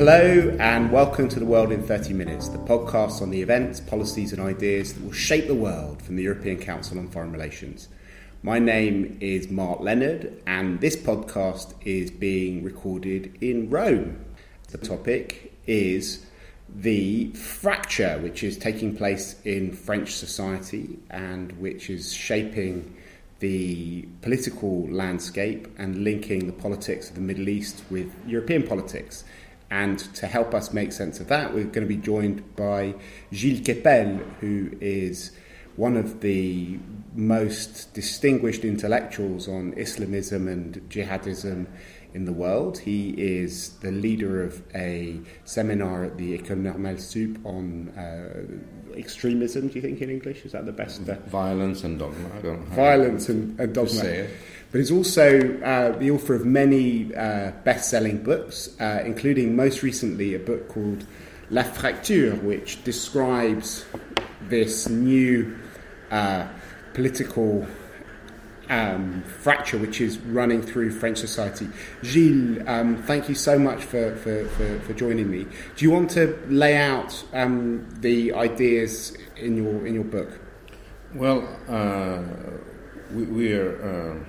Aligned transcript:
Hello, 0.00 0.56
and 0.58 0.90
welcome 0.90 1.28
to 1.28 1.38
The 1.38 1.44
World 1.44 1.70
in 1.70 1.82
30 1.82 2.14
Minutes, 2.14 2.48
the 2.48 2.56
podcast 2.56 3.20
on 3.20 3.28
the 3.28 3.42
events, 3.42 3.80
policies, 3.80 4.32
and 4.32 4.40
ideas 4.40 4.94
that 4.94 5.04
will 5.04 5.12
shape 5.12 5.46
the 5.46 5.54
world 5.54 6.00
from 6.00 6.16
the 6.16 6.22
European 6.22 6.58
Council 6.58 6.98
on 6.98 7.08
Foreign 7.08 7.32
Relations. 7.32 7.90
My 8.42 8.58
name 8.58 9.18
is 9.20 9.50
Mark 9.50 9.80
Leonard, 9.80 10.42
and 10.46 10.80
this 10.80 10.96
podcast 10.96 11.74
is 11.84 12.10
being 12.10 12.64
recorded 12.64 13.36
in 13.42 13.68
Rome. 13.68 14.24
The 14.70 14.78
topic 14.78 15.52
is 15.66 16.24
the 16.74 17.32
fracture 17.32 18.18
which 18.22 18.42
is 18.42 18.56
taking 18.56 18.96
place 18.96 19.36
in 19.44 19.70
French 19.74 20.14
society 20.14 20.98
and 21.10 21.52
which 21.60 21.90
is 21.90 22.10
shaping 22.10 22.96
the 23.40 24.08
political 24.22 24.88
landscape 24.88 25.68
and 25.76 26.04
linking 26.04 26.46
the 26.46 26.54
politics 26.54 27.10
of 27.10 27.16
the 27.16 27.20
Middle 27.20 27.50
East 27.50 27.82
with 27.90 28.10
European 28.26 28.62
politics. 28.62 29.24
And 29.70 29.98
to 30.16 30.26
help 30.26 30.54
us 30.54 30.72
make 30.72 30.92
sense 30.92 31.20
of 31.20 31.28
that, 31.28 31.54
we're 31.54 31.64
going 31.64 31.86
to 31.86 31.94
be 31.94 31.96
joined 31.96 32.56
by 32.56 32.94
Gilles 33.32 33.60
Kepel, 33.60 34.20
who 34.40 34.70
is 34.80 35.30
one 35.76 35.96
of 35.96 36.20
the 36.20 36.78
most 37.14 37.94
distinguished 37.94 38.64
intellectuals 38.64 39.48
on 39.48 39.72
Islamism 39.74 40.48
and 40.48 40.74
jihadism 40.90 41.66
in 42.12 42.24
the 42.24 42.32
world. 42.32 42.78
He 42.78 43.10
is 43.10 43.70
the 43.78 43.92
leader 43.92 44.42
of 44.42 44.62
a 44.74 45.20
seminar 45.44 46.04
at 46.04 46.18
the 46.18 46.36
École 46.36 46.58
Normale 46.58 46.98
Sup 46.98 47.44
on 47.46 47.88
uh, 47.90 48.96
extremism. 48.98 49.68
Do 49.68 49.74
you 49.74 49.80
think 49.80 50.00
in 50.02 50.10
English 50.10 50.44
is 50.44 50.52
that 50.52 50.66
the 50.66 50.72
best? 50.72 51.08
Uh, 51.08 51.14
Violence 51.26 51.84
and 51.84 51.98
dogma. 51.98 52.28
Violence 52.74 53.28
and, 53.28 53.58
and 53.60 53.72
dogma. 53.72 54.26
But 54.72 54.78
he's 54.78 54.92
also 54.92 55.60
uh, 55.62 55.98
the 55.98 56.12
author 56.12 56.34
of 56.34 56.44
many 56.44 57.14
uh, 57.14 57.50
best-selling 57.64 58.22
books, 58.22 58.70
uh, 58.80 59.02
including 59.04 59.56
most 59.56 59.82
recently 59.82 60.34
a 60.34 60.38
book 60.38 60.68
called 60.68 61.04
La 61.50 61.64
Fracture, 61.64 62.36
which 62.36 62.84
describes 62.84 63.84
this 64.48 64.88
new 64.88 65.58
uh, 66.12 66.46
political 66.94 67.66
um, 68.68 69.24
fracture 69.24 69.76
which 69.76 70.00
is 70.00 70.18
running 70.18 70.62
through 70.62 70.92
French 70.92 71.18
society. 71.18 71.68
Gilles, 72.04 72.62
um, 72.68 73.02
thank 73.02 73.28
you 73.28 73.34
so 73.34 73.58
much 73.58 73.82
for, 73.82 74.14
for, 74.16 74.44
for, 74.46 74.78
for, 74.80 74.92
joining 74.94 75.28
me. 75.28 75.44
Do 75.74 75.84
you 75.84 75.90
want 75.90 76.10
to 76.10 76.38
lay 76.46 76.76
out 76.76 77.24
um, 77.32 77.88
the 78.00 78.32
ideas 78.34 79.16
in 79.36 79.56
your, 79.56 79.84
in 79.84 79.94
your 79.94 80.04
book? 80.04 80.30
Well, 81.14 81.48
uh, 81.68 82.22
we, 83.12 83.24
we, 83.24 83.52
are. 83.54 84.24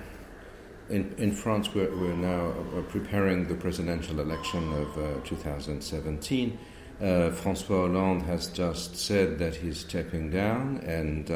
Uh, 0.90 0.94
in, 0.94 1.14
in 1.18 1.32
France, 1.32 1.74
we're, 1.74 1.90
we're 1.96 2.14
now 2.14 2.50
uh, 2.50 2.82
preparing 2.82 3.46
the 3.48 3.54
presidential 3.54 4.20
election 4.20 4.72
of 4.74 4.98
uh, 4.98 5.20
2017. 5.24 6.58
Uh, 7.00 7.30
Francois 7.30 7.88
Hollande 7.88 8.22
has 8.22 8.48
just 8.48 8.96
said 8.96 9.38
that 9.38 9.56
he's 9.56 9.78
stepping 9.78 10.30
down, 10.30 10.78
and 10.86 11.30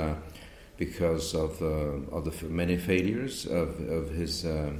because 0.76 1.34
of, 1.34 1.60
uh, 1.62 2.14
of 2.14 2.24
the 2.24 2.48
many 2.48 2.76
failures 2.76 3.46
of, 3.46 3.80
of 3.88 4.10
his 4.10 4.44
uh, 4.44 4.72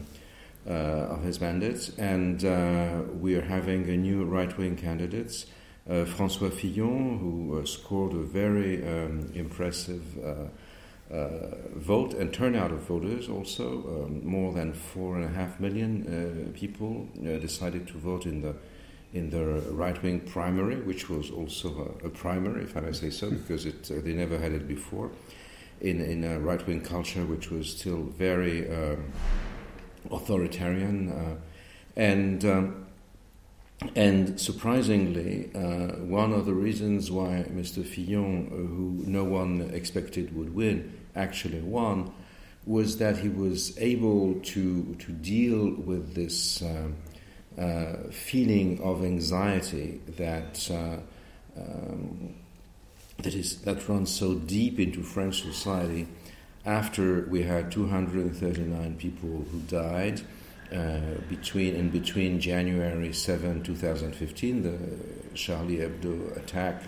uh, 0.69 1.15
of 1.15 1.23
his 1.23 1.41
mandates, 1.41 1.91
and 1.97 2.43
we 3.21 3.37
are 3.37 3.43
having 3.43 3.89
a 3.89 3.97
new 3.97 4.25
right-wing 4.25 4.77
candidate, 4.77 5.47
François 5.89 6.53
Fillon, 6.53 7.19
who 7.19 7.65
scored 7.65 8.13
a 8.13 8.23
very 8.23 8.85
um, 8.87 9.31
impressive. 9.35 10.03
Uh, 11.11 11.57
vote 11.77 12.15
and 12.15 12.33
turnout 12.33 12.73
of 12.73 12.81
voters 12.81 13.29
also. 13.29 14.07
Um, 14.07 14.27
more 14.27 14.53
than 14.53 14.73
four 14.73 15.17
and 15.17 15.25
a 15.25 15.29
half 15.29 15.61
million 15.61 16.03
uh, 16.07 16.59
people 16.59 17.09
uh, 17.21 17.39
decided 17.39 17.87
to 17.89 17.99
vote 17.99 18.27
in 18.27 18.43
the 18.43 18.55
in 19.15 19.31
the 19.31 19.45
right 19.73 20.03
wing 20.03 20.21
primary, 20.21 20.77
which 20.77 21.09
was 21.09 21.31
also 21.31 21.97
a, 22.03 22.07
a, 22.07 22.11
primary, 22.11 22.65
if 22.65 22.77
I 22.77 22.81
may 22.81 22.93
say 22.93 23.09
so, 23.09 23.31
because 23.31 23.65
it, 23.65 23.85
they 23.85 24.13
never 24.13 24.37
had 24.37 24.53
it 24.53 24.69
before 24.69 25.11
in, 25.81 26.01
in 26.01 26.25
a 26.25 26.39
right 26.39 26.65
wing 26.67 26.81
culture 26.81 27.25
which 27.25 27.51
was 27.51 27.71
still 27.71 28.03
very 28.05 28.69
um, 28.71 29.13
authoritarian. 30.11 31.11
Uh, 31.11 31.37
and, 31.97 32.45
um, 32.45 32.87
and 33.95 34.41
surprisingly, 34.41 35.51
uh, 35.55 35.97
one 36.05 36.33
of 36.33 36.47
the 36.47 36.55
reasons 36.55 37.11
why 37.11 37.47
Mr. 37.51 37.85
Fillon, 37.85 38.47
uh, 38.47 38.57
who 38.57 39.03
no 39.07 39.25
one 39.25 39.71
expected 39.73 40.37
would 40.37 40.55
win, 40.55 40.96
actually 41.17 41.61
won 41.61 42.13
was 42.67 42.99
that 42.99 43.19
he 43.19 43.29
was 43.29 43.77
able 43.79 44.35
to, 44.41 44.95
to 44.97 45.13
deal 45.13 45.71
with 45.77 46.15
this 46.15 46.63
uh, 46.63 46.89
uh, 47.61 48.11
feeling 48.11 48.81
of 48.83 49.05
anxiety 49.05 50.01
that. 50.17 50.71
Uh, 50.71 50.99
um, 51.59 52.35
that 53.19 53.35
is 53.35 53.59
that 53.63 53.89
runs 53.89 54.15
so 54.15 54.35
deep 54.35 54.79
into 54.79 55.03
French 55.03 55.43
society. 55.43 56.07
After 56.65 57.23
we 57.31 57.43
had 57.43 57.71
239 57.71 58.97
people 58.97 59.47
who 59.51 59.61
died 59.61 60.21
uh, 60.73 61.21
between 61.29 61.75
in 61.75 61.91
between 61.91 62.41
January 62.41 63.13
7, 63.13 63.63
2015, 63.63 64.63
the 64.63 64.79
Charlie 65.35 65.77
Hebdo 65.77 66.37
attack, 66.37 66.83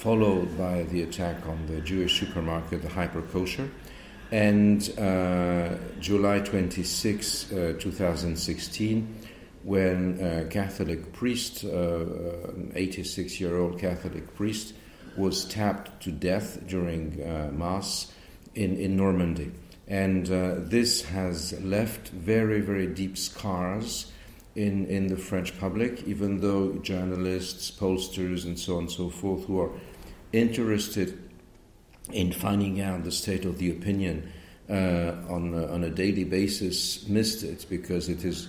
followed 0.00 0.56
by 0.56 0.82
the 0.84 1.02
attack 1.02 1.46
on 1.46 1.66
the 1.66 1.78
Jewish 1.82 2.18
supermarket, 2.18 2.80
the 2.80 2.88
Hyper 2.88 3.20
Kosher, 3.20 3.70
and 4.32 4.98
uh, 4.98 5.74
July 6.00 6.40
26, 6.40 7.52
uh, 7.52 7.74
2016 7.78 9.16
when 9.62 10.18
a 10.20 10.46
Catholic 10.46 11.12
priest, 11.12 11.64
uh, 11.64 11.68
an 11.68 12.72
86 12.74 13.40
year 13.40 13.58
old 13.58 13.78
Catholic 13.78 14.34
priest, 14.34 14.72
was 15.18 15.42
stabbed 15.42 15.90
to 16.02 16.10
death 16.10 16.66
during 16.66 17.22
uh, 17.22 17.50
Mass 17.52 18.10
in, 18.54 18.78
in 18.78 18.96
Normandy. 18.96 19.52
And 19.86 20.30
uh, 20.30 20.54
this 20.58 21.02
has 21.02 21.60
left 21.62 22.08
very, 22.08 22.60
very 22.60 22.86
deep 22.86 23.18
scars 23.18 24.10
in, 24.54 24.86
in 24.86 25.08
the 25.08 25.16
French 25.16 25.58
public, 25.58 26.04
even 26.04 26.40
though 26.40 26.74
journalists, 26.78 27.70
pollsters, 27.70 28.44
and 28.44 28.58
so 28.58 28.76
on 28.76 28.84
and 28.84 28.90
so 28.90 29.10
forth, 29.10 29.44
who 29.44 29.60
are 29.60 29.70
interested 30.32 31.18
in 32.12 32.32
finding 32.32 32.80
out 32.80 33.04
the 33.04 33.12
state 33.12 33.44
of 33.44 33.58
the 33.58 33.70
opinion 33.70 34.32
uh, 34.68 35.14
on, 35.28 35.54
a, 35.54 35.66
on 35.72 35.84
a 35.84 35.90
daily 35.90 36.24
basis, 36.24 37.06
missed 37.08 37.42
it 37.42 37.66
because 37.68 38.08
it 38.08 38.24
is. 38.24 38.48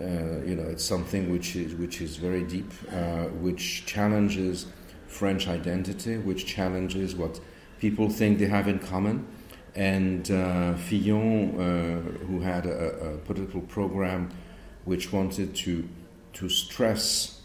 Uh, 0.00 0.40
you 0.46 0.56
know, 0.56 0.62
it's 0.70 0.84
something 0.84 1.30
which 1.30 1.54
is 1.54 1.74
which 1.74 2.00
is 2.00 2.16
very 2.16 2.42
deep, 2.44 2.72
uh, 2.92 3.24
which 3.44 3.84
challenges 3.84 4.64
French 5.06 5.48
identity, 5.48 6.16
which 6.16 6.46
challenges 6.46 7.14
what 7.14 7.38
people 7.78 8.08
think 8.08 8.38
they 8.38 8.46
have 8.46 8.68
in 8.68 8.78
common. 8.78 9.26
And 9.74 10.30
uh, 10.30 10.74
Fillon, 10.74 11.60
uh, 11.60 12.00
who 12.26 12.40
had 12.40 12.66
a, 12.66 13.14
a, 13.14 13.18
political 13.18 13.60
program 13.62 14.30
which 14.84 15.12
wanted 15.12 15.54
to, 15.56 15.88
to 16.34 16.48
stress 16.48 17.40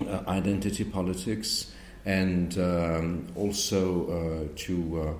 uh, 0.00 0.22
identity 0.28 0.84
politics 0.84 1.72
and 2.06 2.56
um, 2.58 3.26
also 3.34 4.48
uh, 4.48 4.56
to, 4.56 5.18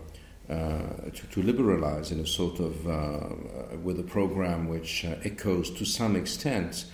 uh, 0.49 0.53
uh, 0.53 1.11
to, 1.13 1.27
to, 1.33 1.43
liberalize 1.43 2.13
in 2.13 2.21
a 2.21 2.27
sort 2.27 2.61
of, 2.61 2.87
with 3.85 3.99
a 3.99 4.05
program 4.05 4.69
which 4.69 5.05
echoes 5.25 5.71
to 5.71 5.85
some 5.85 6.17
extent 6.17 6.87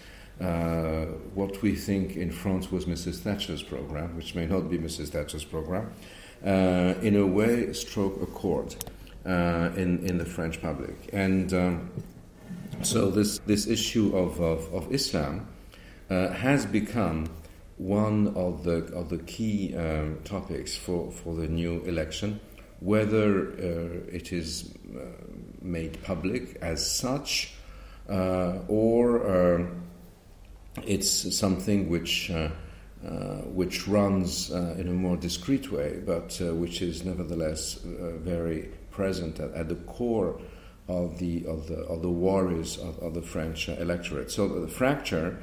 what 1.35 1.61
we 1.63 1.77
think 1.77 2.17
in 2.17 2.33
France 2.33 2.73
was 2.73 2.87
Mrs. 2.87 3.19
Thatcher's 3.19 3.63
program, 3.63 4.17
which 4.17 4.35
may 4.35 4.47
not 4.47 4.71
be 4.71 4.79
Mrs. 4.79 5.11
Thatcher's 5.11 5.45
program, 5.45 5.93
in 6.43 7.15
a 7.15 7.27
way 7.27 7.73
stroke 7.75 8.21
a 8.23 8.27
chord 8.27 8.75
uh, 9.27 9.71
in, 9.77 10.05
in 10.07 10.19
the 10.19 10.25
French 10.25 10.61
public. 10.61 11.11
And 11.13 11.53
um, 11.53 11.91
so 12.83 13.11
this, 13.11 13.39
this 13.41 13.67
issue 13.67 14.17
of, 14.17 14.41
of, 14.41 14.75
of 14.75 14.93
Islam 14.93 15.47
uh, 16.11 16.31
has 16.31 16.67
become 16.67 17.29
one 17.77 18.29
of 18.37 18.65
the, 18.65 18.85
of 18.95 19.09
the 19.09 19.19
key 19.19 19.75
um, 19.77 20.19
topics 20.25 20.77
for, 20.77 21.11
for 21.11 21.35
the 21.35 21.49
new 21.49 21.81
election, 21.83 22.41
whether 22.81 23.53
uh, 23.53 24.15
it 24.15 24.33
is 24.33 24.75
made 25.61 26.03
public 26.03 26.57
as 26.61 26.85
such 26.85 27.55
or 28.09 29.57
um, 29.59 29.83
it's 30.87 31.37
something 31.37 31.89
which 31.89 32.31
uh, 32.31 32.49
uh, 33.05 33.43
which 33.51 33.89
runs 33.89 34.53
uh, 34.53 34.77
in 34.79 34.87
a 34.87 34.93
more 34.93 35.17
discreet 35.17 35.73
way, 35.73 36.01
but 36.07 36.39
which 36.41 36.81
is 36.81 37.05
nevertheless 37.05 37.81
very 37.83 38.69
present 38.93 39.41
at, 39.41 39.53
at, 39.55 39.69
the 39.69 39.75
core 39.75 40.41
of 40.87 41.19
the 41.19 41.45
of 41.47 41.67
the 41.67 41.79
of 41.87 42.01
the 42.01 42.11
worries 42.11 42.79
of, 42.79 42.97
of 43.01 43.15
the 43.15 43.23
French 43.23 43.69
electorate. 43.69 44.31
So 44.31 44.47
the 44.49 44.69
fracture 44.69 45.39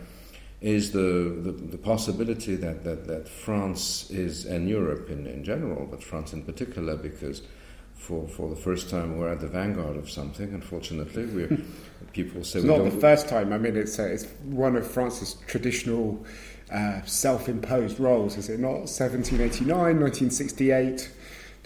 is 0.62 0.92
the, 0.92 1.40
the, 1.42 1.52
the, 1.52 1.78
possibility 1.78 2.56
that, 2.56 2.84
that, 2.84 3.08
that 3.08 3.30
France 3.30 4.10
is, 4.10 4.46
and 4.46 4.68
Europe 4.68 5.10
in, 5.10 5.26
in 5.26 5.42
general, 5.44 5.88
but 5.90 6.04
France 6.04 6.34
in 6.34 6.44
particular, 6.44 6.98
because 6.98 7.44
for, 8.00 8.28
for 8.28 8.50
the 8.50 8.56
first 8.56 8.90
time 8.90 9.18
we're 9.18 9.32
at 9.32 9.42
the 9.42 9.48
vanguard 9.48 9.98
of 9.98 10.10
something. 10.10 10.54
Unfortunately, 10.54 11.26
we 11.26 11.64
people 12.14 12.44
say 12.44 12.60
it's 12.60 12.68
not 12.68 12.84
the 12.84 12.92
first 12.92 13.28
time. 13.28 13.54
I 13.54 13.58
mean, 13.58 13.76
it's 13.76 14.00
uh, 14.00 14.04
it's 14.04 14.26
one 14.44 14.76
of 14.76 14.90
France's 14.90 15.36
traditional 15.48 16.26
uh, 16.72 17.02
self-imposed 17.04 18.00
roles, 18.00 18.38
is 18.38 18.50
it 18.50 18.60
not? 18.60 18.88
1789, 18.88 19.68
1968. 19.70 21.12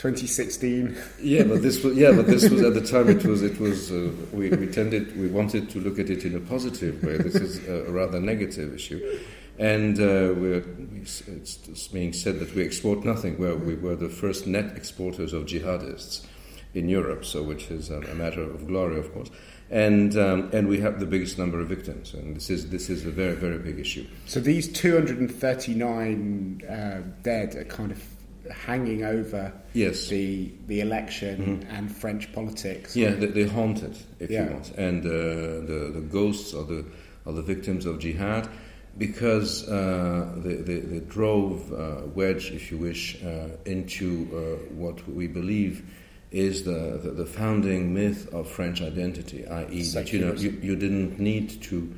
2016. 0.03 0.97
Yeah, 1.21 1.43
but 1.43 1.61
this 1.61 1.81
was 1.81 1.95
yeah, 1.95 2.11
but 2.11 2.27
this 2.27 2.49
was 2.49 2.61
at 2.61 2.73
the 2.73 2.81
time. 2.81 3.07
It 3.07 3.23
was 3.23 3.41
it 3.41 3.57
was 3.57 3.89
uh, 3.89 4.11
we, 4.33 4.49
we 4.49 4.67
tended 4.67 5.17
we 5.17 5.27
wanted 5.27 5.69
to 5.69 5.79
look 5.79 5.97
at 5.97 6.09
it 6.09 6.25
in 6.25 6.35
a 6.35 6.41
positive 6.41 7.01
way. 7.01 7.15
This 7.15 7.35
is 7.35 7.65
a 7.69 7.89
rather 7.89 8.19
negative 8.19 8.73
issue, 8.75 8.99
and 9.57 9.97
uh, 9.97 10.35
we're, 10.35 10.65
it's 10.97 11.87
being 11.87 12.11
said 12.11 12.39
that 12.39 12.53
we 12.53 12.65
export 12.65 13.05
nothing. 13.05 13.39
Well, 13.39 13.55
we 13.55 13.75
were 13.75 13.95
the 13.95 14.09
first 14.09 14.45
net 14.45 14.75
exporters 14.75 15.31
of 15.31 15.45
jihadists 15.45 16.25
in 16.73 16.89
Europe, 16.89 17.23
so 17.23 17.41
which 17.41 17.71
is 17.71 17.89
a, 17.89 18.01
a 18.01 18.15
matter 18.15 18.41
of 18.41 18.67
glory, 18.67 18.99
of 18.99 19.13
course 19.13 19.29
and 19.71 20.17
um, 20.17 20.49
and 20.51 20.67
we 20.67 20.81
have 20.81 20.99
the 20.99 21.05
biggest 21.05 21.37
number 21.39 21.61
of 21.61 21.69
victims, 21.69 22.13
and 22.13 22.35
this 22.35 22.49
is 22.49 22.69
this 22.69 22.89
is 22.89 23.05
a 23.05 23.09
very 23.09 23.35
very 23.35 23.57
big 23.57 23.79
issue. 23.79 24.05
So 24.25 24.41
these 24.41 24.67
239 24.67 26.61
uh, 26.69 27.01
dead 27.23 27.55
are 27.55 27.63
kind 27.63 27.91
of 27.93 28.03
hanging 28.51 29.03
over 29.03 29.53
yes. 29.73 30.07
the 30.07 30.51
the 30.67 30.81
election 30.81 31.61
mm-hmm. 31.61 31.75
and 31.75 31.95
French 31.95 32.31
politics. 32.33 32.95
Yeah, 32.95 33.11
they, 33.11 33.27
they 33.27 33.47
haunted, 33.47 33.97
if 34.19 34.29
yeah. 34.29 34.45
you 34.45 34.53
want, 34.53 34.71
and 34.71 35.05
uh, 35.05 35.09
the 35.09 35.91
the 35.93 36.01
ghosts 36.01 36.53
are 36.53 36.63
the 36.65 36.85
are 37.25 37.33
the 37.33 37.41
victims 37.41 37.85
of 37.85 37.99
jihad 37.99 38.49
because 38.97 39.67
uh, 39.69 40.31
they, 40.37 40.55
they, 40.55 40.79
they, 40.79 40.99
drove 40.99 41.73
uh, 41.73 42.05
wedge, 42.13 42.51
if 42.51 42.71
you 42.71 42.77
wish, 42.77 43.23
uh, 43.23 43.47
into 43.65 44.27
uh, 44.31 44.73
what 44.75 45.07
we 45.07 45.25
believe 45.25 45.83
is 46.31 46.63
the, 46.63 46.99
the, 47.01 47.11
the, 47.11 47.25
founding 47.25 47.93
myth 47.93 48.31
of 48.33 48.47
French 48.47 48.81
identity, 48.81 49.47
i.e., 49.47 49.83
that 49.93 50.11
you 50.11 50.19
know 50.19 50.33
you, 50.33 50.51
you 50.61 50.75
didn't 50.75 51.19
need 51.19 51.61
to 51.61 51.93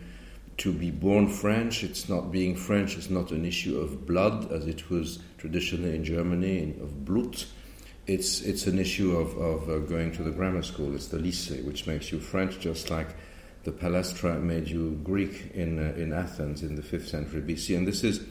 to 0.57 0.71
be 0.71 0.91
born 0.91 1.27
French. 1.27 1.83
It's 1.83 2.07
not 2.07 2.31
being 2.31 2.55
French. 2.55 2.97
It's 2.97 3.09
not 3.09 3.31
an 3.31 3.45
issue 3.45 3.79
of 3.79 4.05
blood, 4.05 4.51
as 4.51 4.65
it 4.67 4.89
was 4.89 5.19
traditionally 5.37 5.95
in 5.95 6.03
Germany, 6.03 6.75
of 6.81 7.05
Blut. 7.05 7.45
It's 8.07 8.41
it's 8.41 8.67
an 8.67 8.79
issue 8.79 9.15
of 9.17 9.37
of 9.37 9.69
uh, 9.69 9.79
going 9.79 10.11
to 10.13 10.23
the 10.23 10.31
grammar 10.31 10.63
school. 10.63 10.95
It's 10.95 11.07
the 11.07 11.17
lycée, 11.17 11.63
which 11.65 11.87
makes 11.87 12.11
you 12.11 12.19
French, 12.19 12.59
just 12.59 12.89
like 12.89 13.15
the 13.63 13.71
Palestra 13.71 14.39
made 14.41 14.67
you 14.67 14.99
Greek 15.03 15.51
in 15.53 15.79
uh, 15.79 15.93
in 15.95 16.13
Athens 16.13 16.61
in 16.61 16.75
the 16.75 16.83
fifth 16.83 17.07
century 17.07 17.41
BC. 17.41 17.75
And 17.75 17.87
this 17.87 18.03
is 18.03 18.21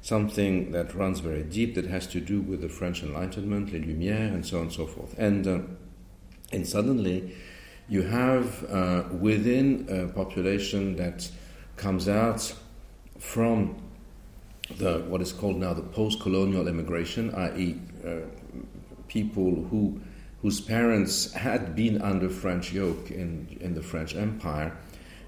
something 0.00 0.72
that 0.72 0.94
runs 0.94 1.20
very 1.20 1.42
deep 1.42 1.74
that 1.74 1.86
has 1.86 2.06
to 2.08 2.20
do 2.20 2.40
with 2.40 2.60
the 2.60 2.68
French 2.68 3.02
Enlightenment, 3.02 3.72
les 3.72 3.80
Lumières, 3.80 4.32
and 4.32 4.44
so 4.46 4.58
on 4.58 4.64
and 4.64 4.72
so 4.72 4.86
forth. 4.86 5.14
And, 5.18 5.46
uh, 5.46 5.58
and 6.52 6.66
suddenly 6.66 7.34
you 7.88 8.02
have 8.02 8.64
uh, 8.70 9.04
within 9.12 9.86
a 9.90 10.12
population 10.12 10.96
that 10.96 11.30
comes 11.78 12.08
out 12.08 12.54
from 13.18 13.76
the, 14.76 15.00
what 15.08 15.22
is 15.22 15.32
called 15.32 15.56
now 15.56 15.72
the 15.72 15.82
post 15.82 16.20
colonial 16.20 16.68
immigration, 16.68 17.34
i.e., 17.34 17.80
uh, 18.06 18.26
people 19.08 19.64
who, 19.70 20.00
whose 20.42 20.60
parents 20.60 21.32
had 21.32 21.74
been 21.74 22.02
under 22.02 22.28
French 22.28 22.72
yoke 22.72 23.10
in, 23.10 23.56
in 23.60 23.74
the 23.74 23.82
French 23.82 24.14
Empire 24.14 24.76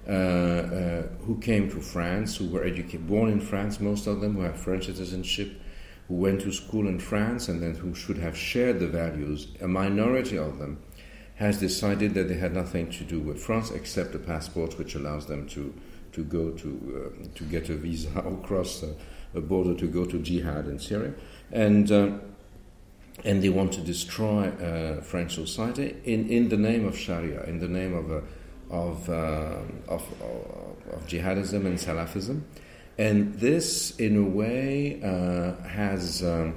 uh, 0.07 0.11
uh, 0.11 1.01
who 1.25 1.37
came 1.39 1.69
to 1.69 1.79
France, 1.79 2.35
who 2.35 2.47
were 2.49 2.63
educated, 2.63 3.07
born 3.07 3.29
in 3.29 3.39
France, 3.39 3.79
most 3.79 4.07
of 4.07 4.19
them 4.19 4.35
who 4.35 4.41
have 4.41 4.59
French 4.59 4.87
citizenship, 4.87 5.61
who 6.07 6.15
went 6.15 6.41
to 6.41 6.51
school 6.51 6.87
in 6.87 6.99
France, 6.99 7.47
and 7.47 7.61
then 7.61 7.75
who 7.75 7.93
should 7.93 8.17
have 8.17 8.35
shared 8.35 8.79
the 8.79 8.87
values. 8.87 9.49
A 9.61 9.67
minority 9.67 10.39
of 10.39 10.57
them 10.57 10.81
has 11.35 11.59
decided 11.59 12.15
that 12.15 12.27
they 12.27 12.37
had 12.37 12.53
nothing 12.53 12.89
to 12.89 13.03
do 13.03 13.19
with 13.19 13.41
France 13.41 13.69
except 13.69 14.15
a 14.15 14.19
passport 14.19 14.77
which 14.79 14.95
allows 14.95 15.27
them 15.27 15.47
to, 15.49 15.73
to 16.13 16.23
go 16.23 16.51
to, 16.51 17.13
uh, 17.23 17.37
to 17.37 17.43
get 17.45 17.69
a 17.69 17.75
visa 17.75 18.09
across 18.19 18.83
a 19.33 19.41
border 19.41 19.73
to 19.75 19.87
go 19.87 20.05
to 20.05 20.19
jihad 20.19 20.67
in 20.67 20.79
Syria. 20.79 21.13
And, 21.51 21.91
uh, 21.91 22.11
and 23.23 23.41
they 23.41 23.49
want 23.49 23.73
to 23.73 23.81
destroy 23.81 24.47
uh, 24.47 25.01
French 25.01 25.35
society 25.35 25.95
in, 26.05 26.29
in 26.29 26.49
the 26.49 26.57
name 26.57 26.85
of 26.85 26.97
Sharia, 26.97 27.43
in 27.43 27.59
the 27.59 27.67
name 27.67 27.93
of 27.93 28.11
a 28.11 28.23
of, 28.71 29.09
uh, 29.09 29.57
of, 29.89 30.01
of, 30.21 31.05
jihadism 31.07 31.65
and 31.65 31.77
Salafism. 31.77 32.41
And 32.97 33.33
this, 33.35 33.95
in 33.97 34.17
a 34.17 34.23
way, 34.23 35.01
uh, 35.03 35.61
has 35.67 36.23
um, 36.23 36.55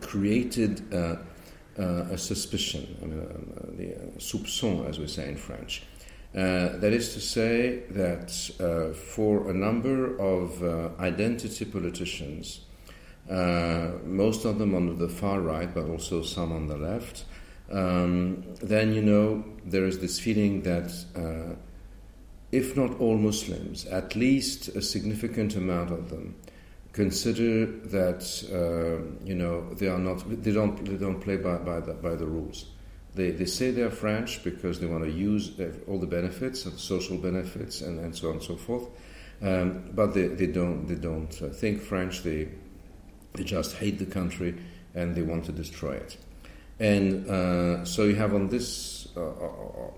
created 0.00 0.92
uh, 0.92 1.16
uh 1.78 2.08
a 2.10 2.18
suspicion, 2.18 2.96
I 3.02 3.06
mean, 3.06 3.20
uh, 3.20 3.76
the 3.76 3.94
uh, 3.94 4.18
soupçon, 4.18 4.88
as 4.88 4.98
we 4.98 5.06
say 5.06 5.28
in 5.28 5.36
French. 5.36 5.82
That 6.36 6.92
is 6.92 7.14
to 7.14 7.20
say 7.20 7.82
that 7.90 8.30
for 8.94 9.50
a 9.50 9.54
number 9.54 10.16
of 10.18 10.62
identity 11.00 11.64
politicians, 11.64 12.60
most 13.28 14.44
of 14.44 14.58
them 14.58 14.74
on 14.74 14.98
the 14.98 15.08
far 15.08 15.40
right, 15.40 15.72
but 15.74 15.84
also 15.86 16.22
some 16.22 16.52
on 16.52 16.66
the 16.68 16.76
left, 16.76 17.24
um, 17.70 18.44
then 18.62 18.92
you 18.92 19.02
know 19.02 19.44
there 19.64 19.84
is 19.86 19.98
this 19.98 20.20
feeling 20.20 20.62
that 20.62 20.92
uh, 21.16 21.56
if 22.52 22.76
not 22.76 23.00
all 23.00 23.18
Muslims, 23.18 23.86
at 23.86 24.14
least 24.14 24.68
a 24.68 24.82
significant 24.82 25.56
amount 25.56 25.90
of 25.90 26.08
them 26.10 26.36
consider 26.92 27.66
that 27.66 28.22
uh, 28.52 29.24
you 29.24 29.34
know 29.34 29.68
they 29.74 29.88
are 29.88 29.98
not 29.98 30.22
they 30.42 30.52
don't 30.52 30.84
they 30.84 30.96
don't 30.96 31.20
play 31.20 31.36
by 31.36 31.56
by 31.56 31.80
the, 31.80 31.92
by 31.94 32.14
the 32.14 32.26
rules. 32.26 32.66
They, 33.16 33.30
they 33.30 33.46
say 33.46 33.70
they're 33.70 33.90
French 33.90 34.44
because 34.44 34.78
they 34.78 34.86
want 34.86 35.04
to 35.04 35.10
use 35.10 35.52
all 35.88 35.98
the 35.98 36.06
benefits, 36.06 36.64
the 36.64 36.78
social 36.78 37.16
benefits, 37.16 37.80
and, 37.80 37.98
and 37.98 38.14
so 38.14 38.28
on 38.28 38.34
and 38.34 38.42
so 38.42 38.56
forth. 38.56 38.88
Um, 39.42 39.90
but 39.94 40.12
they, 40.14 40.28
they 40.28 40.46
don't 40.46 40.86
they 40.86 40.94
don't 40.94 41.32
uh, 41.42 41.48
think 41.48 41.82
French. 41.82 42.22
They 42.22 42.48
they 43.32 43.44
just 43.44 43.76
hate 43.76 43.98
the 43.98 44.06
country 44.06 44.54
and 44.94 45.14
they 45.14 45.22
want 45.22 45.44
to 45.46 45.52
destroy 45.52 45.92
it. 45.92 46.16
And 46.78 47.28
uh, 47.28 47.84
so 47.84 48.04
you 48.04 48.16
have 48.16 48.34
on 48.34 48.48
this, 48.48 49.08
uh, 49.16 49.20
uh, 49.20 49.90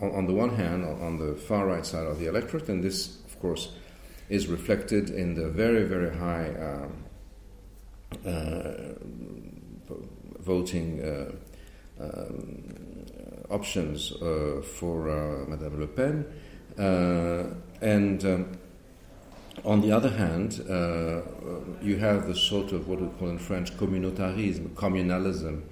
on, 0.00 0.10
on, 0.14 0.26
the 0.26 0.34
one 0.34 0.54
hand, 0.54 0.84
on 0.84 1.18
the 1.18 1.34
far 1.34 1.66
right 1.66 1.84
side 1.84 2.06
of 2.06 2.18
the 2.18 2.26
electorate, 2.26 2.68
and 2.68 2.82
this, 2.82 3.18
of 3.26 3.38
course, 3.40 3.72
is 4.28 4.46
reflected 4.46 5.10
in 5.10 5.34
the 5.34 5.48
very, 5.48 5.84
very 5.84 6.14
high 6.14 6.48
um, 6.60 7.04
uh, 8.26 8.94
voting 10.40 11.02
uh, 11.02 11.32
options 13.50 14.12
uh, 14.12 14.62
for 14.62 15.46
Madame 15.48 15.80
Le 15.80 15.86
Pen. 15.86 16.26
and 17.80 18.24
um, 18.24 18.58
on 19.64 19.80
the 19.80 19.92
other 19.92 20.10
hand, 20.10 20.58
you 21.82 21.96
have 21.98 22.26
the 22.26 22.34
sort 22.34 22.72
of 22.72 22.88
what 22.88 23.00
we 23.00 23.08
call 23.18 23.28
in 23.28 23.38
French 23.38 23.76
communautarism, 23.76 24.70
communalism, 24.74 25.62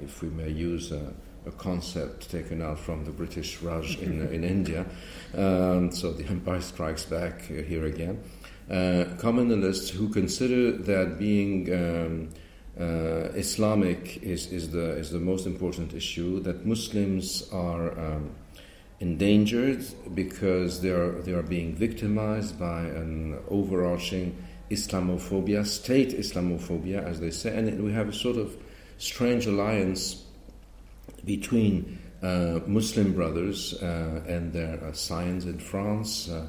if 0.00 0.22
we 0.22 0.28
may 0.28 0.50
use 0.50 0.92
a, 0.92 1.12
a 1.46 1.52
concept 1.52 2.30
taken 2.30 2.62
out 2.62 2.78
from 2.78 3.04
the 3.04 3.10
British 3.10 3.62
Raj 3.62 3.98
in, 3.98 4.26
in 4.32 4.44
India. 4.44 4.84
Um, 5.34 5.90
so 5.90 6.12
the 6.12 6.24
empire 6.26 6.60
strikes 6.60 7.04
back 7.04 7.42
here 7.42 7.86
again. 7.86 8.22
Uh, 8.70 9.04
communalists 9.18 9.90
who 9.90 10.08
consider 10.08 10.72
that 10.72 11.18
being 11.18 11.72
um, 11.72 12.28
uh, 12.78 13.32
Islamic 13.34 14.22
is, 14.22 14.50
is, 14.52 14.70
the, 14.70 14.96
is 14.96 15.10
the 15.10 15.20
most 15.20 15.46
important 15.46 15.92
issue, 15.94 16.40
that 16.40 16.64
Muslims 16.64 17.48
are 17.52 17.98
um, 17.98 18.30
endangered 19.00 19.84
because 20.14 20.80
they 20.80 20.90
are, 20.90 21.20
they 21.22 21.32
are 21.32 21.42
being 21.42 21.74
victimized 21.74 22.58
by 22.58 22.80
an 22.82 23.38
overarching 23.48 24.36
Islamophobia, 24.70 25.66
state 25.66 26.10
Islamophobia, 26.10 27.04
as 27.04 27.20
they 27.20 27.30
say, 27.30 27.56
and 27.56 27.84
we 27.84 27.92
have 27.92 28.08
a 28.08 28.12
sort 28.12 28.36
of 28.36 28.56
strange 28.96 29.46
alliance 29.46 30.24
between 31.24 31.98
uh, 32.22 32.60
Muslim 32.66 33.12
brothers 33.12 33.74
uh, 33.82 34.22
and 34.26 34.52
their 34.52 34.82
uh, 34.82 34.92
scions 34.92 35.44
in 35.44 35.58
France. 35.58 36.30
Uh, 36.30 36.46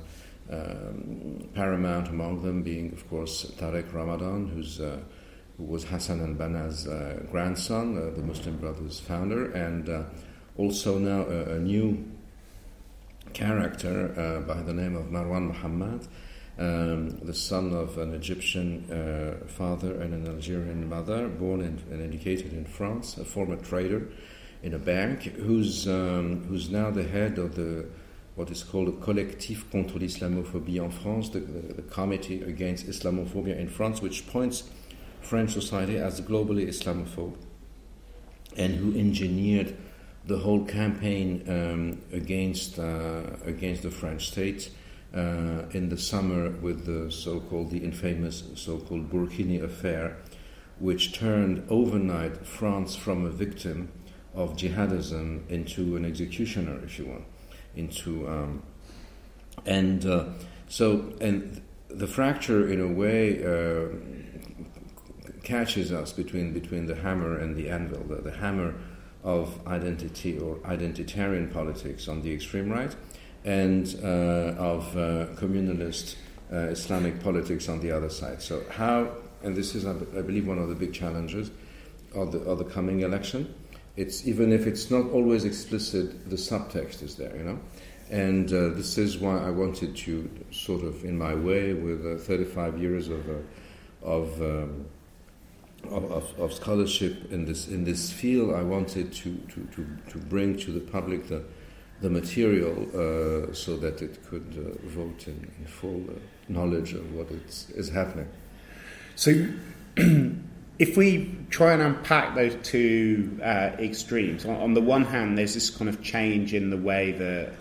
um, 0.51 1.49
paramount 1.53 2.09
among 2.09 2.43
them 2.43 2.63
being, 2.63 2.91
of 2.91 3.09
course, 3.09 3.45
Tariq 3.57 3.93
Ramadan, 3.93 4.47
who's, 4.49 4.79
uh, 4.79 4.99
who 5.57 5.63
was 5.63 5.83
Hassan 5.83 6.21
al 6.21 6.33
Banna's 6.33 6.87
uh, 6.87 7.21
grandson, 7.31 7.95
the 7.95 8.21
Muslim 8.21 8.57
Brothers 8.57 8.99
founder, 8.99 9.51
and 9.51 10.05
also 10.57 10.97
now 10.97 11.21
a, 11.23 11.55
a 11.55 11.59
new 11.59 12.03
character 13.33 14.43
by 14.47 14.61
the 14.61 14.73
name 14.73 14.95
of 14.95 15.07
Marwan 15.07 15.47
Muhammad, 15.47 16.07
um, 16.59 17.09
the 17.21 17.33
son 17.33 17.73
of 17.73 17.97
an 17.97 18.13
Egyptian 18.13 18.89
uh, 18.91 19.47
father 19.47 19.99
and 20.01 20.13
an 20.13 20.27
Algerian 20.27 20.87
mother, 20.87 21.27
born 21.27 21.61
in, 21.61 21.81
and 21.91 22.01
educated 22.01 22.53
in 22.53 22.65
France, 22.65 23.17
a 23.17 23.25
former 23.25 23.55
trader 23.55 24.09
in 24.61 24.73
a 24.73 24.79
bank, 24.79 25.23
who's, 25.23 25.87
um, 25.87 26.43
who's 26.47 26.69
now 26.69 26.91
the 26.91 27.03
head 27.03 27.37
of 27.37 27.55
the 27.55 27.85
what 28.35 28.49
is 28.49 28.63
called 28.63 28.87
the 28.87 29.05
Collectif 29.05 29.69
contre 29.71 29.99
l'Islamophobie 29.99 30.79
en 30.79 30.89
France, 30.89 31.29
the, 31.29 31.39
the, 31.39 31.73
the, 31.73 31.81
Committee 31.83 32.41
Against 32.41 32.87
Islamophobia 32.87 33.55
in 33.59 33.69
France, 33.69 34.01
which 34.01 34.25
points 34.25 34.63
French 35.23 35.51
society 35.51 35.97
as 35.97 36.21
globally 36.21 36.67
Islamophobe, 36.67 37.35
and 38.57 38.75
who 38.75 38.97
engineered 38.97 39.75
the 40.25 40.37
whole 40.37 40.63
campaign 40.65 41.43
um, 41.47 42.01
against, 42.11 42.79
uh, 42.79 43.23
against 43.45 43.83
the 43.83 43.91
French 43.91 44.27
state 44.27 44.69
uh, 45.13 45.63
in 45.71 45.89
the 45.89 45.97
summer 45.97 46.49
with 46.49 46.85
the 46.85 47.11
so-called, 47.11 47.71
the 47.71 47.79
infamous 47.79 48.43
so-called 48.55 49.11
Burkini 49.11 49.61
affair, 49.61 50.17
which 50.79 51.13
turned 51.13 51.65
overnight 51.69 52.45
France 52.45 52.95
from 52.95 53.25
a 53.25 53.29
victim 53.29 53.91
of 54.33 54.55
jihadism 54.55 55.47
into 55.49 55.95
an 55.95 56.05
executioner, 56.05 56.79
if 56.83 56.97
you 56.97 57.05
want, 57.05 57.25
into 57.75 58.27
um, 58.27 58.63
and 59.65 60.05
uh, 60.05 60.25
so 60.67 61.13
and 61.21 61.61
the 61.89 62.07
fracture 62.07 62.67
in 62.67 62.81
a 62.81 62.87
way 62.87 63.43
uh, 63.43 63.87
catches 65.43 65.91
us 65.91 66.11
between 66.13 66.53
between 66.53 66.85
the 66.85 66.95
hammer 66.95 67.37
and 67.37 67.55
the 67.55 67.69
anvil. 67.69 68.03
The, 68.03 68.21
the 68.21 68.31
hammer 68.31 68.73
of 69.23 69.65
identity 69.67 70.37
or 70.37 70.55
identitarian 70.57 71.51
politics 71.51 72.07
on 72.07 72.21
the 72.21 72.33
extreme 72.33 72.69
right, 72.69 72.93
and 73.45 73.95
uh, 74.03 74.07
of 74.57 74.97
uh, 74.97 75.27
communalist 75.35 76.15
uh, 76.51 76.57
Islamic 76.67 77.21
politics 77.21 77.69
on 77.69 77.79
the 77.79 77.91
other 77.91 78.09
side. 78.09 78.41
So 78.41 78.63
how, 78.69 79.11
and 79.43 79.55
this 79.55 79.75
is, 79.75 79.85
I 79.85 79.93
believe, 79.93 80.47
one 80.47 80.59
of 80.59 80.69
the 80.69 80.75
big 80.75 80.93
challenges 80.93 81.51
of 82.13 82.31
the, 82.31 82.39
of 82.39 82.59
the 82.59 82.65
coming 82.65 83.01
election. 83.01 83.53
It's 83.95 84.27
even 84.27 84.51
if 84.51 84.65
it's 84.67 84.89
not 84.89 85.09
always 85.11 85.45
explicit, 85.45 86.29
the 86.29 86.35
subtext 86.35 87.03
is 87.03 87.15
there, 87.15 87.35
you 87.35 87.43
know. 87.43 87.59
And 88.09 88.51
uh, 88.51 88.69
this 88.69 88.97
is 88.97 89.17
why 89.17 89.37
I 89.37 89.49
wanted 89.49 89.95
to 89.95 90.29
sort 90.51 90.83
of, 90.83 91.03
in 91.03 91.17
my 91.17 91.33
way, 91.33 91.73
with 91.73 92.05
uh, 92.05 92.17
35 92.17 92.79
years 92.79 93.07
of, 93.07 93.29
uh, 93.29 93.33
of 94.05 94.41
um, 94.41 94.85
of, 95.89 96.39
of, 96.39 96.53
scholarship 96.53 97.31
in 97.31 97.45
this 97.45 97.67
in 97.67 97.83
this 97.83 98.11
field, 98.11 98.53
I 98.53 98.61
wanted 98.61 99.11
to, 99.13 99.35
to, 99.35 99.67
to, 99.75 99.87
to 100.09 100.17
bring 100.17 100.57
to 100.59 100.71
the 100.71 100.79
public 100.79 101.27
the 101.27 101.43
the 102.01 102.09
material 102.09 102.83
uh, 102.89 103.53
so 103.53 103.77
that 103.77 104.01
it 104.01 104.23
could 104.29 104.57
uh, 104.57 104.87
vote 104.89 105.27
in, 105.27 105.49
in 105.57 105.65
full 105.65 106.03
uh, 106.09 106.19
knowledge 106.49 106.93
of 106.93 107.13
what 107.13 107.27
is 107.31 107.89
happening. 107.89 108.27
So, 109.15 109.47
if 110.79 110.97
we 110.97 111.33
try 111.49 111.71
and 111.73 111.81
unpack 111.81 112.35
those 112.35 112.55
two 112.63 113.39
uh, 113.41 113.71
extremes, 113.79 114.45
on, 114.45 114.55
on, 114.55 114.73
the 114.73 114.81
one 114.81 115.05
hand, 115.05 115.37
there's 115.37 115.53
this 115.53 115.69
kind 115.69 115.87
of 115.87 116.01
change 116.01 116.53
in 116.53 116.69
the 116.69 116.77
way 116.77 117.11
that 117.13 117.53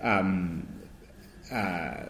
um, 0.00 0.68
uh, 1.50 2.04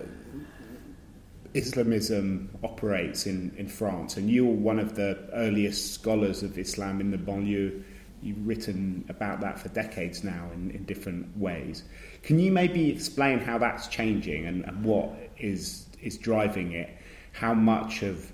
Islamism 1.55 2.51
operates 2.63 3.27
in, 3.27 3.55
in 3.57 3.69
France, 3.69 4.17
and 4.17 4.31
you're 4.31 4.47
one 4.47 4.79
of 4.79 4.95
the 4.95 5.19
earliest 5.35 5.93
scholars 5.93 6.43
of 6.43 6.59
Islam 6.59 7.01
in 7.01 7.11
the 7.11 7.19
banlieue. 7.19 7.83
You've 8.23 8.47
written 8.47 9.05
about 9.09 9.41
that 9.41 9.59
for 9.59 9.69
decades 9.69 10.23
now 10.23 10.49
in, 10.55 10.71
in 10.71 10.85
different 10.85 11.37
ways. 11.37 11.83
Can 12.23 12.39
you 12.39 12.53
maybe 12.53 12.89
explain 12.91 13.41
how 13.41 13.59
that's 13.59 13.89
changing 13.89 14.47
and, 14.47 14.65
and 14.65 14.85
what 14.85 15.11
is 15.39 15.87
is 16.01 16.19
driving 16.19 16.73
it? 16.73 16.91
How 17.33 17.55
much 17.55 18.03
of 18.03 18.33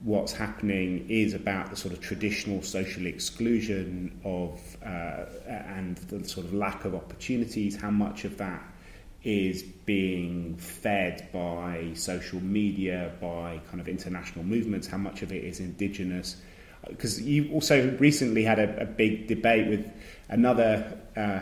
what's 0.00 0.32
happening 0.32 1.06
is 1.08 1.34
about 1.34 1.70
the 1.70 1.76
sort 1.76 1.94
of 1.94 2.00
traditional 2.00 2.62
social 2.62 3.06
exclusion 3.06 4.20
of 4.24 4.76
uh, 4.84 5.24
and 5.48 5.96
the 5.96 6.26
sort 6.28 6.46
of 6.46 6.54
lack 6.54 6.84
of 6.84 6.94
opportunities? 6.94 7.74
How 7.76 7.90
much 7.90 8.24
of 8.24 8.38
that 8.38 8.62
is 9.24 9.62
being 9.62 10.56
fed 10.56 11.28
by 11.32 11.90
social 11.94 12.40
media, 12.40 13.12
by 13.20 13.60
kind 13.70 13.80
of 13.80 13.88
international 13.88 14.44
movements, 14.44 14.86
how 14.86 14.98
much 14.98 15.22
of 15.22 15.32
it 15.32 15.42
is 15.42 15.60
indigenous. 15.60 16.36
Because 16.86 17.20
you 17.22 17.50
also 17.52 17.96
recently 17.98 18.44
had 18.44 18.58
a, 18.58 18.82
a 18.82 18.84
big 18.84 19.26
debate 19.26 19.68
with 19.68 19.90
another 20.28 20.98
uh, 21.16 21.40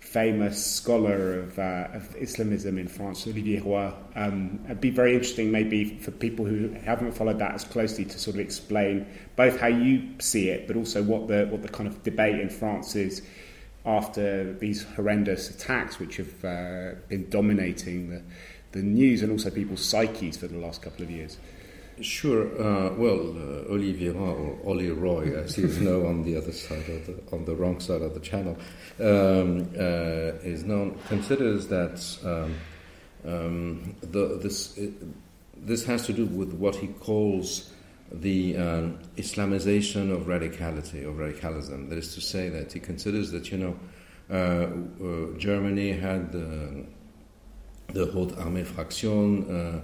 famous 0.00 0.62
scholar 0.64 1.40
of, 1.40 1.58
uh, 1.58 1.88
of, 1.94 2.14
Islamism 2.16 2.76
in 2.76 2.88
France, 2.88 3.26
Olivier 3.26 3.60
Roy. 3.60 3.90
Um, 4.14 4.60
it'd 4.66 4.80
be 4.80 4.90
very 4.90 5.14
interesting, 5.14 5.50
maybe, 5.50 5.96
for 5.98 6.10
people 6.10 6.44
who 6.44 6.68
haven't 6.84 7.12
followed 7.12 7.38
that 7.38 7.54
as 7.54 7.64
closely, 7.64 8.04
to 8.04 8.18
sort 8.18 8.34
of 8.34 8.40
explain 8.40 9.06
both 9.36 9.58
how 9.58 9.68
you 9.68 10.10
see 10.18 10.50
it, 10.50 10.66
but 10.66 10.76
also 10.76 11.02
what 11.02 11.28
the 11.28 11.46
what 11.46 11.62
the 11.62 11.68
kind 11.68 11.88
of 11.88 12.02
debate 12.02 12.40
in 12.40 12.50
France 12.50 12.94
is 12.94 13.22
after 13.84 14.52
these 14.54 14.84
horrendous 14.94 15.50
attacks, 15.50 15.98
which 15.98 16.16
have 16.16 16.44
uh, 16.44 16.94
been 17.08 17.28
dominating 17.28 18.10
the, 18.10 18.22
the 18.72 18.82
news 18.82 19.22
and 19.22 19.32
also 19.32 19.50
people's 19.50 19.84
psyches 19.84 20.36
for 20.36 20.46
the 20.46 20.58
last 20.58 20.82
couple 20.82 21.02
of 21.02 21.10
years? 21.10 21.38
Sure. 22.00 22.46
Uh, 22.60 22.94
well, 22.94 23.20
uh, 23.36 23.72
Olivier 23.72 24.10
or 24.10 24.58
Oli 24.64 24.90
Roy, 24.90 25.36
as 25.36 25.54
he's 25.56 25.80
known 25.86 26.06
on 26.06 26.24
the 26.24 26.36
other 26.36 26.52
side 26.52 26.88
of 26.88 27.06
the 27.06 27.22
on 27.32 27.44
the 27.44 27.54
wrong 27.54 27.80
side 27.80 28.02
of 28.02 28.14
the 28.14 28.20
channel, 28.20 28.56
um, 29.00 29.68
uh, 29.78 30.38
is 30.42 30.64
known 30.64 30.98
considers 31.08 31.68
that 31.68 32.18
um, 32.24 32.56
um, 33.24 33.94
the, 34.00 34.38
this 34.42 34.76
it, 34.78 34.92
this 35.56 35.84
has 35.84 36.06
to 36.06 36.12
do 36.12 36.26
with 36.26 36.52
what 36.54 36.76
he 36.76 36.88
calls 36.88 37.71
the 38.12 38.56
um, 38.56 38.98
Islamization 39.16 40.12
of 40.12 40.26
radicality, 40.26 41.06
of 41.06 41.18
radicalism. 41.18 41.88
That 41.88 41.98
is 41.98 42.14
to 42.14 42.20
say, 42.20 42.48
that 42.50 42.72
he 42.72 42.80
considers 42.80 43.30
that, 43.30 43.50
you 43.50 43.58
know, 43.58 43.76
uh, 44.30 44.34
uh, 45.04 45.38
Germany 45.38 45.92
had 45.92 46.32
the, 46.32 46.84
the 47.88 48.06
Rote 48.12 48.36
Armee 48.36 48.64
Fraktion, 48.64 49.78
uh, 49.78 49.80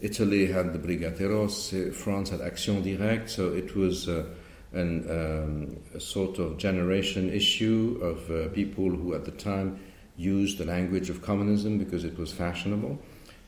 Italy 0.00 0.46
had 0.46 0.72
the 0.72 0.78
Brigate 0.78 1.28
Rosse, 1.28 1.96
France 1.96 2.30
had 2.30 2.40
Action 2.40 2.82
Directe, 2.82 3.30
so 3.30 3.52
it 3.52 3.74
was 3.74 4.08
uh, 4.08 4.26
an, 4.72 5.10
um, 5.10 5.76
a 5.94 6.00
sort 6.00 6.38
of 6.38 6.58
generation 6.58 7.32
issue 7.32 7.98
of 8.02 8.30
uh, 8.30 8.48
people 8.52 8.90
who 8.90 9.14
at 9.14 9.24
the 9.24 9.30
time 9.30 9.78
used 10.16 10.58
the 10.58 10.64
language 10.64 11.08
of 11.08 11.22
communism 11.22 11.78
because 11.78 12.04
it 12.04 12.18
was 12.18 12.32
fashionable. 12.32 12.98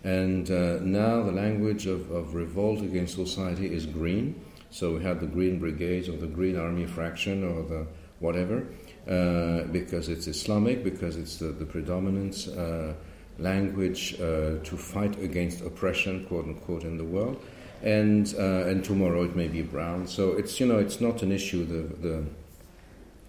And 0.04 0.50
uh, 0.50 0.78
now 0.80 1.22
the 1.22 1.32
language 1.32 1.86
of, 1.86 2.10
of 2.10 2.34
revolt 2.34 2.80
against 2.82 3.14
society 3.14 3.72
is 3.72 3.86
green. 3.86 4.40
So 4.70 4.94
we 4.94 5.02
have 5.02 5.20
the 5.20 5.26
Green 5.26 5.58
Brigades 5.58 6.08
or 6.08 6.16
the 6.16 6.26
Green 6.26 6.56
Army 6.58 6.86
Fraction 6.86 7.42
or 7.42 7.62
the 7.62 7.86
whatever, 8.20 8.66
uh, 9.08 9.62
because 9.72 10.08
it's 10.08 10.26
Islamic, 10.26 10.84
because 10.84 11.16
it's 11.16 11.38
the, 11.38 11.46
the 11.46 11.64
predominant 11.64 12.48
uh, 12.56 12.92
language 13.38 14.14
uh, 14.20 14.58
to 14.64 14.76
fight 14.76 15.18
against 15.20 15.62
oppression, 15.62 16.26
quote 16.26 16.44
unquote, 16.46 16.82
in 16.82 16.98
the 16.98 17.04
world. 17.04 17.42
And 17.82 18.34
uh, 18.36 18.66
and 18.66 18.84
tomorrow 18.84 19.22
it 19.22 19.36
may 19.36 19.46
be 19.46 19.62
brown. 19.62 20.08
So 20.08 20.32
it's 20.32 20.58
you 20.58 20.66
know 20.66 20.78
it's 20.78 21.00
not 21.00 21.22
an 21.22 21.30
issue. 21.30 21.64
The 21.64 22.08
the 22.08 22.24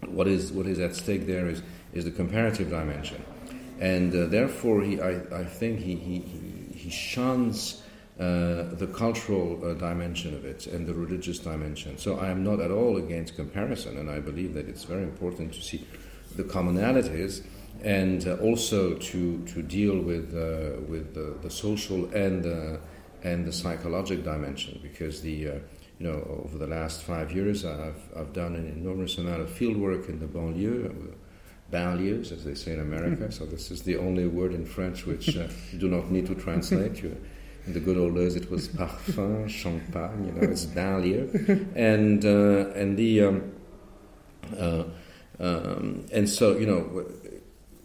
what 0.07 0.27
is 0.27 0.51
what 0.51 0.65
is 0.65 0.79
at 0.79 0.95
stake 0.95 1.27
there 1.27 1.47
is 1.47 1.61
is 1.93 2.05
the 2.05 2.11
comparative 2.11 2.71
dimension, 2.71 3.23
and 3.79 4.13
uh, 4.15 4.25
therefore 4.25 4.81
he 4.81 4.99
I, 4.99 5.21
I 5.31 5.43
think 5.43 5.81
he, 5.81 5.95
he, 5.95 6.19
shuns 6.89 7.84
uh, 8.19 8.75
the 8.75 8.89
cultural 8.93 9.60
uh, 9.63 9.74
dimension 9.75 10.34
of 10.34 10.43
it 10.43 10.67
and 10.67 10.86
the 10.86 10.93
religious 10.93 11.39
dimension. 11.39 11.98
So 11.98 12.19
I 12.19 12.29
am 12.29 12.43
not 12.43 12.60
at 12.60 12.72
all 12.72 12.98
against 12.98 13.36
comparison, 13.36 13.98
and 13.98 14.10
I 14.10 14.19
believe 14.19 14.53
that 14.55 14.67
it's 14.67 14.84
very 14.84 15.03
important 15.03 15.53
to 15.53 15.62
see 15.62 15.88
the 16.36 16.43
commonalities 16.43 17.43
and 17.81 18.27
uh, 18.27 18.36
also 18.36 18.96
to, 18.96 19.46
to 19.46 19.62
deal 19.62 19.98
with, 20.00 20.34
uh, 20.36 20.81
with 20.88 21.13
the, 21.13 21.38
the, 21.41 21.50
social 21.50 22.13
and, 22.13 22.46
and 23.24 23.46
the 23.46 23.53
psychological 23.53 24.24
dimension 24.24 24.79
because 24.84 25.22
the 25.22 25.48
uh, 25.48 25.53
you 26.00 26.08
know, 26.08 26.43
over 26.43 26.58
the 26.58 26.67
last 26.67 27.03
five 27.03 27.31
years, 27.31 27.65
I've, 27.65 28.01
I've 28.15 28.34
done 28.34 28.55
an 28.55 28.67
enormous 28.67 29.17
amount 29.17 29.41
of 29.41 29.50
field 29.50 29.77
work 29.77 30.08
in 30.08 30.19
the 30.19 30.27
banlieue, 30.27 31.13
values, 31.71 32.31
as 32.31 32.43
they 32.43 32.55
say 32.55 32.73
in 32.73 32.79
America. 32.79 33.23
Mm-hmm. 33.23 33.31
So 33.31 33.45
this 33.45 33.71
is 33.71 33.83
the 33.83 33.97
only 33.97 34.27
word 34.27 34.53
in 34.53 34.65
French 34.65 35.05
which 35.05 35.38
uh, 35.38 35.47
you 35.71 35.79
do 35.79 35.88
not 35.88 36.11
need 36.11 36.25
to 36.27 36.35
translate. 36.35 37.03
You, 37.03 37.15
in 37.67 37.73
the 37.73 37.79
good 37.79 37.97
old 37.97 38.15
days, 38.15 38.35
it 38.35 38.49
was 38.49 38.67
parfum, 38.69 39.47
champagne. 39.49 40.25
You 40.25 40.31
know, 40.33 40.51
it's 40.51 40.63
value, 40.63 41.29
and 41.75 42.23
uh, 42.25 42.71
and 42.79 42.97
the 42.97 43.23
um, 43.23 43.51
uh, 44.57 44.83
um, 45.39 46.05
and 46.11 46.29
so 46.29 46.57
you 46.57 46.65
know. 46.65 47.05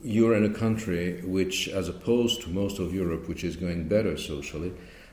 You're 0.06 0.36
in 0.36 0.44
a 0.44 0.52
country 0.52 1.22
which, 1.22 1.66
as 1.68 1.88
opposed 1.88 2.42
to 2.42 2.50
most 2.50 2.78
of 2.78 2.92
Europe, 2.92 3.26
which 3.26 3.42
is 3.42 3.56
going 3.56 3.88
better 3.88 4.18
socially, 4.18 4.70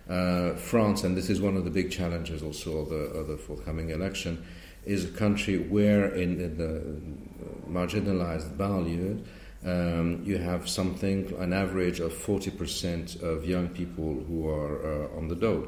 uh, 0.09 0.55
France, 0.55 1.05
and 1.05 1.15
this 1.15 1.29
is 1.29 1.39
one 1.39 1.55
of 1.55 1.63
the 1.63 1.71
big 1.71 1.91
challenges 1.91 2.43
also 2.43 2.79
of 2.79 2.89
the, 2.89 2.95
of 2.95 3.27
the 3.29 3.37
forthcoming 3.37 3.91
election, 3.91 4.43
is 4.85 5.05
a 5.05 5.09
country 5.09 5.57
where 5.57 6.13
in, 6.13 6.39
in 6.39 6.57
the 6.57 7.69
marginalized 7.69 8.57
banlieue 8.57 9.23
um, 9.63 10.23
you 10.23 10.37
have 10.37 10.67
something, 10.67 11.33
an 11.39 11.53
average 11.53 11.99
of 11.99 12.13
40% 12.13 13.21
of 13.21 13.45
young 13.45 13.69
people 13.69 14.23
who 14.27 14.49
are 14.49 15.05
uh, 15.05 15.17
on 15.17 15.27
the 15.27 15.35
dole. 15.35 15.67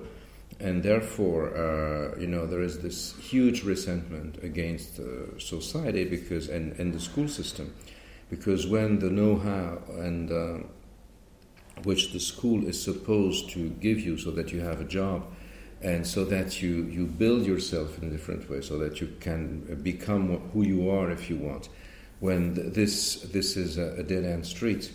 And 0.60 0.82
therefore, 0.82 1.56
uh, 1.56 2.20
you 2.20 2.28
know, 2.28 2.46
there 2.46 2.62
is 2.62 2.80
this 2.80 3.16
huge 3.18 3.64
resentment 3.64 4.44
against 4.44 5.00
uh, 5.00 5.38
society 5.40 6.06
because, 6.06 6.50
and, 6.50 6.74
and 6.80 6.94
the 6.94 7.00
school 7.00 7.28
system, 7.28 7.74
because 8.30 8.66
when 8.66 9.00
the 9.00 9.10
know-how 9.10 9.82
and 10.00 10.32
uh, 10.32 10.66
which 11.84 12.14
the 12.14 12.20
school 12.20 12.66
is 12.68 12.82
supposed 12.82 13.50
to 13.52 13.70
give 13.70 14.00
you 14.00 14.18
so 14.18 14.32
that 14.32 14.52
you 14.52 14.62
have 14.62 14.80
a 14.80 14.86
job 14.86 15.26
and 15.84 16.08
so 16.08 16.24
that 16.24 16.62
you, 16.62 16.84
you 16.86 17.06
build 17.06 17.46
yourself 17.46 18.02
in 18.02 18.08
a 18.08 18.12
different 18.12 18.50
way 18.50 18.62
so 18.62 18.78
that 18.78 19.02
you 19.02 19.14
can 19.20 19.60
become 19.84 20.38
who 20.54 20.64
you 20.64 20.90
are 20.90 21.12
if 21.12 21.30
you 21.30 21.38
want 21.38 21.70
when 22.20 22.72
this 22.72 23.22
this 23.34 23.58
is 23.58 23.78
a, 23.78 23.96
a 23.98 24.04
dead 24.04 24.24
end 24.24 24.46
street 24.46 24.92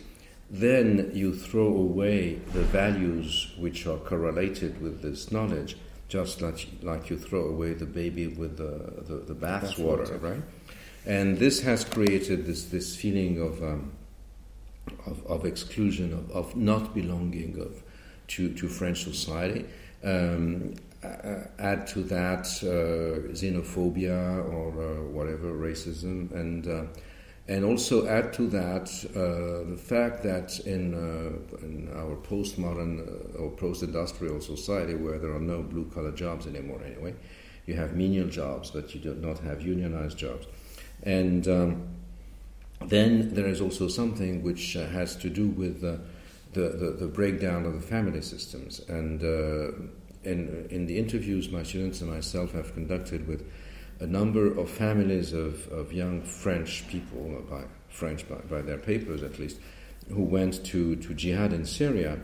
then 0.50 1.10
you 1.12 1.34
throw 1.34 1.66
away 1.66 2.36
the 2.52 2.62
values 2.62 3.52
which 3.58 3.86
are 3.86 3.98
correlated 3.98 4.80
with 4.80 5.02
this 5.02 5.30
knowledge, 5.30 5.76
just 6.08 6.40
like, 6.40 6.66
like 6.82 7.10
you 7.10 7.18
throw 7.18 7.48
away 7.48 7.74
the 7.74 7.86
baby 7.86 8.28
with 8.28 8.56
the, 8.56 9.02
the, 9.02 9.20
the 9.20 9.34
bath, 9.34 9.62
bath 9.62 9.78
water, 9.78 10.02
water, 10.04 10.18
right? 10.18 10.42
And 11.04 11.38
this 11.38 11.60
has 11.62 11.84
created 11.84 12.46
this, 12.46 12.64
this 12.64 12.96
feeling 12.96 13.40
of, 13.40 13.62
um, 13.62 13.92
of, 15.06 15.24
of, 15.26 15.44
exclusion, 15.44 16.12
of, 16.14 16.30
of 16.30 16.56
not 16.56 16.94
belonging 16.94 17.60
of, 17.60 17.82
to, 18.28 18.52
to 18.54 18.68
French 18.68 19.04
society. 19.04 19.66
Um, 20.04 20.74
add 21.02 21.86
to 21.86 22.02
that 22.02 22.46
uh, 22.62 23.32
xenophobia 23.32 24.52
or 24.52 24.68
uh, 24.70 25.02
whatever, 25.10 25.52
racism, 25.52 26.32
and 26.32 26.66
uh, 26.66 26.84
and 27.46 27.64
also 27.64 28.06
add 28.06 28.32
to 28.34 28.46
that 28.48 28.90
uh, 29.16 29.70
the 29.70 29.76
fact 29.76 30.22
that 30.22 30.60
in, 30.66 30.92
uh, 30.92 31.56
in 31.64 31.90
our 31.96 32.16
postmodern 32.16 33.00
uh, 33.00 33.38
or 33.38 33.50
post-industrial 33.52 34.38
society, 34.40 34.94
where 34.94 35.18
there 35.18 35.32
are 35.32 35.40
no 35.40 35.62
blue-collar 35.62 36.12
jobs 36.12 36.46
anymore, 36.46 36.82
anyway, 36.84 37.14
you 37.64 37.74
have 37.74 37.96
menial 37.96 38.28
jobs, 38.28 38.70
but 38.70 38.94
you 38.94 39.00
do 39.00 39.14
not 39.14 39.38
have 39.38 39.62
unionized 39.62 40.18
jobs, 40.18 40.46
and 41.04 41.48
um, 41.48 41.88
then 42.84 43.34
there 43.34 43.46
is 43.46 43.60
also 43.60 43.88
something 43.88 44.42
which 44.42 44.74
has 44.74 45.16
to 45.16 45.30
do 45.30 45.48
with 45.48 45.82
the, 46.52 46.68
the, 46.70 46.96
the, 46.98 47.06
breakdown 47.06 47.66
of 47.66 47.74
the 47.74 47.86
family 47.86 48.22
systems. 48.22 48.80
And 48.88 49.22
uh, 49.22 49.72
in, 50.24 50.66
in 50.70 50.86
the 50.86 50.98
interviews 50.98 51.50
my 51.50 51.62
students 51.62 52.00
and 52.00 52.10
myself 52.10 52.52
have 52.52 52.74
conducted 52.74 53.26
with 53.26 53.50
a 54.00 54.06
number 54.06 54.46
of 54.58 54.70
families 54.70 55.32
of, 55.32 55.68
of 55.68 55.92
young 55.92 56.22
French 56.22 56.86
people, 56.88 57.42
by 57.50 57.64
French 57.88 58.28
by, 58.28 58.36
by 58.36 58.62
their 58.62 58.78
papers 58.78 59.22
at 59.22 59.38
least, 59.38 59.58
who 60.08 60.22
went 60.22 60.64
to, 60.66 60.96
to 60.96 61.14
jihad 61.14 61.52
in 61.52 61.64
Syria, 61.64 62.18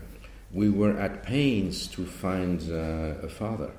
we 0.52 0.70
were 0.70 0.96
at 0.98 1.24
pains 1.24 1.86
to 1.88 2.06
find 2.06 2.62
uh, 2.70 3.26
a 3.26 3.28
father 3.28 3.72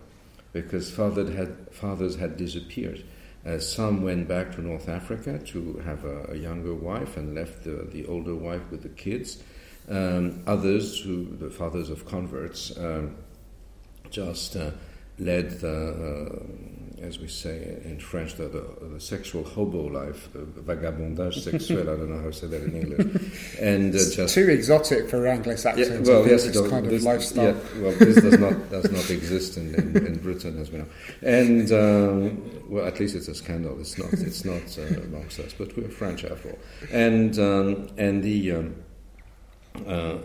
because 0.52 0.92
father 0.92 1.30
had, 1.32 1.56
fathers 1.72 2.16
had 2.16 2.38
disappeared. 2.38 3.04
Uh, 3.46 3.60
some 3.60 4.02
went 4.02 4.28
back 4.28 4.52
to 4.54 4.62
North 4.62 4.90
Africa 4.90 5.38
to 5.38 5.82
have 5.86 6.04
a, 6.04 6.32
a, 6.32 6.36
younger 6.36 6.74
wife 6.74 7.16
and 7.16 7.36
left 7.36 7.64
the, 7.64 7.88
the 7.92 8.06
older 8.08 8.34
wife 8.34 8.62
with 8.72 8.82
the 8.82 8.90
kids. 8.90 9.44
Um, 9.88 10.44
others, 10.48 11.00
who 11.00 11.25
the 11.38 11.50
fathers 11.50 11.89
of 11.89 12.06
converts, 12.06 12.75
um, 12.77 13.15
just 14.10 14.56
uh, 14.56 14.72
led 15.20 15.60
the 15.60 16.39
uh, 16.39 16.75
as 17.01 17.20
we 17.20 17.27
say 17.27 17.80
in 17.84 18.00
French, 18.00 18.36
the, 18.36 18.48
the, 18.48 18.88
the, 18.88 19.00
sexual 19.00 19.44
hobo 19.44 19.88
life, 19.88 20.30
the 20.34 20.39
vagabondage 20.62 21.44
sexuel. 21.44 21.82
I 21.82 21.98
don't 21.98 22.10
know 22.10 22.20
how 22.20 22.27
to 22.27 22.34
say 22.34 22.48
that 22.48 22.63
in 22.63 22.75
English. 22.75 23.58
And 23.60 23.94
uh, 23.94 23.98
just 23.98 24.34
too 24.34 24.50
exotic 24.50 25.10
for 25.10 25.27
Anglo-Saxons. 25.27 26.08
Yeah, 26.08 26.13
well, 26.13 26.27
yes, 26.27 26.46
this 26.46 26.70
kind 26.70 26.86
this, 26.86 27.01
of 27.01 27.04
lifestyle. 27.04 27.46
Yeah, 27.46 27.82
well, 27.82 27.92
this 27.98 28.22
does 28.22 28.39
not 28.39 28.70
does 28.70 28.92
not 28.92 29.10
exist 29.10 29.58
in, 29.58 29.75
in, 29.75 30.06
in, 30.06 30.20
Britain, 30.20 30.60
as 30.60 30.72
we 30.72 30.80
know. 30.80 30.88
And 31.22 31.72
um, 31.72 32.70
well, 32.70 32.86
at 32.86 33.00
least 33.00 33.15
it's 33.15 33.27
a 33.27 33.36
scandal. 33.36 33.80
It's 33.80 33.98
not. 33.98 34.13
It's 34.13 34.44
not 34.44 34.77
uh, 34.77 35.01
amongst 35.01 35.39
us, 35.39 35.54
but 35.54 35.75
we're 35.77 35.89
French 35.89 36.25
after 36.25 36.51
all. 36.51 36.60
And 36.92 37.38
um, 37.39 37.89
and 37.98 38.24
the. 38.24 38.72
Uh, 39.88 40.17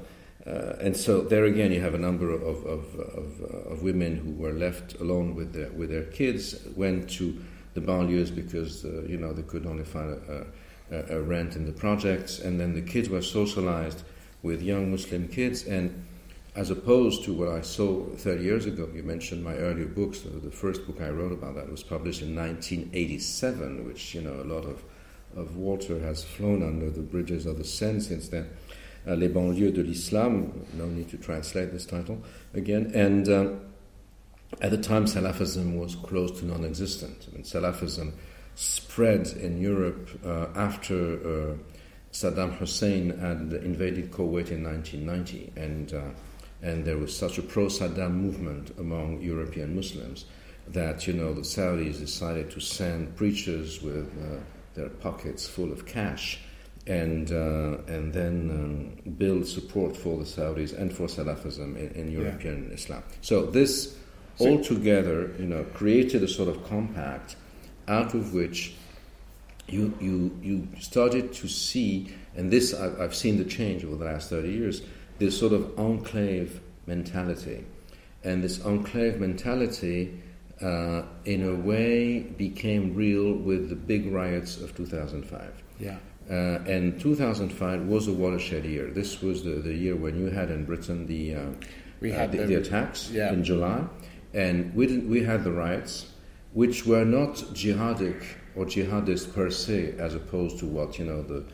uh, 0.47 0.76
and 0.80 0.97
so 0.97 1.21
there 1.21 1.45
again, 1.45 1.71
you 1.71 1.80
have 1.80 1.95
a 1.95 1.99
number 1.99 2.30
of, 2.30 2.42
of, 2.42 2.64
of, 2.64 2.95
uh, 3.42 3.71
of, 3.71 3.83
women 3.83 4.16
who 4.16 4.33
were 4.33 4.52
left 4.52 4.99
alone 4.99 5.35
with 5.35 5.52
their, 5.52 5.71
with 5.73 5.90
their 5.90 6.04
kids, 6.04 6.57
went 6.76 7.11
to 7.11 7.38
the 7.75 7.80
banlieues 7.80 8.35
because 8.35 8.85
uh, 8.85 9.02
you 9.07 9.19
know 9.19 9.33
they 9.33 9.42
could 9.42 9.66
only 9.66 9.85
find 9.85 10.19
a, 10.28 10.47
a, 10.90 11.19
a, 11.19 11.21
rent 11.21 11.57
in 11.57 11.66
the 11.66 11.73
projects, 11.73 12.38
and 12.38 12.59
then 12.59 12.75
the 12.75 12.80
kids 12.80 13.11
were 13.11 13.21
socialized 13.21 14.02
with 14.42 14.62
young 14.62 14.90
Muslim 14.90 15.28
kids. 15.28 15.66
And 15.66 16.04
as 16.57 16.71
opposed 16.71 17.23
to 17.25 17.35
what 17.35 17.49
I 17.49 17.61
saw 17.61 18.06
30 18.17 18.43
years 18.43 18.65
ago, 18.67 18.89
you 18.95 19.02
mentioned 19.02 19.45
my 19.45 19.54
earlier 19.54 19.86
books. 19.86 20.21
The 20.21 20.50
first 20.50 20.86
book 20.86 21.02
I 21.02 21.10
wrote 21.10 21.32
about 21.32 21.54
that 21.56 21.71
was 21.71 21.82
published 21.82 22.23
in 22.23 22.34
1987, 22.34 23.86
which 23.86 24.15
you 24.15 24.23
know 24.23 24.41
a 24.41 24.49
lot 24.49 24.65
of, 24.65 24.82
of 25.36 25.56
water 25.56 26.00
has 26.00 26.25
flown 26.25 26.63
under 26.63 26.89
the 26.89 27.02
bridges 27.02 27.45
of 27.45 27.58
the 27.58 27.65
Seine 27.65 28.00
since 28.00 28.28
then 28.28 28.49
uh, 29.06 29.15
Les 29.15 29.28
banlieues 29.28 29.73
de 29.73 29.82
l'islam. 29.82 30.52
No 30.75 30.86
need 30.86 31.08
to 31.10 31.17
translate 31.17 31.73
this 31.73 31.86
title 31.86 32.19
again. 32.54 32.91
And 32.95 33.28
um, 33.28 33.60
at 34.60 34.71
the 34.71 34.78
time, 34.78 35.06
Salafism 35.06 35.78
was 35.78 35.95
close 35.95 36.39
to 36.41 36.47
non 36.47 36.65
existent. 36.65 37.26
I 37.30 37.34
mean, 37.34 37.45
Salafism 37.45 38.13
spread 38.54 39.28
in 39.28 39.60
Europe 39.60 40.10
uh, 40.25 40.47
after 40.54 41.52
uh, 41.52 41.56
Saddam 42.13 42.56
Hussein 42.58 43.17
had 43.19 43.52
invaded 43.63 44.10
Kuwait 44.10 44.50
in 44.50 44.65
1990. 44.65 45.52
And, 45.56 45.95
uh, 45.95 46.00
and 46.63 46.84
there 46.84 46.99
was 46.99 47.17
such 47.17 47.39
a 47.39 47.43
pro 47.43 47.67
Saddam 47.67 48.13
movement 48.13 48.73
among 48.78 49.23
European 49.23 49.76
Muslims 49.76 50.26
that, 50.69 51.06
you 51.06 51.13
know, 51.13 51.32
the 51.32 51.41
Saudis 51.41 51.99
decided 51.99 52.50
to 52.50 52.60
send 52.60 53.17
preachers 53.17 53.80
with 53.80 54.13
uh, 54.19 54.41
their 54.75 54.89
pockets 54.89 55.49
full 55.49 55.73
of 55.73 55.86
cash 55.86 56.41
and 56.86 57.30
uh, 57.30 57.78
and 57.93 58.12
then 58.12 58.50
um, 58.50 59.12
build 59.12 59.47
support 59.47 59.97
for 59.97 60.19
the 60.19 60.25
Saudis 60.25 60.76
and 60.76 60.93
for 60.93 61.06
Salafism 61.06 61.76
in, 61.76 61.93
in 61.93 62.10
European 62.10 62.66
yeah. 62.69 62.75
Islam. 62.75 63.02
So 63.21 63.47
this 63.47 63.97
so 64.36 64.49
all 64.49 64.64
together, 64.64 65.34
you 65.38 65.47
know, 65.47 65.64
created 65.75 66.23
a 66.23 66.28
sort 66.28 66.49
of 66.49 66.64
compact 66.64 67.36
out 67.88 68.14
of 68.14 68.32
which 68.32 68.75
you 69.69 69.95
you 70.00 70.36
you 70.43 70.69
started 70.80 71.32
to 71.34 71.49
see, 71.49 72.14
and 72.36 72.50
this 72.50 72.73
I've, 72.75 73.00
I've 73.00 73.14
seen 73.14 73.36
the 73.36 73.45
change 73.45 73.84
over 73.84 73.97
the 73.97 74.06
last 74.06 74.30
thirty 74.30 74.50
years. 74.50 74.82
This 75.19 75.38
sort 75.38 75.52
of 75.52 75.78
enclave 75.78 76.60
mentality, 76.86 77.64
and 78.25 78.43
this 78.43 78.64
enclave 78.64 79.21
mentality. 79.21 80.23
Uh, 80.62 81.06
in 81.25 81.49
a 81.49 81.54
way, 81.54 82.19
became 82.21 82.95
real 82.95 83.32
with 83.32 83.71
the 83.71 83.75
big 83.75 84.12
riots 84.12 84.60
of 84.60 84.76
2005. 84.76 85.50
Yeah. 85.78 85.97
Uh, 86.30 86.62
and 86.69 87.00
2005 87.00 87.86
was 87.86 88.06
a 88.06 88.12
watershed 88.12 88.64
year. 88.64 88.88
This 88.88 89.21
was 89.21 89.43
the, 89.43 89.50
the 89.50 89.75
year 89.75 89.97
when 89.97 90.16
you 90.16 90.26
had 90.30 90.49
in 90.49 90.64
Britain 90.64 91.06
the 91.08 91.34
uh, 91.34 91.47
we 92.00 92.12
had 92.12 92.28
uh, 92.28 92.32
the, 92.32 92.47
the, 92.47 92.54
attacks 92.54 93.10
yeah. 93.10 93.32
in 93.32 93.43
July, 93.43 93.84
and 94.32 94.73
we 94.73 94.86
didn't, 94.86 95.10
we 95.10 95.25
had 95.25 95.43
the 95.43 95.50
riots, 95.50 96.06
which 96.52 96.86
were 96.86 97.04
not 97.04 97.34
jihadic 97.52 98.23
or 98.54 98.64
jihadist 98.64 99.34
per 99.34 99.50
se, 99.50 99.97
as 99.99 100.14
opposed 100.14 100.60
to 100.60 100.66
what 100.66 101.00
you 101.00 101.04
know 101.04 101.21
the 101.21 101.45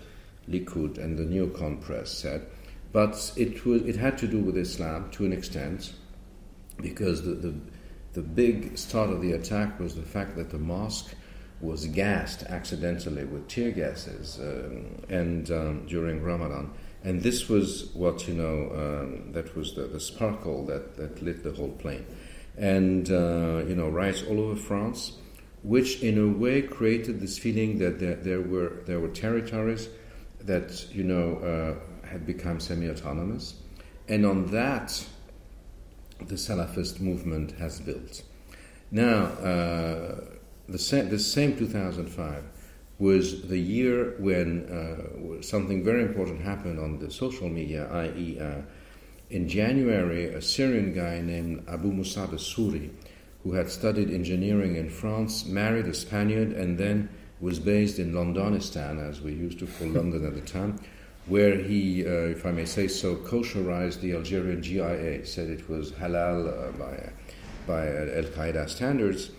Likud 0.46 0.98
and 0.98 1.16
the 1.16 1.24
neocon 1.24 1.80
press 1.80 2.10
said, 2.10 2.46
but 2.92 3.32
it 3.34 3.64
was 3.64 3.80
it 3.82 3.96
had 3.96 4.18
to 4.18 4.26
do 4.26 4.40
with 4.40 4.58
Islam 4.58 5.10
to 5.12 5.24
an 5.24 5.32
extent, 5.32 5.94
because 6.82 7.22
the 7.22 7.32
the, 7.32 7.54
the 8.12 8.22
big 8.22 8.76
start 8.76 9.08
of 9.08 9.22
the 9.22 9.32
attack 9.32 9.80
was 9.80 9.94
the 9.94 10.02
fact 10.02 10.36
that 10.36 10.50
the 10.50 10.58
mosque 10.58 11.14
was 11.60 11.86
gassed 11.86 12.42
accidentally 12.44 13.24
with 13.24 13.48
tear 13.48 13.70
gases 13.70 14.38
um, 14.40 15.02
and 15.08 15.50
um, 15.50 15.86
during 15.86 16.22
Ramadan. 16.22 16.70
And 17.02 17.22
this 17.22 17.48
was 17.48 17.90
what, 17.94 18.26
you 18.28 18.34
know, 18.34 18.70
um, 18.74 19.32
that 19.32 19.56
was 19.56 19.74
the, 19.74 19.82
the, 19.82 20.00
sparkle 20.00 20.66
that, 20.66 20.96
that 20.96 21.22
lit 21.22 21.44
the 21.44 21.52
whole 21.52 21.70
plane. 21.70 22.04
And, 22.58 23.08
uh, 23.10 23.64
you 23.66 23.74
know, 23.74 23.88
riots 23.88 24.22
all 24.24 24.40
over 24.40 24.56
France, 24.56 25.12
which 25.62 26.02
in 26.02 26.18
a 26.18 26.26
way 26.26 26.62
created 26.62 27.20
this 27.20 27.38
feeling 27.38 27.78
that 27.78 28.00
there, 28.00 28.16
there 28.16 28.40
were, 28.40 28.82
there 28.86 28.98
were 28.98 29.08
territories 29.08 29.88
that, 30.40 30.92
you 30.92 31.04
know, 31.04 31.36
uh, 31.36 32.06
had 32.06 32.26
become 32.26 32.60
semi 32.60 32.90
autonomous. 32.90 33.54
And 34.08 34.26
on 34.26 34.46
that, 34.46 35.06
the 36.20 36.34
Salafist 36.34 37.00
movement 37.00 37.52
has 37.52 37.80
built. 37.80 38.22
Now, 38.90 39.24
uh, 39.24 40.20
the, 40.68 40.79
same, 40.79 41.09
the 41.09 41.18
same 41.18 41.57
2005 41.57 42.44
was 42.98 43.42
the 43.48 43.59
year 43.59 44.14
when 44.18 44.64
uh, 44.66 45.42
something 45.42 45.85
very 45.85 46.02
important 46.02 46.40
happened 46.40 46.79
on 46.79 46.98
the 46.98 47.11
social 47.11 47.48
media, 47.48 47.88
i.e., 47.92 48.38
uh, 48.40 48.62
in 49.29 49.48
January, 49.48 50.26
a 50.26 50.40
Syrian 50.40 50.94
guy 50.94 51.20
named 51.20 51.64
Abu 51.68 51.92
Musab 51.92 52.31
al-Suri, 52.31 52.90
who 53.42 53.52
had 53.52 53.68
studied 53.68 54.11
engineering 54.11 54.76
in 54.76 54.88
France, 54.88 55.44
married 55.46 55.87
a 55.87 55.94
Spaniard, 55.94 56.52
and 56.52 56.79
then 56.79 57.09
was 57.40 57.59
based 57.59 57.98
in 57.98 58.12
Londonistan, 58.12 58.98
as 58.98 59.20
we 59.20 59.33
used 59.33 59.59
to 59.59 59.66
call 59.66 59.88
London 59.88 60.24
at 60.24 60.35
the 60.35 60.40
time, 60.40 60.79
where 61.26 61.57
he, 61.57 62.07
uh, 62.07 62.31
if 62.31 62.46
I 62.46 62.52
may 62.52 62.64
say 62.64 62.87
so, 62.88 63.16
kosherized 63.16 64.00
the 64.00 64.14
Algerian 64.14 64.62
GIA, 64.62 65.26
said 65.26 65.50
it 65.50 65.68
was 65.68 65.90
halal 65.92 66.46
uh, 66.46 66.72
by, 66.72 67.11
by 67.66 67.88
Al 67.88 68.24
Qaeda 68.24 68.70
standards 68.70 69.31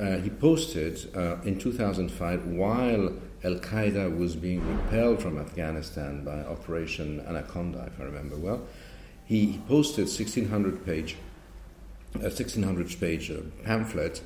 uh, 0.00 0.16
he 0.16 0.30
posted 0.30 1.14
uh, 1.14 1.36
in 1.42 1.58
2005 1.58 2.46
while 2.46 3.14
Al 3.44 3.56
Qaeda 3.56 4.16
was 4.16 4.36
being 4.36 4.66
repelled 4.66 5.20
from 5.20 5.38
Afghanistan 5.38 6.24
by 6.24 6.40
Operation 6.40 7.20
Anaconda, 7.26 7.90
if 7.92 8.00
I 8.00 8.04
remember 8.04 8.36
well. 8.36 8.62
He, 9.24 9.60
posted 9.68 10.04
1600 10.04 10.84
page, 10.84 11.16
a 12.16 12.30
1600 12.30 13.00
page 13.00 13.30
uh, 13.30 13.40
pamphlet 13.64 14.20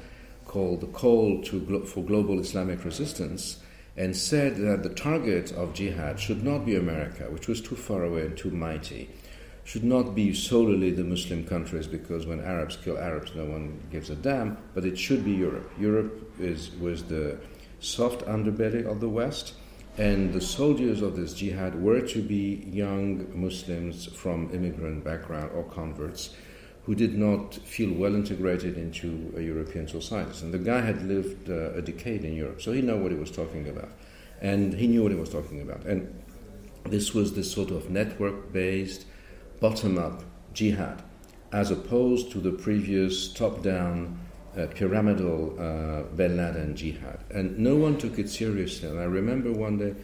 called 0.47 0.81
"The 0.81 0.87
Call 0.89 1.43
Glo- 1.43 1.85
for 1.85 2.05
Global 2.05 2.41
Islamic 2.41 2.85
Resistance," 2.85 3.59
and 3.97 4.17
said 4.17 4.57
that 4.57 4.83
the 4.83 4.91
target 4.91 5.53
of 5.53 5.75
jihad 5.75 6.21
should 6.21 6.45
not 6.45 6.67
be 6.67 6.77
America, 6.77 7.25
which 7.31 7.49
was 7.49 7.61
too 7.61 7.77
far 7.77 8.05
away 8.05 8.27
and 8.27 8.37
too 8.37 8.51
mighty, 8.51 9.09
should 9.67 9.83
not 9.83 10.15
be 10.15 10.33
solely 10.33 10.93
the 10.93 11.03
Muslim 11.03 11.45
countries 11.45 11.89
because 11.89 12.25
when 12.25 12.41
Arabs 12.41 12.77
kill 12.77 12.97
Arabs, 12.97 13.35
no 13.35 13.45
one 13.45 13.81
gives 13.91 14.11
a 14.11 14.15
damn, 14.15 14.57
but 14.75 14.85
it 14.85 14.97
should 14.97 15.25
be 15.25 15.33
Europe. 15.33 15.69
Europe 15.77 16.33
is, 16.39 16.71
was 16.77 17.03
the 17.03 17.37
soft 17.81 18.25
underbelly 18.27 18.87
of 18.87 19.01
the 19.01 19.09
West, 19.09 19.55
and 19.99 20.33
the 20.33 20.41
soldiers 20.41 21.03
of 21.03 21.17
this 21.17 21.35
jihad 21.35 21.75
were 21.83 22.01
to 22.01 22.23
be 22.23 22.65
young 22.71 23.27
Muslims 23.35 24.07
from 24.07 24.49
immigrant 24.55 25.03
background 25.03 25.51
or 25.53 25.65
converts 25.65 26.37
who 26.85 26.95
did 26.95 27.19
not 27.19 27.57
feel 27.57 27.93
well 27.93 28.15
integrated 28.15 28.79
into 28.79 29.35
European 29.37 29.89
society. 29.89 30.45
And 30.45 30.55
the 30.55 30.59
guy 30.59 30.81
had 30.81 31.03
lived 31.03 31.51
uh, 31.51 31.73
a 31.73 31.83
decade 31.83 32.25
in 32.25 32.37
Europe, 32.37 32.63
so 32.63 32.71
he 32.71 32.83
knew 32.83 32.97
what 32.99 33.11
he 33.11 33.19
was 33.19 33.33
talking 33.33 33.69
about. 33.69 33.91
And 34.41 34.73
he 34.73 34.87
knew 34.87 35.03
what 35.03 35.11
he 35.11 35.19
was 35.19 35.31
talking 35.31 35.61
about. 35.61 35.85
And 35.87 36.23
this 36.85 37.13
was 37.13 37.35
this 37.35 37.51
sort 37.51 37.73
of 37.73 37.91
network 37.91 38.53
based, 38.53 39.07
bottom 39.61 39.99
up 39.99 40.23
jihad, 40.53 41.03
as 41.53 41.71
opposed 41.71 42.31
to 42.33 42.39
the 42.39 42.53
previous 42.53 43.33
top 43.33 43.63
down, 43.63 44.19
uh, 44.57 44.67
pyramidal 44.69 45.55
uh, 45.59 46.03
Ben 46.15 46.37
Laden 46.37 46.75
jihad. 46.75 47.21
And 47.31 47.59
no 47.59 47.77
one 47.77 47.99
took 47.99 48.19
it 48.19 48.29
seriously. 48.29 48.89
And 48.89 48.99
I 48.99 49.05
remember 49.05 49.53
one 49.53 49.79
day 49.79 49.95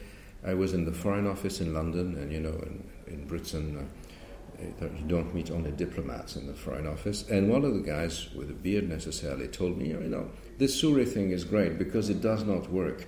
I 0.45 0.55
was 0.55 0.75
in 0.75 0.85
the 0.85 0.93
Foreign 0.93 1.27
Office 1.27 1.61
in 1.61 1.73
London, 1.73 2.17
and 2.17 2.33
you 2.33 2.41
know, 2.41 2.51
in, 2.51 2.91
in 3.07 3.27
Britain, 3.27 3.79
uh, 3.79 4.85
you 4.97 5.05
don't 5.07 5.35
meet 5.35 5.51
only 5.51 5.71
diplomats 5.73 6.37
in 6.37 6.47
the 6.47 6.55
Foreign 6.55 6.87
Office. 6.87 7.29
And 7.29 7.49
one 7.49 7.65
of 7.65 7.75
the 7.75 7.81
guys 7.81 8.29
with 8.35 8.51
a 8.51 8.55
beard 8.55 8.89
necessarily 8.89 9.49
told 9.49 9.79
me, 9.79 9.89
you 9.89 9.99
know, 9.99 10.31
this 10.59 10.81
Suri 10.81 11.09
thing 11.09 11.31
is 11.31 11.45
great 11.45 11.79
because 11.79 12.11
it 12.11 12.21
does 12.21 12.45
not 12.45 12.71
work. 12.71 13.07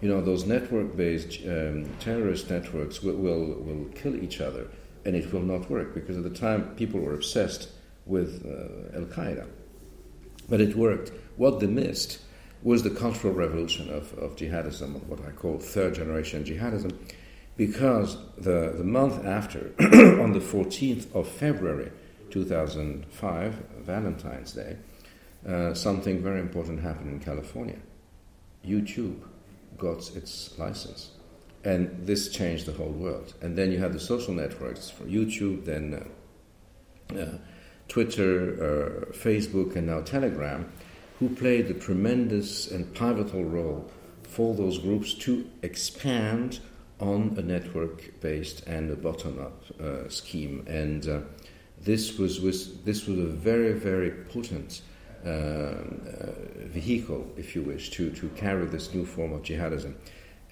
You 0.00 0.08
know, 0.08 0.20
those 0.20 0.46
network-based 0.46 1.40
um, 1.46 1.86
terrorist 2.00 2.50
networks 2.50 3.02
will, 3.02 3.16
will, 3.16 3.54
will 3.62 3.86
kill 3.94 4.16
each 4.22 4.40
other, 4.40 4.68
and 5.06 5.16
it 5.16 5.32
will 5.32 5.40
not 5.40 5.70
work 5.70 5.94
because 5.94 6.18
at 6.18 6.24
the 6.24 6.38
time 6.38 6.74
people 6.76 7.00
were 7.00 7.14
obsessed 7.14 7.70
with 8.04 8.44
uh, 8.44 8.98
Al 8.98 9.06
Qaeda. 9.06 9.46
But 10.48 10.60
it 10.60 10.76
worked. 10.76 11.12
What 11.36 11.60
they 11.60 11.66
missed 11.66 12.18
was 12.62 12.82
the 12.82 12.90
cultural 12.90 13.32
revolution 13.32 13.88
of, 13.88 14.12
of 14.18 14.36
jihadism, 14.36 15.02
what 15.06 15.24
I 15.24 15.30
call 15.30 15.58
third 15.58 15.94
generation 15.94 16.44
jihadism 16.44 16.92
because 17.56 18.18
the, 18.36 18.74
the 18.76 18.84
month 18.84 19.24
after, 19.24 19.72
on 19.80 20.32
the 20.32 20.40
14th 20.40 21.14
of 21.14 21.26
February 21.26 21.90
2005, 22.30 23.54
Valentine's 23.80 24.52
Day, 24.52 24.76
uh, 25.48 25.72
something 25.72 26.22
very 26.22 26.40
important 26.40 26.80
happened 26.80 27.10
in 27.10 27.20
California. 27.20 27.78
YouTube 28.64 29.20
got 29.78 30.14
its 30.16 30.58
license. 30.58 31.12
And 31.64 32.06
this 32.06 32.28
changed 32.28 32.66
the 32.66 32.72
whole 32.72 32.92
world. 32.92 33.34
And 33.42 33.56
then 33.56 33.72
you 33.72 33.78
had 33.78 33.92
the 33.92 34.00
social 34.00 34.32
networks 34.32 34.88
from 34.88 35.10
YouTube, 35.10 35.64
then 35.64 36.06
uh, 37.12 37.18
uh, 37.18 37.38
Twitter, 37.88 38.52
uh, 38.52 39.12
Facebook, 39.12 39.76
and 39.76 39.86
now 39.86 40.00
Telegram, 40.00 40.72
who 41.18 41.28
played 41.28 41.66
a 41.66 41.74
tremendous 41.74 42.70
and 42.70 42.94
pivotal 42.94 43.44
role 43.44 43.90
for 44.22 44.54
those 44.54 44.78
groups 44.78 45.14
to 45.14 45.48
expand 45.62 46.60
on 47.00 47.34
a 47.38 47.42
network 47.42 48.20
based 48.20 48.66
and 48.66 48.90
a 48.90 48.96
bottom 48.96 49.38
up 49.38 49.64
uh, 49.80 50.08
scheme. 50.08 50.64
And 50.66 51.08
uh, 51.08 51.20
this, 51.80 52.18
was, 52.18 52.40
was, 52.40 52.78
this 52.82 53.06
was 53.06 53.18
a 53.18 53.26
very, 53.26 53.72
very 53.72 54.10
potent 54.10 54.82
uh, 55.24 55.28
uh, 55.28 55.74
vehicle, 56.66 57.26
if 57.36 57.54
you 57.54 57.62
wish, 57.62 57.90
to, 57.90 58.10
to 58.10 58.28
carry 58.30 58.66
this 58.66 58.92
new 58.94 59.04
form 59.04 59.32
of 59.32 59.42
jihadism. 59.42 59.94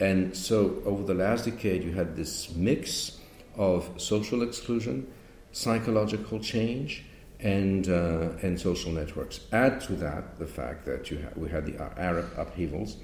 And 0.00 0.36
so, 0.36 0.82
over 0.84 1.02
the 1.02 1.14
last 1.14 1.44
decade, 1.44 1.84
you 1.84 1.92
had 1.92 2.16
this 2.16 2.54
mix 2.54 3.18
of 3.56 3.88
social 3.96 4.42
exclusion, 4.42 5.06
psychological 5.52 6.40
change, 6.40 7.04
and, 7.40 7.88
uh, 7.88 8.30
and 8.42 8.58
social 8.58 8.90
networks. 8.90 9.40
Add 9.52 9.80
to 9.82 9.92
that 9.96 10.38
the 10.38 10.46
fact 10.46 10.84
that 10.86 11.10
you 11.10 11.20
ha- 11.22 11.32
we 11.36 11.48
had 11.48 11.66
the 11.66 11.80
Arab 11.98 12.32
upheavals 12.36 12.96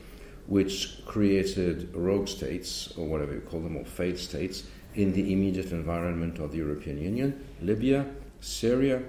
which 0.46 1.00
created 1.06 1.94
rogue 1.94 2.26
states, 2.26 2.92
or 2.96 3.06
whatever 3.06 3.32
you 3.34 3.40
call 3.40 3.60
them, 3.60 3.76
or 3.76 3.84
failed 3.84 4.18
states, 4.18 4.64
in 4.96 5.12
the 5.12 5.32
immediate 5.32 5.70
environment 5.70 6.40
of 6.40 6.50
the 6.50 6.58
European 6.58 7.00
Union 7.00 7.44
Libya, 7.62 8.04
Syria, 8.40 9.00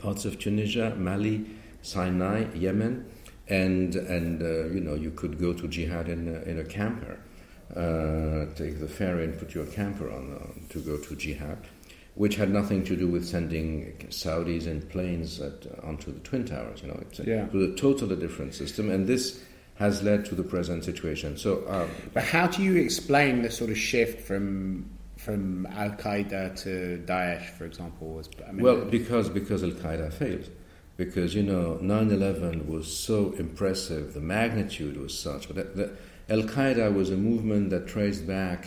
parts 0.00 0.24
of 0.24 0.40
Tunisia, 0.40 0.96
Mali, 0.96 1.46
Sinai, 1.82 2.46
Yemen, 2.54 3.08
and, 3.48 3.94
and 3.96 4.42
uh, 4.42 4.66
you 4.72 4.80
know, 4.80 4.94
you 4.94 5.10
could 5.10 5.38
go 5.38 5.52
to 5.52 5.68
jihad 5.68 6.08
in 6.08 6.28
a, 6.28 6.48
in 6.48 6.58
a 6.58 6.64
camper. 6.64 7.18
Uh, 7.74 8.44
take 8.54 8.80
the 8.80 8.88
ferry 8.88 9.24
and 9.24 9.38
put 9.38 9.54
your 9.54 9.64
camper 9.64 10.10
on 10.10 10.34
uh, 10.34 10.72
to 10.72 10.78
go 10.80 10.98
to 10.98 11.16
jihad, 11.16 11.56
which 12.16 12.36
had 12.36 12.50
nothing 12.50 12.84
to 12.84 12.94
do 12.94 13.08
with 13.08 13.26
sending 13.26 13.96
Saudis 14.10 14.66
in 14.66 14.82
planes 14.82 15.40
at, 15.40 15.66
uh, 15.66 15.86
onto 15.86 16.12
the 16.12 16.20
Twin 16.20 16.44
Towers. 16.44 16.82
You 16.82 16.88
know, 16.88 16.98
it's 17.00 17.20
a, 17.20 17.24
yeah. 17.24 17.46
it 17.46 17.52
was 17.52 17.70
a 17.70 17.74
totally 17.74 18.16
different 18.16 18.54
system, 18.54 18.90
and 18.90 19.06
this 19.06 19.42
has 19.76 20.02
led 20.02 20.24
to 20.26 20.34
the 20.34 20.42
present 20.42 20.84
situation. 20.84 21.36
So, 21.38 21.64
um, 21.66 21.88
but 22.12 22.24
how 22.24 22.46
do 22.46 22.62
you 22.62 22.76
explain 22.76 23.40
the 23.40 23.50
sort 23.50 23.70
of 23.70 23.78
shift 23.78 24.20
from 24.20 24.90
from 25.16 25.66
Al 25.66 25.90
Qaeda 25.90 26.60
to 26.64 27.02
Daesh, 27.06 27.48
for 27.50 27.64
example? 27.64 28.08
Was, 28.08 28.28
I 28.46 28.52
mean, 28.52 28.62
well, 28.62 28.84
because 28.84 29.30
because 29.30 29.64
Al 29.64 29.70
Qaeda 29.70 30.12
failed, 30.12 30.50
because 31.04 31.34
you 31.34 31.42
know 31.42 31.78
9/11 31.82 32.66
was 32.66 32.86
so 33.08 33.32
impressive, 33.44 34.14
the 34.14 34.20
magnitude 34.20 34.96
was 34.96 35.18
such, 35.18 35.48
but 35.48 35.56
Al 36.28 36.42
Qaeda 36.42 36.92
was 36.94 37.10
a 37.10 37.16
movement 37.16 37.70
that 37.70 37.86
traced 37.86 38.26
back 38.26 38.60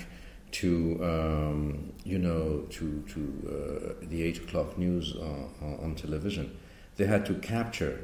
to 0.60 0.72
um, 1.12 1.94
you 2.04 2.20
know 2.20 2.66
to 2.78 3.04
to 3.14 3.22
uh, 3.56 4.06
the 4.12 4.24
eight 4.24 4.38
o'clock 4.44 4.78
news 4.78 5.16
uh, 5.16 5.86
on 5.86 5.96
television. 5.96 6.58
They 6.98 7.08
had 7.08 7.26
to 7.26 7.36
capture 7.36 7.96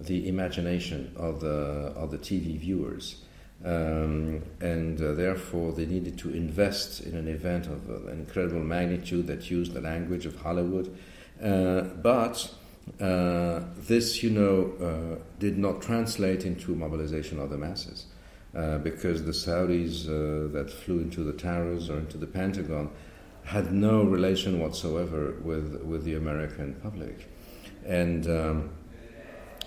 the 0.00 0.28
imagination 0.28 1.12
of 1.16 1.40
the, 1.40 1.92
of 1.96 2.10
the 2.10 2.18
TV 2.18 2.58
viewers. 2.58 3.22
Um, 3.64 4.42
and 4.60 5.00
uh, 5.02 5.12
therefore, 5.14 5.72
they 5.72 5.86
needed 5.86 6.16
to 6.18 6.30
invest 6.30 7.00
in 7.00 7.16
an 7.16 7.26
event 7.26 7.66
of 7.66 7.90
uh, 7.90 8.12
incredible 8.12 8.60
magnitude 8.60 9.26
that 9.26 9.50
used 9.50 9.72
the 9.72 9.80
language 9.80 10.26
of 10.26 10.36
Hollywood. 10.36 10.96
Uh, 11.42 11.80
but 11.80 12.54
uh, 13.00 13.60
this, 13.76 14.22
you 14.22 14.30
know, 14.30 14.72
uh, 14.80 15.22
did 15.38 15.58
not 15.58 15.82
translate 15.82 16.44
into 16.44 16.74
mobilization 16.74 17.38
of 17.38 17.50
the 17.50 17.58
masses. 17.58 18.06
Uh, 18.54 18.78
because 18.78 19.24
the 19.24 19.32
Saudis 19.32 20.06
that 20.52 20.70
flew 20.70 21.00
into 21.00 21.22
the 21.22 21.34
towers 21.34 21.90
or 21.90 21.98
into 21.98 22.16
the 22.16 22.26
Pentagon 22.26 22.90
had 23.44 23.72
no 23.72 24.02
relation 24.02 24.58
whatsoever 24.58 25.34
with, 25.42 25.82
with 25.82 26.04
the 26.04 26.14
American 26.14 26.74
public. 26.82 27.28
And 27.86 28.26
um, 28.26 28.70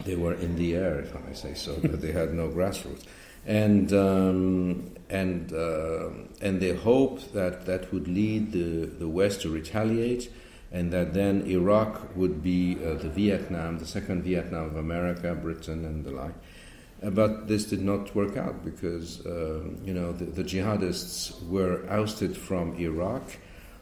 they 0.06 0.16
were 0.16 0.34
in 0.34 0.56
the 0.56 0.76
air, 0.76 1.00
if 1.00 1.16
I 1.16 1.20
may 1.20 1.34
say 1.34 1.54
so, 1.54 1.78
but 1.82 2.02
they 2.02 2.12
had 2.12 2.34
no 2.34 2.50
grassroots. 2.50 3.04
And, 3.46 3.92
um, 3.94 4.92
and, 5.10 5.52
uh, 5.52 6.10
and 6.42 6.60
they 6.60 6.76
hoped 6.76 7.34
that 7.34 7.66
that 7.66 7.92
would 7.92 8.08
lead 8.08 8.52
the, 8.52 8.86
the 8.86 9.08
West 9.08 9.42
to 9.42 9.50
retaliate 9.50 10.32
and 10.72 10.92
that 10.94 11.14
then 11.14 11.42
Iraq 11.48 12.16
would 12.16 12.42
be 12.42 12.78
uh, 12.84 12.94
the 12.96 13.10
Vietnam, 13.10 13.80
the 13.80 13.86
second 13.86 14.24
Vietnam 14.24 14.66
of 14.66 14.76
America, 14.76 15.36
Britain, 15.36 15.86
and 15.86 16.06
the 16.06 16.12
like. 16.12 16.34
Uh, 17.04 17.10
but 17.10 17.48
this 17.48 17.66
did 17.66 17.82
not 17.82 18.16
work 18.16 18.38
out 18.38 18.64
because, 18.64 19.26
um, 19.26 19.78
you 19.84 19.94
know, 19.94 20.12
the, 20.14 20.26
the 20.26 20.44
jihadists 20.44 21.46
were 21.48 21.86
ousted 21.90 22.38
from 22.38 22.76
Iraq 22.78 23.24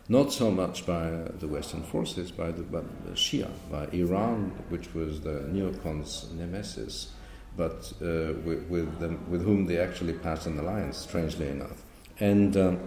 not 0.09 0.33
so 0.33 0.49
much 0.49 0.87
by 0.87 1.11
the 1.39 1.47
Western 1.47 1.83
forces, 1.83 2.31
by 2.31 2.51
the, 2.51 2.63
by 2.63 2.81
the 3.05 3.11
Shia, 3.11 3.47
by 3.71 3.85
Iran, 3.93 4.51
which 4.69 4.91
was 4.95 5.21
the 5.21 5.47
neocons' 5.51 6.31
nemesis, 6.33 7.13
but 7.55 7.93
uh, 8.01 8.33
with, 8.43 8.65
with, 8.69 8.99
them, 8.99 9.23
with, 9.29 9.43
whom 9.43 9.67
they 9.67 9.77
actually 9.77 10.13
passed 10.13 10.47
an 10.47 10.57
alliance, 10.57 10.97
strangely 10.97 11.47
enough. 11.47 11.83
And 12.19 12.57
um, 12.57 12.79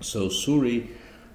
so 0.00 0.28
Suri 0.28 0.88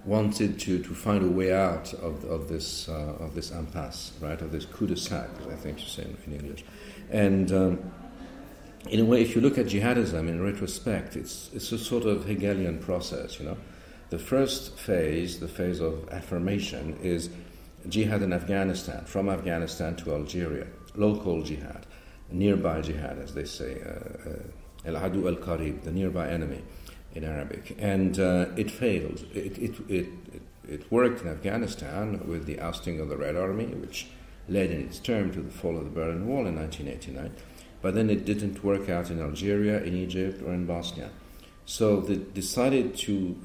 wanted 0.05 0.59
to, 0.59 0.81
to 0.81 0.93
find 0.93 1.23
a 1.23 1.27
way 1.27 1.53
out 1.53 1.93
of, 1.93 2.23
of, 2.25 2.49
this, 2.49 2.89
uh, 2.89 3.15
of 3.19 3.35
this 3.35 3.51
impasse, 3.51 4.13
right, 4.19 4.41
of 4.41 4.51
this 4.51 4.65
cul-de-sac, 4.65 5.29
as 5.39 5.47
I 5.47 5.55
think 5.55 5.79
you 5.79 5.87
say 5.87 6.07
in, 6.25 6.33
English. 6.33 6.63
And 7.11 7.51
um, 7.51 7.91
in 8.89 8.99
a 8.99 9.05
way, 9.05 9.21
if 9.21 9.35
you 9.35 9.41
look 9.41 9.57
at 9.57 9.67
jihadism 9.67 10.27
in 10.27 10.41
retrospect, 10.41 11.15
it's, 11.15 11.51
it's 11.53 11.71
a 11.71 11.77
sort 11.77 12.05
of 12.05 12.25
Hegelian 12.25 12.79
process, 12.79 13.39
you 13.39 13.45
know 13.45 13.57
the 14.11 14.19
first 14.19 14.77
phase, 14.77 15.39
the 15.39 15.47
phase 15.47 15.79
of 15.79 16.09
affirmation, 16.09 16.97
is 17.01 17.29
jihad 17.87 18.21
in 18.21 18.33
Afghanistan, 18.33 19.05
from 19.05 19.29
Afghanistan 19.29 19.95
to 19.95 20.13
Algeria, 20.13 20.67
local 20.95 21.41
jihad, 21.41 21.85
nearby 22.29 22.81
jihad, 22.81 23.17
as 23.19 23.33
they 23.33 23.45
say, 23.45 23.81
El 24.83 24.95
Adu 24.95 25.27
al 25.27 25.37
Qarib, 25.37 25.83
the 25.83 25.91
nearby 25.91 26.27
enemy 26.27 26.61
in 27.13 27.23
Arabic. 27.23 27.75
And 27.79 28.19
uh, 28.19 28.47
it 28.55 28.71
failed. 28.71 29.25
It, 29.33 29.57
it, 29.57 29.75
it, 29.89 30.09
it, 30.67 30.91
worked 30.91 31.21
in 31.21 31.27
Afghanistan 31.27 32.21
with 32.27 32.45
the 32.45 32.59
ousting 32.59 32.99
of 32.99 33.09
the 33.09 33.17
Red 33.17 33.35
Army, 33.35 33.65
which 33.65 34.07
led 34.47 34.71
in 34.71 34.81
its 34.81 34.99
turn 34.99 35.31
to 35.31 35.41
the 35.41 35.51
fall 35.51 35.77
of 35.77 35.83
the 35.83 35.89
Berlin 35.89 36.27
Wall 36.27 36.45
in 36.47 36.55
1989. 36.55 37.31
but 37.81 37.95
then 37.95 38.09
it 38.09 38.25
didn't 38.25 38.63
work 38.63 38.89
out 38.89 39.09
in 39.09 39.19
Algeria, 39.19 39.81
in 39.83 39.95
Egypt, 39.95 40.41
or 40.45 40.53
in 40.53 40.65
Bosnia. 40.65 41.09
So 41.65 42.01
they 42.01 42.17
decided 42.17 42.95
to, 42.97 43.35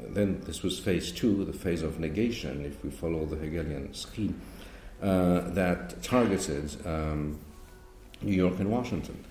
then 0.00 0.40
this 0.44 0.62
was 0.62 0.78
phase 0.78 1.10
two, 1.10 1.44
the 1.44 1.52
phase 1.52 1.82
of 1.82 1.98
negation, 1.98 2.64
if 2.64 2.84
we 2.84 2.90
follow 2.90 3.24
the 3.24 3.36
Hegelian 3.36 3.94
scheme, 3.94 4.40
uh, 5.02 5.40
that 5.50 6.02
targeted 6.02 6.86
um, 6.86 7.38
New 8.20 8.34
York 8.34 8.58
and 8.58 8.70
Washington, 8.70 9.24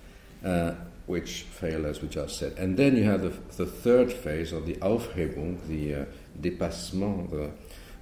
uh, 0.44 0.72
which 1.08 1.42
failed, 1.42 1.86
as 1.86 2.02
we 2.02 2.08
just 2.08 2.38
said. 2.38 2.52
And 2.58 2.76
then 2.76 2.96
you 2.96 3.04
have 3.04 3.22
the, 3.22 3.30
the 3.56 3.66
third 3.66 4.12
phase 4.12 4.52
of 4.52 4.66
the 4.66 4.76
Aufhebung, 4.76 5.66
the 5.66 5.94
uh, 5.94 6.04
dépassement, 6.40 7.30
the 7.30 7.50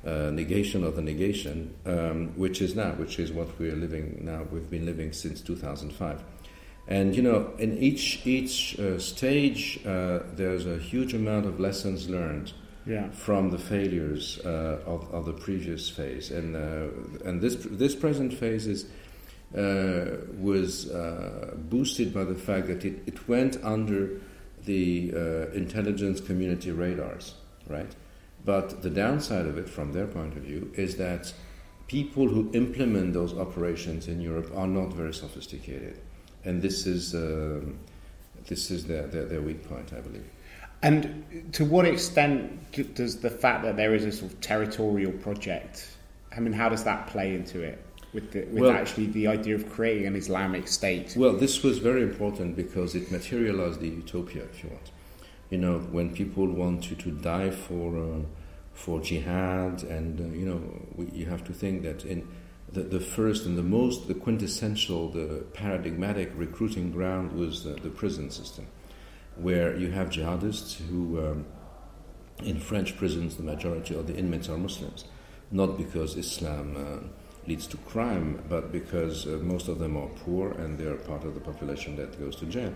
uh, 0.07 0.31
negation 0.31 0.85
of 0.85 0.97
the 0.97 1.03
negation, 1.03 1.75
um, 1.85 2.29
which 2.37 2.61
is 2.61 2.75
now, 2.75 2.93
which 2.93 3.19
is 3.19 3.33
what 3.33 3.59
we're 3.59 3.75
living 3.75 4.21
now. 4.23 4.47
We've 4.51 4.71
been 4.71 4.87
living 4.87 5.13
since 5.13 5.41
2005. 5.41 6.23
And 6.89 7.17
you 7.17 7.23
know, 7.23 7.51
in 7.59 7.79
each 7.79 8.25
each 8.25 8.79
uh, 8.79 8.99
stage, 8.99 9.81
uh, 9.85 10.21
there's 10.35 10.67
a 10.67 10.79
huge 10.79 11.15
amount 11.15 11.47
of 11.47 11.59
lessons 11.59 12.09
learned 12.09 12.53
yeah. 12.87 13.11
from 13.11 13.51
the 13.51 13.59
failures 13.59 14.39
uh, 14.45 14.79
of, 14.87 15.13
of 15.13 15.27
the 15.27 15.33
previous 15.33 15.91
phase, 15.91 16.31
and 16.31 16.55
uh, 16.55 17.29
and 17.29 17.41
this 17.41 17.57
this 17.69 17.97
present 17.97 18.33
phase 18.33 18.69
is 18.69 18.87
uh, 19.55 20.17
was 20.39 20.91
uh, 20.91 21.55
boosted 21.57 22.13
by 22.13 22.25
the 22.25 22.35
fact 22.35 22.67
that 22.67 22.85
it, 22.85 23.03
it 23.07 23.29
went 23.29 23.63
under 23.63 24.21
the 24.65 25.11
intelligence 25.55 26.21
community 26.21 26.73
radars, 26.73 27.35
right? 27.69 27.95
But 28.45 28.83
the 28.83 28.91
downside 28.91 29.47
of 29.47 29.59
it, 29.59 29.69
from 29.69 29.93
their 29.93 30.09
point 30.09 30.37
of 30.37 30.43
view, 30.43 30.73
is 30.75 30.97
that 30.97 31.33
people 31.87 32.27
who 32.27 32.51
implement 32.53 33.13
those 33.13 33.33
operations 33.33 34.09
in 34.09 34.21
Europe 34.21 34.51
are 34.57 34.67
not 34.67 34.93
very 34.93 35.15
sophisticated 35.15 36.01
and 36.47 36.63
this 36.63 36.87
is 36.87 37.15
um, 37.15 37.79
this 38.47 38.71
is 38.71 38.87
their, 38.87 39.07
their, 39.09 39.25
their 39.25 39.43
weak 39.43 39.69
point, 39.69 39.93
I 39.93 40.01
believe. 40.01 40.25
And 40.83 41.51
to 41.53 41.65
what 41.65 41.85
extent 41.85 42.95
does 42.95 43.21
the 43.21 43.31
fact 43.31 43.65
that 43.65 43.77
there 43.77 43.95
is 43.95 44.05
a 44.05 44.13
sort 44.13 44.33
of 44.33 44.41
territorial 44.41 45.11
project, 45.11 45.89
I 46.35 46.39
mean, 46.39 46.53
how 46.53 46.69
does 46.69 46.85
that 46.85 47.09
play 47.09 47.35
into 47.35 47.61
it 47.61 47.83
with, 48.17 48.33
the, 48.33 48.41
with 48.47 48.63
well, 48.63 48.71
actually 48.71 49.07
the 49.09 49.27
idea 49.27 49.55
of 49.55 49.69
creating 49.69 50.07
an 50.07 50.17
Islamic 50.17 50.67
state? 50.67 51.15
Well, 51.17 51.35
this 51.35 51.63
was 51.63 51.77
very 51.79 52.03
important 52.03 52.57
because 52.57 52.95
it 52.95 53.13
materialized 53.13 53.81
the 53.81 53.91
utopia, 53.91 54.45
if 54.45 54.65
you 54.65 54.71
want. 54.71 54.91
You 55.51 55.59
know, 55.59 55.79
when 55.97 56.15
people 56.15 56.47
want 56.47 56.85
to, 56.85 56.95
to 56.97 57.11
die 57.11 57.51
for 57.51 57.87
uh, 58.03 58.21
for 58.73 59.01
jihad, 59.01 59.83
and 59.85 60.21
uh, 60.21 60.25
you 60.41 60.47
know, 60.47 60.61
we, 60.97 61.05
you 61.19 61.27
have 61.27 61.45
to 61.45 61.53
think 61.53 61.83
that 61.83 62.05
in 62.07 62.27
the, 62.73 62.83
the 62.83 63.01
first 63.01 63.45
and 63.45 63.57
the 63.57 63.69
most, 63.79 64.09
the 64.09 64.15
quintessential, 64.15 65.11
the 65.11 65.45
paradigmatic 65.53 66.33
recruiting 66.35 66.91
ground 66.91 67.33
was 67.33 67.65
the, 67.65 67.75
the 67.75 67.91
prison 67.91 68.31
system, 68.31 68.67
where 69.37 69.77
you 69.77 69.91
have 69.91 70.09
jihadists 70.09 70.75
who, 70.89 71.01
um, 71.27 71.47
in 72.43 72.59
French 72.59 72.97
prisons, 72.97 73.37
the 73.37 73.43
majority 73.43 73.95
of 73.95 74.07
the 74.07 74.17
inmates 74.17 74.49
are 74.49 74.59
Muslims, 74.59 75.05
not 75.51 75.77
because 75.77 76.17
Islam 76.17 76.67
uh, 76.77 77.07
leads 77.47 77.67
to 77.69 77.77
crime, 77.79 78.43
but 78.49 78.73
because 78.73 79.27
uh, 79.27 79.39
most 79.43 79.69
of 79.69 79.79
them 79.79 79.97
are 79.97 80.09
poor 80.25 80.53
and 80.53 80.79
they 80.79 80.85
are 80.85 80.97
part 80.97 81.25
of 81.25 81.35
the 81.35 81.41
population 81.41 81.97
that 81.97 82.19
goes 82.19 82.37
to 82.37 82.47
jail. 82.47 82.75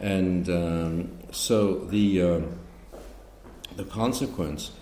And 0.00 0.48
um, 0.48 1.18
so 1.30 1.84
the, 1.86 2.22
uh, 2.22 2.40
the 3.76 3.84
consequence 3.84 4.72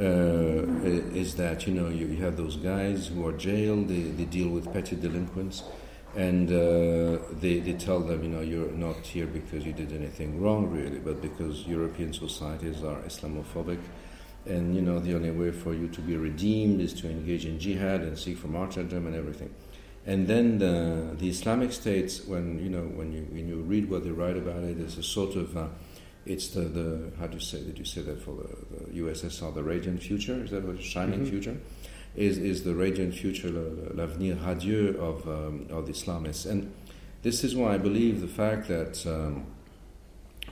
uh, 0.00 0.64
is 1.12 1.34
that 1.34 1.66
you 1.66 1.74
know 1.74 1.88
you, 1.88 2.06
you, 2.06 2.22
have 2.22 2.36
those 2.36 2.54
guys 2.56 3.08
who 3.08 3.26
are 3.26 3.32
jailed, 3.32 3.88
they, 3.88 4.02
they 4.02 4.24
deal 4.26 4.48
with 4.48 4.72
petty 4.72 4.94
delinquents, 4.94 5.64
and 6.14 6.48
uh, 6.50 7.18
they, 7.40 7.58
they 7.58 7.72
tell 7.72 7.98
them 7.98 8.22
you 8.22 8.28
know 8.28 8.40
you're 8.40 8.70
not 8.70 8.98
here 8.98 9.26
because 9.26 9.64
you 9.64 9.72
did 9.72 9.92
anything 9.92 10.40
wrong 10.40 10.70
really, 10.70 11.00
but 11.00 11.20
because 11.20 11.66
European 11.66 12.12
societies 12.12 12.84
are 12.84 13.00
Islamophobic, 13.02 13.80
and 14.48 14.74
you 14.74 14.82
know 14.82 14.98
the 14.98 15.14
only 15.14 15.30
way 15.30 15.50
for 15.50 15.74
you 15.74 15.88
to 15.88 16.00
be 16.00 16.16
redeemed 16.16 16.80
is 16.80 16.92
to 16.94 17.10
engage 17.10 17.44
in 17.44 17.58
jihad 17.58 18.00
and 18.00 18.18
seek 18.18 18.38
for 18.38 18.48
martyrdom 18.48 19.06
and 19.06 19.14
everything. 19.14 19.54
And 20.06 20.26
then 20.26 20.58
the, 20.58 21.14
the 21.18 21.28
Islamic 21.28 21.70
states, 21.70 22.24
when 22.24 22.58
you 22.58 22.70
know 22.70 22.82
when 22.82 23.12
you 23.12 23.26
when 23.30 23.46
you 23.48 23.56
read 23.56 23.90
what 23.90 24.04
they 24.04 24.10
write 24.10 24.36
about 24.36 24.64
it, 24.64 24.78
it's 24.80 24.96
a 24.96 25.02
sort 25.02 25.36
of 25.36 25.56
uh, 25.56 25.68
it's 26.28 26.48
the, 26.48 26.60
the 26.60 27.10
how 27.18 27.26
do 27.26 27.34
you 27.34 27.40
say 27.40 27.62
did 27.62 27.78
you 27.78 27.84
say 27.84 28.02
that 28.02 28.20
for 28.20 28.32
the, 28.32 28.76
the 28.76 29.00
USSR 29.00 29.54
the 29.54 29.62
radiant 29.62 30.02
future 30.02 30.42
is 30.44 30.50
that 30.50 30.64
a 30.64 30.80
shining 30.80 31.20
mm-hmm. 31.20 31.30
future 31.30 31.56
is 32.14 32.38
is 32.38 32.64
the 32.64 32.74
radiant 32.74 33.14
future 33.14 33.48
l'avenir 33.50 34.36
radieux 34.36 34.96
of 34.98 35.26
um, 35.28 35.66
of 35.70 35.86
the 35.86 35.92
Islamists 35.92 36.48
and 36.48 36.72
this 37.22 37.42
is 37.42 37.56
why 37.56 37.74
I 37.74 37.78
believe 37.78 38.20
the 38.20 38.28
fact 38.28 38.68
that 38.68 39.04
um, 39.06 39.46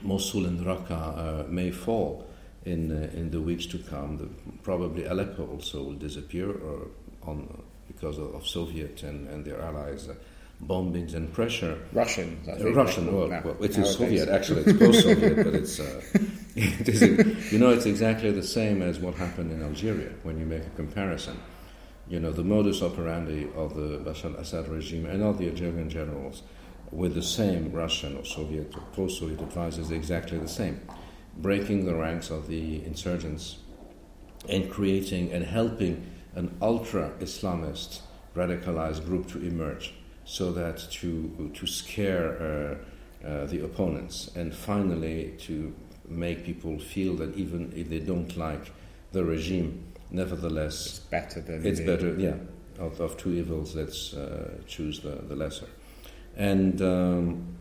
Mosul 0.02 0.46
and 0.46 0.60
Raqqa 0.60 0.90
uh, 0.90 1.48
may 1.48 1.70
fall 1.70 2.26
in 2.66 2.92
uh, 2.92 3.18
in 3.18 3.30
the 3.30 3.40
weeks 3.40 3.64
to 3.66 3.78
come 3.78 4.18
the, 4.18 4.28
probably 4.62 5.04
Aleppo 5.04 5.46
also 5.46 5.82
will 5.82 5.94
disappear 6.08 6.50
or 6.50 6.88
on 7.22 7.62
because 7.86 8.18
of, 8.18 8.34
of 8.34 8.46
Soviet 8.46 9.02
and, 9.02 9.28
and 9.28 9.44
their 9.44 9.60
allies 9.62 10.08
uh, 10.08 10.14
bombings 10.64 11.14
and 11.14 11.32
pressure. 11.32 11.78
Russian, 11.92 12.38
uh, 12.48 12.72
Russian. 12.72 13.14
Well, 13.14 13.28
well, 13.28 13.56
it 13.62 13.78
is 13.78 13.96
Soviet. 13.96 14.28
Actually, 14.28 14.62
it's 14.62 14.78
post-Soviet, 14.78 15.36
but 15.44 15.54
it's 15.54 15.80
uh, 15.80 16.02
it 16.56 16.88
is, 16.88 17.52
you 17.52 17.58
know 17.58 17.70
it's 17.70 17.86
exactly 17.86 18.30
the 18.32 18.42
same 18.42 18.82
as 18.82 18.98
what 18.98 19.14
happened 19.14 19.52
in 19.52 19.62
Algeria 19.62 20.10
when 20.24 20.38
you 20.38 20.46
make 20.46 20.66
a 20.66 20.70
comparison. 20.70 21.38
You 22.08 22.20
know 22.20 22.32
the 22.32 22.44
modus 22.44 22.82
operandi 22.82 23.48
of 23.54 23.74
the 23.74 23.98
Bashar 23.98 24.34
al-Assad 24.34 24.68
regime 24.68 25.06
and 25.06 25.22
of 25.22 25.38
the 25.38 25.48
Algerian 25.48 25.90
generals 25.90 26.42
with 26.92 27.14
the 27.14 27.22
same 27.22 27.72
Russian 27.72 28.16
or 28.16 28.24
Soviet 28.24 28.72
or 28.74 28.82
post-Soviet 28.92 29.40
advisors 29.40 29.90
exactly 29.90 30.38
the 30.38 30.48
same, 30.48 30.80
breaking 31.36 31.86
the 31.86 31.94
ranks 31.94 32.30
of 32.30 32.48
the 32.48 32.84
insurgents 32.84 33.58
and 34.48 34.70
creating 34.70 35.32
and 35.32 35.44
helping 35.44 36.06
an 36.34 36.56
ultra-Islamist 36.60 38.00
radicalized 38.34 39.04
group 39.04 39.26
to 39.28 39.38
emerge 39.38 39.94
so 40.24 40.52
that 40.52 40.78
to, 40.90 41.50
to 41.54 41.66
scare 41.66 42.78
uh, 43.24 43.26
uh, 43.26 43.46
the 43.46 43.64
opponents 43.64 44.30
and 44.36 44.54
finally 44.54 45.34
to 45.38 45.74
make 46.08 46.44
people 46.44 46.78
feel 46.78 47.14
that 47.16 47.34
even 47.36 47.72
if 47.74 47.88
they 47.88 47.98
don't 47.98 48.36
like 48.36 48.70
the 49.12 49.24
regime, 49.24 49.82
nevertheless 50.10 50.86
it's 50.86 50.98
better 50.98 51.40
than 51.40 51.66
it's 51.66 51.80
better. 51.80 52.14
Yeah, 52.18 52.34
of, 52.78 53.00
of 53.00 53.16
two 53.16 53.32
evils, 53.32 53.74
let's 53.74 54.14
uh, 54.14 54.58
choose 54.66 55.00
the, 55.00 55.10
the 55.28 55.34
lesser. 55.34 55.66
And 56.36 56.82
um, 56.82 57.56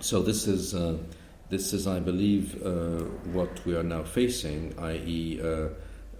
so 0.00 0.22
this 0.22 0.46
is 0.46 0.74
uh, 0.74 0.96
this 1.50 1.72
is, 1.72 1.86
I 1.86 2.00
believe, 2.00 2.64
uh, 2.64 3.04
what 3.32 3.64
we 3.66 3.76
are 3.76 3.82
now 3.82 4.02
facing, 4.02 4.74
i.e. 4.78 5.40
Uh, 5.42 5.68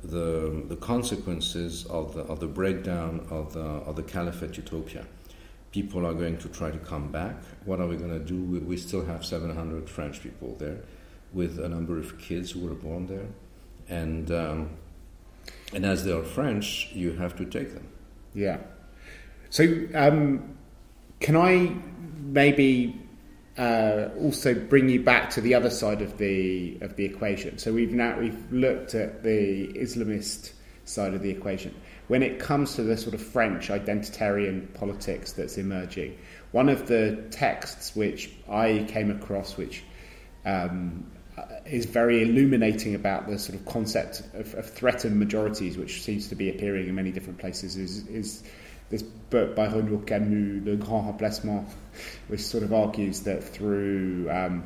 the, 0.02 0.64
the 0.68 0.76
consequences 0.76 1.86
of 1.86 2.14
the, 2.14 2.22
of 2.22 2.40
the 2.40 2.46
breakdown 2.46 3.26
of 3.30 3.52
the, 3.52 3.60
of 3.60 3.96
the 3.96 4.02
caliphate 4.02 4.56
utopia 4.56 5.04
people 5.72 6.04
are 6.04 6.14
going 6.14 6.36
to 6.38 6.48
try 6.48 6.70
to 6.70 6.78
come 6.78 7.10
back. 7.10 7.36
What 7.64 7.80
are 7.80 7.86
we 7.86 7.96
going 7.96 8.10
to 8.10 8.18
do? 8.18 8.64
We 8.64 8.76
still 8.76 9.04
have 9.04 9.24
700 9.24 9.88
French 9.88 10.22
people 10.22 10.56
there 10.58 10.80
with 11.32 11.58
a 11.58 11.68
number 11.68 11.98
of 11.98 12.18
kids 12.18 12.50
who 12.50 12.60
were 12.60 12.74
born 12.74 13.06
there. 13.06 13.26
And, 13.88 14.30
um, 14.30 14.70
and 15.72 15.86
as 15.86 16.04
they 16.04 16.12
are 16.12 16.24
French, 16.24 16.90
you 16.92 17.12
have 17.12 17.36
to 17.36 17.44
take 17.44 17.72
them. 17.74 17.86
Yeah. 18.34 18.58
So, 19.50 19.86
um, 19.94 20.56
can 21.20 21.36
I 21.36 21.76
maybe 22.20 23.00
uh, 23.60 24.08
also 24.18 24.54
bring 24.54 24.88
you 24.88 25.02
back 25.02 25.30
to 25.30 25.40
the 25.40 25.54
other 25.54 25.70
side 25.70 26.02
of 26.02 26.18
the 26.18 26.78
of 26.80 26.96
the 26.96 27.04
equation? 27.04 27.58
So 27.58 27.72
we've 27.72 27.92
now 27.92 28.18
we've 28.18 28.52
looked 28.52 28.94
at 28.94 29.22
the 29.22 29.68
Islamist 29.74 30.52
side 30.84 31.14
of 31.14 31.22
the 31.22 31.30
equation 31.30 31.74
when 32.08 32.24
it 32.24 32.40
comes 32.40 32.74
to 32.74 32.82
the 32.82 32.96
sort 32.96 33.14
of 33.14 33.22
French 33.22 33.68
identitarian 33.68 34.74
politics 34.74 35.30
that's 35.30 35.58
emerging, 35.58 36.18
one 36.50 36.68
of 36.68 36.88
the 36.88 37.22
texts 37.30 37.94
which 37.94 38.32
I 38.48 38.84
came 38.88 39.12
across, 39.12 39.56
which 39.56 39.84
um, 40.44 41.08
is 41.66 41.86
very 41.86 42.22
illuminating 42.22 42.94
about 42.94 43.28
the 43.28 43.38
sort 43.38 43.58
of 43.58 43.64
concept 43.66 44.22
of, 44.34 44.54
of, 44.54 44.68
threatened 44.68 45.18
majorities, 45.18 45.76
which 45.76 46.02
seems 46.02 46.28
to 46.28 46.34
be 46.34 46.50
appearing 46.50 46.88
in 46.88 46.94
many 46.94 47.12
different 47.12 47.38
places, 47.38 47.76
is, 47.76 48.06
is 48.08 48.42
this 48.90 49.02
book 49.02 49.54
by 49.54 49.66
Renaud 49.66 50.04
Camus, 50.06 50.66
Le 50.66 50.76
Grand 50.76 51.06
Remplacement, 51.06 51.68
which 52.28 52.40
sort 52.40 52.64
of 52.64 52.72
argues 52.72 53.20
that 53.20 53.42
through 53.42 54.28
um, 54.30 54.64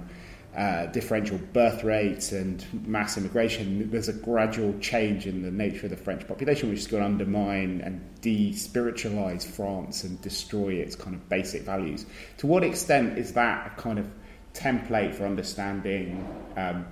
uh, 0.57 0.87
differential 0.87 1.39
birth 1.53 1.85
rates 1.85 2.33
and 2.33 2.65
mass 2.87 3.17
immigration, 3.17 3.91
there's 3.91 4.09
a 4.09 4.13
gradual 4.13 4.73
change 4.79 5.27
in 5.27 5.43
the 5.43 5.51
nature 5.51 5.87
of 5.87 5.91
the 5.91 5.97
French 5.97 6.27
population, 6.27 6.71
which 6.71 6.79
is 6.79 6.87
going 6.87 7.03
to 7.03 7.07
undermine 7.07 7.81
and 7.83 8.01
de-spiritualize 8.21 9.45
France 9.45 10.05
and 10.05 10.21
destroy 10.23 10.75
its 10.75 10.95
kind 10.97 11.15
of 11.15 11.29
basic 11.29 11.63
values. 11.63 12.07
To 12.39 12.47
what 12.47 12.65
extent 12.65 13.19
is 13.19 13.33
that 13.33 13.73
a 13.73 13.81
kind 13.81 13.99
of 13.99 14.09
template 14.55 15.15
for 15.15 15.27
understanding 15.27 16.27
um, 16.57 16.87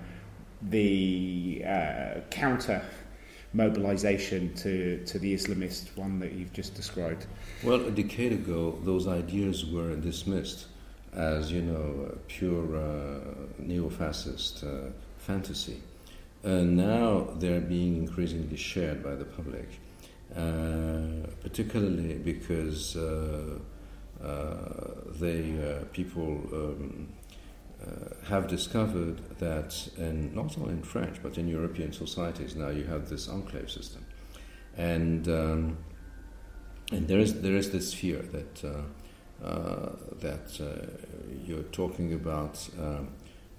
the 0.63 1.63
uh, 1.67 2.21
counter 2.31 2.83
mobilization 3.55 4.53
to, 4.55 5.03
to 5.05 5.19
the 5.19 5.35
Islamist 5.35 5.97
one 5.97 6.19
that 6.19 6.33
you've 6.33 6.53
just 6.53 6.75
described? 6.75 7.27
Well, 7.63 7.87
a 7.87 7.91
decade 7.91 8.33
ago, 8.33 8.79
those 8.83 9.07
ideas 9.07 9.67
were 9.67 9.95
dismissed 9.97 10.67
as, 11.13 11.53
you 11.53 11.63
know, 11.63 12.19
pure 12.27 12.77
uh, 12.77 13.21
neo 13.59 13.91
fascist 13.91 14.65
uh, 14.65 14.91
fantasy. 15.19 15.81
now 16.43 17.29
they're 17.37 17.61
being 17.61 17.97
increasingly 17.97 18.57
shared 18.57 19.03
by 19.03 19.15
the 19.15 19.25
public, 19.25 19.69
uh, 20.35 21.29
particularly 21.43 22.15
because 22.15 22.97
they, 25.21 25.53
people 25.93 26.41
um, 26.53 27.07
have 28.25 28.47
discovered 28.49 29.19
that, 29.39 29.89
in, 29.97 30.35
not 30.35 30.57
only 30.59 30.75
in 30.75 30.83
French, 30.83 31.23
but 31.23 31.39
in 31.39 31.49
European 31.49 31.93
societies, 31.93 32.55
now 32.55 32.69
you 32.69 32.85
have 32.85 33.09
this 33.09 33.29
enclave 33.29 33.71
system. 33.71 34.05
And 34.77 35.29
um, 35.29 35.79
and 36.91 37.09
there 37.09 37.19
is 37.19 37.41
there 37.41 37.57
is 37.57 37.71
this 37.71 37.95
fear 37.95 38.19
that 38.19 38.65
uh, 38.65 39.47
uh, 39.47 39.93
that 40.21 40.61
uh, 40.61 40.87
you're 41.45 41.65
talking 41.65 42.13
about 42.13 42.69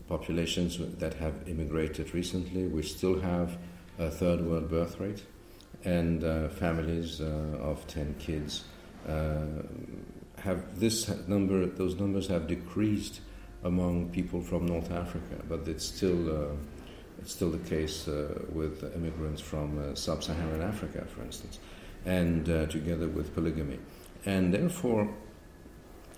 populations 0.08 0.78
that 1.00 1.14
have 1.16 1.34
immigrated 1.48 2.14
recently, 2.14 2.68
which 2.68 2.94
still 2.94 3.20
have 3.22 3.58
a 4.00 4.10
third 4.10 4.42
world 4.42 4.70
birth 4.70 5.00
rate, 5.00 5.24
and 5.84 6.24
families 6.54 7.22
of 7.22 7.86
ten 7.88 8.16
kids 8.20 8.64
have 9.06 10.80
this 10.80 11.10
number. 11.28 11.66
Those 11.66 11.96
numbers 11.96 12.28
have 12.28 12.48
decreased 12.48 13.22
among 13.64 14.10
people 14.10 14.42
from 14.42 14.66
North 14.66 14.92
Africa, 14.92 15.36
but 15.48 15.68
it's 15.68 15.86
still 15.86 16.30
uh, 16.30 16.56
it's 17.20 17.32
still 17.32 17.52
the 17.52 17.70
case 17.70 18.08
uh, 18.08 18.44
with 18.52 18.84
immigrants 18.96 19.42
from 19.42 19.80
uh, 19.80 19.96
sub-Saharan 19.96 20.62
Africa, 20.62 21.06
for 21.06 21.22
instance 21.22 21.60
and 22.06 22.46
together 22.70 23.08
with 23.08 23.34
polygamy. 23.34 23.80
And 24.26 24.54
therefore, 24.54 25.10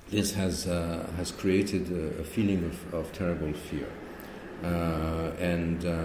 this 0.09 0.33
has, 0.33 0.63
has 0.63 1.31
created 1.31 1.91
a, 1.91 2.21
a 2.21 2.23
feeling 2.23 2.63
of, 2.65 2.93
of, 2.93 3.13
terrible 3.13 3.53
fear, 3.53 3.87
uh, 4.63 5.31
and 5.39 5.85
uh, 5.85 5.97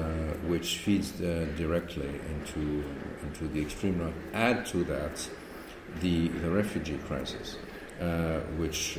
which 0.49 0.79
feeds 0.79 1.21
uh, 1.21 1.47
directly 1.57 2.09
into, 2.09 2.85
into 3.23 3.49
the 3.49 3.61
extreme 3.61 4.01
right. 4.01 4.15
Add 4.33 4.67
to 4.67 4.85
that 4.85 5.29
the, 6.01 6.29
the 6.29 6.51
refugee 6.51 6.99
crisis, 6.99 7.57
uh, 8.01 8.41
which 8.57 8.99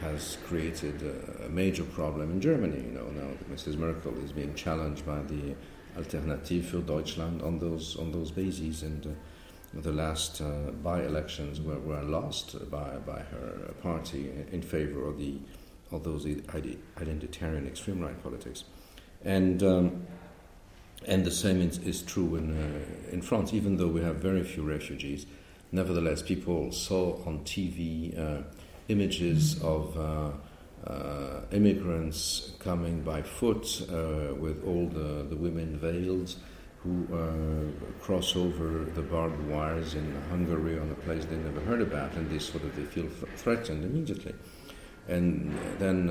has 0.00 0.36
created 0.46 1.02
a, 1.02 1.46
a, 1.46 1.48
major 1.48 1.84
problem 1.84 2.30
in 2.30 2.40
Germany. 2.40 2.76
You 2.76 2.92
know, 2.92 3.08
now 3.08 3.30
Mrs. 3.50 3.76
Merkel 3.76 4.14
is 4.24 4.32
being 4.32 4.54
challenged 4.54 5.06
by 5.06 5.22
the 5.22 5.54
Alternative 5.96 6.64
für 6.64 6.84
Deutschland 6.84 7.42
on 7.42 7.58
those, 7.58 7.96
on 7.96 8.12
those 8.12 8.30
bases, 8.30 8.82
and 8.82 9.16
the 9.74 9.92
last 9.92 10.40
uh, 10.40 10.70
by-elections 10.82 11.60
were, 11.60 11.78
were 11.78 12.02
lost 12.02 12.70
by, 12.70 12.96
by 13.06 13.20
her 13.20 13.74
party 13.82 14.30
in 14.52 14.62
favor 14.62 15.06
of 15.06 15.18
the 15.18 15.38
of 15.92 16.04
those 16.04 16.24
identitarian 16.24 17.66
extreme 17.66 18.00
right 18.00 18.22
politics, 18.22 18.64
and 19.24 19.62
um, 19.62 20.06
and 21.06 21.24
the 21.24 21.30
same 21.30 21.60
is, 21.60 21.78
is 21.78 22.02
true 22.02 22.36
in 22.36 22.56
uh, 22.56 23.12
in 23.12 23.22
France. 23.22 23.52
Even 23.52 23.76
though 23.76 23.88
we 23.88 24.00
have 24.00 24.16
very 24.16 24.44
few 24.44 24.62
refugees, 24.62 25.26
nevertheless, 25.72 26.22
people 26.22 26.72
saw 26.72 27.22
on 27.26 27.40
TV 27.40 28.18
uh, 28.18 28.42
images 28.88 29.62
of. 29.62 29.96
Uh, 29.96 30.30
uh, 30.86 31.42
immigrants 31.52 32.52
coming 32.58 33.02
by 33.02 33.20
foot 33.20 33.82
uh, 33.90 34.34
with 34.34 34.64
all 34.66 34.86
the, 34.86 35.26
the 35.28 35.36
women 35.36 35.78
veiled, 35.78 36.34
who 36.82 37.06
uh, 37.14 38.00
cross 38.02 38.34
over 38.34 38.86
the 38.94 39.02
barbed 39.02 39.46
wires 39.46 39.94
in 39.94 40.10
Hungary 40.30 40.78
on 40.78 40.90
a 40.90 40.94
place 40.94 41.26
they 41.26 41.36
never 41.36 41.60
heard 41.60 41.82
about, 41.82 42.14
and 42.14 42.30
they 42.30 42.38
sort 42.38 42.64
of 42.64 42.74
they 42.76 42.84
feel 42.84 43.06
threatened 43.36 43.84
immediately. 43.84 44.34
And 45.06 45.54
then 45.78 46.06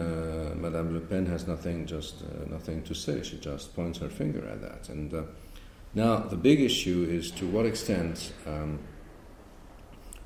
Madame 0.62 0.94
Le 0.94 1.00
Pen 1.00 1.26
has 1.26 1.48
nothing, 1.48 1.88
just 1.88 2.24
nothing 2.48 2.84
to 2.84 2.94
say. 2.94 3.24
She 3.24 3.40
just 3.40 3.76
points 3.76 3.98
her 3.98 4.10
finger 4.10 4.48
at 4.48 4.62
that. 4.62 4.90
And 4.90 5.12
now 5.96 6.18
the 6.18 6.36
big 6.36 6.62
issue 6.62 7.08
is 7.10 7.32
to 7.32 7.48
what 7.48 7.66
extent 7.66 8.34
um, 8.46 8.78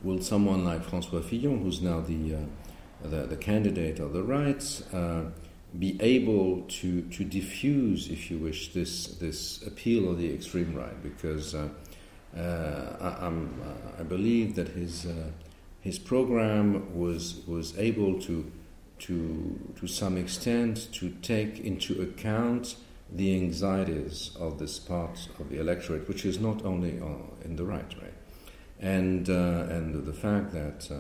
will 0.04 0.22
someone 0.22 0.66
like 0.66 0.86
François 0.86 1.24
Fillon, 1.24 1.64
who's 1.64 1.82
now 1.82 2.02
the 2.02 2.36
uh, 2.36 2.40
the, 3.04 3.26
the, 3.28 3.38
candidate 3.38 4.00
of 4.00 4.14
the 4.14 4.24
right, 4.24 4.82
uh, 4.94 5.24
be 5.78 5.98
able 6.02 6.62
to, 6.68 7.02
to 7.02 7.24
diffuse, 7.24 8.10
if 8.10 8.30
you 8.30 8.38
wish, 8.38 8.74
this, 8.74 9.08
this 9.08 9.62
appeal 9.66 10.10
of 10.10 10.18
the 10.18 10.34
extreme 10.34 10.74
right, 10.76 11.02
because 11.02 11.56
uh, 11.56 11.70
uh, 12.38 12.40
I, 12.40 13.28
uh, 13.28 13.32
I, 14.00 14.04
believe 14.04 14.56
that 14.56 14.70
his, 14.70 15.06
uh, 15.06 15.32
his 15.82 16.00
program 16.00 16.98
was, 16.98 17.42
was 17.48 17.78
able 17.78 18.20
to, 18.22 18.52
to, 19.00 19.74
to 19.80 19.88
some 19.88 20.18
extent 20.18 20.92
to 20.94 21.10
take 21.22 21.60
into 21.60 22.02
account 22.02 22.76
the 23.12 23.36
anxieties 23.36 24.32
of 24.40 24.60
this 24.60 24.80
part 24.80 25.28
of 25.40 25.50
the 25.50 25.60
electorate, 25.60 26.08
which 26.08 26.26
is 26.26 26.40
not 26.40 26.64
only 26.66 26.98
in 27.44 27.56
the 27.56 27.66
right, 27.66 27.94
right? 28.02 28.13
And, 28.84 29.28
and 29.30 30.06
the 30.06 30.14
fact 30.14 30.52
that 30.52 30.92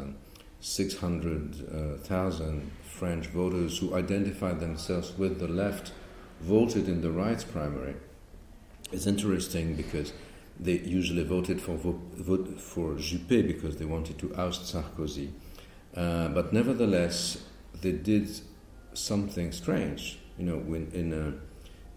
600,000 0.62 2.72
French 2.84 3.28
voters 3.28 3.80
who 3.80 3.94
identified 3.94 4.62
themselves 4.62 5.18
with 5.18 5.40
the 5.40 5.50
left 5.50 5.92
voted 6.40 6.88
in 6.88 7.02
the 7.02 7.12
rights 7.12 7.44
primary 7.44 7.96
is 8.94 9.06
interesting 9.06 9.76
because 9.76 10.14
they 10.60 10.80
usually 10.80 11.24
voted 11.24 11.60
for 11.60 11.76
vote 11.76 12.62
for 12.62 12.94
Juppé 12.94 13.46
because 13.46 13.78
they 13.78 13.86
wanted 13.86 14.18
to 14.20 14.34
oust 14.36 14.74
Sarkozy, 14.74 15.32
uh, 15.96 16.30
but 16.30 16.54
nevertheless 16.54 17.44
they 17.82 17.92
did 17.92 18.30
something 18.94 19.52
strange. 19.52 20.20
You 20.38 20.46
know, 20.46 20.58
when 20.58 20.90
in 20.94 21.14
uh, 21.14 21.32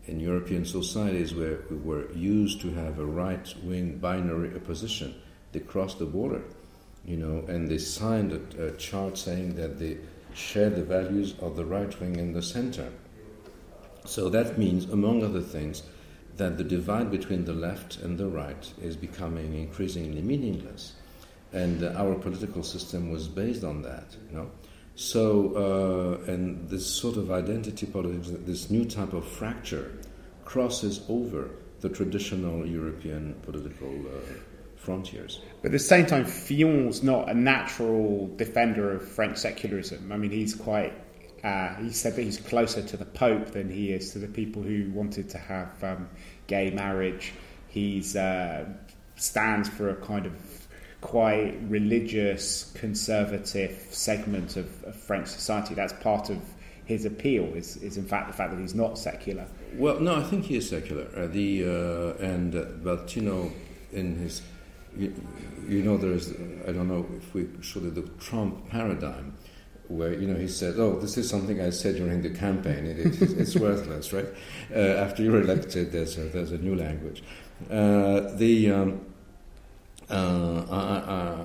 in 0.06 0.20
European 0.20 0.64
societies 0.64 1.34
where 1.34 1.58
we 1.70 1.76
were 1.76 2.10
used 2.12 2.60
to 2.62 2.72
have 2.72 2.98
a 2.98 3.04
right-wing 3.04 3.98
binary 3.98 4.54
opposition, 4.54 5.14
they 5.56 5.64
crossed 5.64 5.98
the 5.98 6.04
border, 6.04 6.42
you 7.06 7.16
know, 7.16 7.42
and 7.48 7.66
they 7.66 7.78
signed 7.78 8.30
a, 8.30 8.66
a 8.66 8.72
chart 8.72 9.16
saying 9.16 9.54
that 9.54 9.78
they 9.78 9.96
share 10.34 10.68
the 10.68 10.84
values 10.84 11.34
of 11.40 11.56
the 11.56 11.64
right 11.64 11.98
wing 11.98 12.18
and 12.18 12.34
the 12.34 12.42
center. 12.42 12.92
So 14.04 14.28
that 14.28 14.58
means, 14.58 14.84
among 14.90 15.24
other 15.24 15.40
things, 15.40 15.82
that 16.36 16.58
the 16.58 16.64
divide 16.64 17.10
between 17.10 17.46
the 17.46 17.54
left 17.54 17.96
and 18.02 18.18
the 18.18 18.26
right 18.26 18.70
is 18.82 18.96
becoming 18.96 19.54
increasingly 19.54 20.20
meaningless. 20.20 20.92
And 21.54 21.82
uh, 21.82 21.94
our 21.96 22.14
political 22.16 22.62
system 22.62 23.10
was 23.10 23.26
based 23.28 23.64
on 23.64 23.80
that, 23.80 24.14
you 24.28 24.36
know. 24.36 24.50
So, 24.94 26.20
uh, 26.26 26.30
and 26.30 26.68
this 26.68 26.86
sort 26.86 27.16
of 27.16 27.30
identity 27.30 27.86
politics, 27.86 28.28
this 28.44 28.68
new 28.68 28.84
type 28.84 29.14
of 29.14 29.26
fracture, 29.26 29.92
crosses 30.44 31.00
over 31.08 31.50
the 31.80 31.88
traditional 31.88 32.66
European 32.66 33.34
political 33.42 33.94
uh, 34.06 34.55
frontiers. 34.86 35.40
But 35.60 35.66
at 35.66 35.72
the 35.72 35.78
same 35.78 36.06
time, 36.06 36.24
Fillon's 36.24 37.02
not 37.02 37.28
a 37.28 37.34
natural 37.34 38.28
defender 38.36 38.94
of 38.94 39.06
French 39.06 39.36
secularism. 39.36 40.10
I 40.12 40.16
mean, 40.16 40.30
he's 40.30 40.54
quite. 40.54 40.94
Uh, 41.44 41.74
he 41.76 41.90
said 41.90 42.16
that 42.16 42.22
he's 42.22 42.38
closer 42.38 42.82
to 42.82 42.96
the 42.96 43.04
Pope 43.04 43.50
than 43.50 43.68
he 43.68 43.92
is 43.92 44.12
to 44.12 44.18
the 44.18 44.26
people 44.26 44.62
who 44.62 44.90
wanted 44.92 45.28
to 45.30 45.38
have 45.38 45.84
um, 45.84 46.08
gay 46.46 46.70
marriage. 46.70 47.34
He's 47.68 48.16
uh, 48.16 48.64
stands 49.16 49.68
for 49.68 49.90
a 49.90 49.96
kind 49.96 50.26
of 50.26 50.32
quite 51.02 51.58
religious, 51.68 52.72
conservative 52.74 53.86
segment 53.90 54.56
of, 54.56 54.84
of 54.84 54.96
French 54.96 55.28
society. 55.28 55.74
That's 55.74 55.92
part 55.92 56.30
of 56.30 56.40
his 56.86 57.04
appeal 57.04 57.44
is, 57.54 57.76
is 57.78 57.96
in 57.96 58.04
fact 58.04 58.28
the 58.28 58.32
fact 58.32 58.52
that 58.52 58.60
he's 58.60 58.74
not 58.74 58.96
secular. 58.98 59.46
Well, 59.74 60.00
no, 60.00 60.16
I 60.16 60.22
think 60.22 60.44
he 60.44 60.56
is 60.56 60.68
secular. 60.68 61.08
Uh, 61.14 61.26
the 61.26 61.64
uh, 61.64 62.24
and 62.24 62.54
uh, 62.54 62.64
but 62.82 63.14
you 63.14 63.22
know, 63.22 63.52
in 63.92 64.16
his 64.16 64.40
you, 64.96 65.12
you 65.68 65.82
know, 65.82 65.96
there's, 65.96 66.32
I 66.66 66.72
don't 66.72 66.88
know 66.88 67.06
if 67.16 67.34
we 67.34 67.48
should 67.60 67.84
have 67.84 67.94
the 67.94 68.02
Trump 68.18 68.68
paradigm, 68.70 69.34
where, 69.88 70.12
you 70.12 70.26
know, 70.26 70.36
he 70.36 70.48
said, 70.48 70.74
oh, 70.78 70.98
this 70.98 71.16
is 71.16 71.28
something 71.28 71.60
I 71.60 71.70
said 71.70 71.96
during 71.96 72.22
the 72.22 72.30
campaign, 72.30 72.86
it, 72.86 72.98
it, 72.98 73.22
it's 73.38 73.56
worthless, 73.56 74.12
right? 74.12 74.26
Uh, 74.74 74.78
after 74.78 75.22
you're 75.22 75.40
elected, 75.40 75.92
there's 75.92 76.18
a, 76.18 76.24
there's 76.24 76.52
a 76.52 76.58
new 76.58 76.74
language. 76.74 77.22
Uh, 77.70 78.34
the, 78.34 78.70
um, 78.70 79.00
uh, 80.08 81.44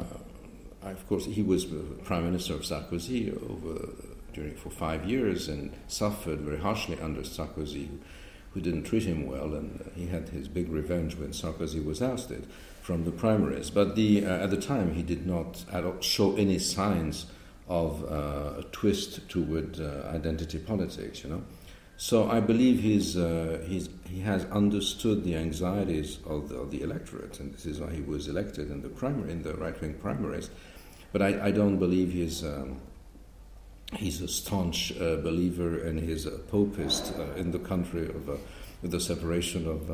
of 0.82 1.08
course, 1.08 1.26
he 1.26 1.42
was 1.42 1.66
prime 2.04 2.26
minister 2.26 2.56
of 2.56 2.62
Sarkozy 2.62 3.32
over, 3.50 3.90
during, 4.34 4.56
for 4.56 4.70
five 4.70 5.06
years 5.06 5.48
and 5.48 5.72
suffered 5.88 6.40
very 6.40 6.58
harshly 6.58 7.00
under 7.00 7.22
Sarkozy, 7.22 7.88
who, 7.88 8.00
who 8.54 8.62
didn't 8.62 8.84
treat 8.84 9.04
him 9.04 9.28
well, 9.28 9.54
and 9.54 9.90
he 9.96 10.08
had 10.08 10.30
his 10.30 10.48
big 10.48 10.70
revenge 10.70 11.16
when 11.16 11.30
Sarkozy 11.30 11.84
was 11.84 12.02
ousted 12.02 12.48
from 12.82 13.06
the 13.06 13.12
primaries. 13.12 13.70
But 13.70 13.96
the, 13.96 14.26
uh, 14.26 14.44
at 14.44 14.50
the 14.50 14.58
time, 14.58 14.94
he 14.94 15.04
did 15.04 15.26
not 15.26 15.64
show 16.02 16.36
any 16.36 16.60
signs 16.60 17.28
of 17.68 18.04
uh, 18.04 18.60
a 18.60 18.66
twist 18.72 19.30
toward 19.30 19.80
uh, 19.80 20.10
identity 20.14 20.60
politics, 20.60 21.24
you 21.24 21.30
know. 21.30 21.44
So 21.96 22.30
I 22.30 22.40
believe 22.40 22.82
he's, 22.82 23.16
uh, 23.16 23.64
he's, 23.68 23.88
he 24.10 24.22
has 24.22 24.46
understood 24.46 25.24
the 25.24 25.36
anxieties 25.36 26.18
of 26.26 26.50
the, 26.50 26.56
of 26.56 26.72
the, 26.72 26.82
electorate, 26.82 27.40
and 27.40 27.54
this 27.54 27.68
is 27.68 27.80
why 27.80 27.94
he 27.94 28.02
was 28.02 28.28
elected 28.28 28.72
in 28.72 28.82
the 28.82 28.90
in 29.30 29.44
the 29.44 29.54
right-wing 29.54 29.94
primaries. 29.94 30.50
But 31.12 31.22
I, 31.22 31.48
I 31.48 31.52
don't 31.52 31.78
believe 31.78 32.12
he's, 32.12 32.44
um, 32.44 32.82
he's 33.94 34.20
a 34.22 34.28
staunch 34.28 34.92
uh, 34.94 35.18
believer 35.18 35.80
and 35.86 36.00
he's 36.00 36.26
a 36.26 36.32
popist 36.32 37.18
uh, 37.20 37.36
in 37.36 37.52
the 37.52 37.60
country 37.60 38.08
of 38.08 38.40
the 38.82 39.00
separation 39.00 39.68
of 39.68 39.92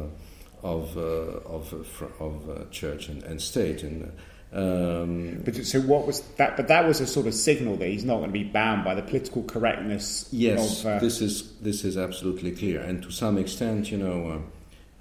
of 0.67 0.97
uh, 0.97 1.01
of 1.01 1.73
uh, 2.19 2.23
of 2.23 2.71
church 2.71 3.09
and, 3.09 3.23
and 3.23 3.41
state 3.41 3.83
and. 3.83 4.11
Um, 4.53 5.41
but 5.43 5.55
so 5.65 5.81
what 5.81 6.07
was 6.07 6.21
that? 6.37 6.55
But 6.55 6.69
that 6.69 6.87
was 6.87 7.01
a 7.01 7.07
sort 7.07 7.27
of 7.27 7.33
signal 7.33 7.75
that 7.77 7.87
he's 7.87 8.05
not 8.05 8.19
going 8.19 8.29
to 8.29 8.33
be 8.33 8.45
bound 8.45 8.85
by 8.85 8.95
the 8.95 9.01
political 9.01 9.43
correctness. 9.43 10.29
Yes, 10.31 10.85
of, 10.85 11.01
this 11.01 11.19
is 11.19 11.57
this 11.59 11.83
is 11.83 11.97
absolutely 11.97 12.51
clear, 12.51 12.79
and 12.79 13.03
to 13.03 13.11
some 13.11 13.37
extent, 13.37 13.91
you 13.91 13.97
know, 13.97 14.41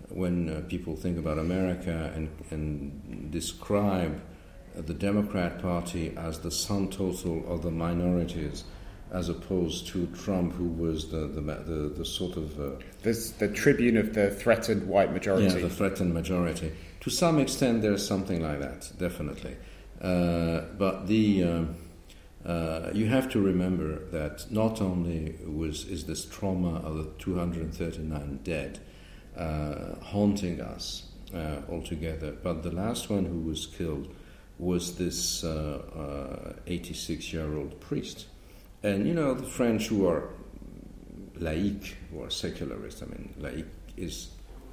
when 0.09 0.63
people 0.65 0.97
think 0.97 1.17
about 1.17 1.39
America 1.39 2.13
and 2.17 2.29
and 2.51 3.31
describe 3.31 4.21
the 4.75 4.95
Democrat 4.95 5.63
Party 5.63 6.13
as 6.17 6.41
the 6.41 6.51
sum 6.51 6.91
total 6.91 7.45
of 7.47 7.63
the 7.63 7.71
minorities, 7.71 8.65
as 9.13 9.29
opposed 9.29 9.87
to 9.89 10.07
Trump, 10.09 10.53
who 10.55 10.69
was 10.69 11.11
the 11.11 11.29
the, 11.29 11.41
the, 11.41 11.93
the 11.97 12.05
sort 12.05 12.37
of 12.37 12.59
uh, 12.59 12.77
the 13.03 13.51
tribune 13.55 13.97
of 13.97 14.15
the 14.15 14.31
threatened 14.31 14.87
white 14.89 15.13
majority. 15.13 15.47
Yeah, 15.47 15.69
the 15.69 15.71
threatened 15.71 16.13
majority. 16.13 16.73
To 17.01 17.11
some 17.11 17.39
extent, 17.39 17.83
there's 17.83 18.05
something 18.07 18.43
like 18.43 18.59
that, 18.61 18.91
definitely. 18.99 19.57
Uh, 20.01 20.63
but 20.77 21.07
the 21.07 21.45
uh, 21.45 21.65
uh 22.49 22.91
you 22.93 23.07
have 23.07 23.31
to 23.31 23.41
remember 23.41 24.05
that 24.11 24.51
not 24.51 24.83
only 24.83 25.37
was 25.47 25.85
is 25.85 26.05
this 26.07 26.25
trauma 26.27 26.81
of 26.81 26.97
the 26.97 27.05
239 27.19 28.41
dead 28.43 28.81
uh, 29.37 29.95
haunting 30.03 30.61
us 30.61 31.07
uh, 31.35 31.61
altogether, 31.71 32.33
but 32.43 32.63
the 32.63 32.73
last 32.73 33.09
one 33.09 33.25
who 33.25 33.41
was 33.41 33.67
killed 33.67 34.09
was 34.59 34.97
this 34.97 35.45
86 36.67 37.33
year 37.33 37.57
old 37.57 37.79
priest 37.81 38.27
and 38.87 39.07
you 39.07 39.15
know, 39.15 39.35
the 39.35 39.47
French 39.47 39.87
who 39.89 40.07
are 40.07 40.29
laïc, 41.39 41.95
who 42.11 42.23
are 42.23 42.31
secularist, 42.31 43.03
I 43.03 43.07
mean, 43.07 43.35
laïc 43.41 43.67
is 43.97 44.29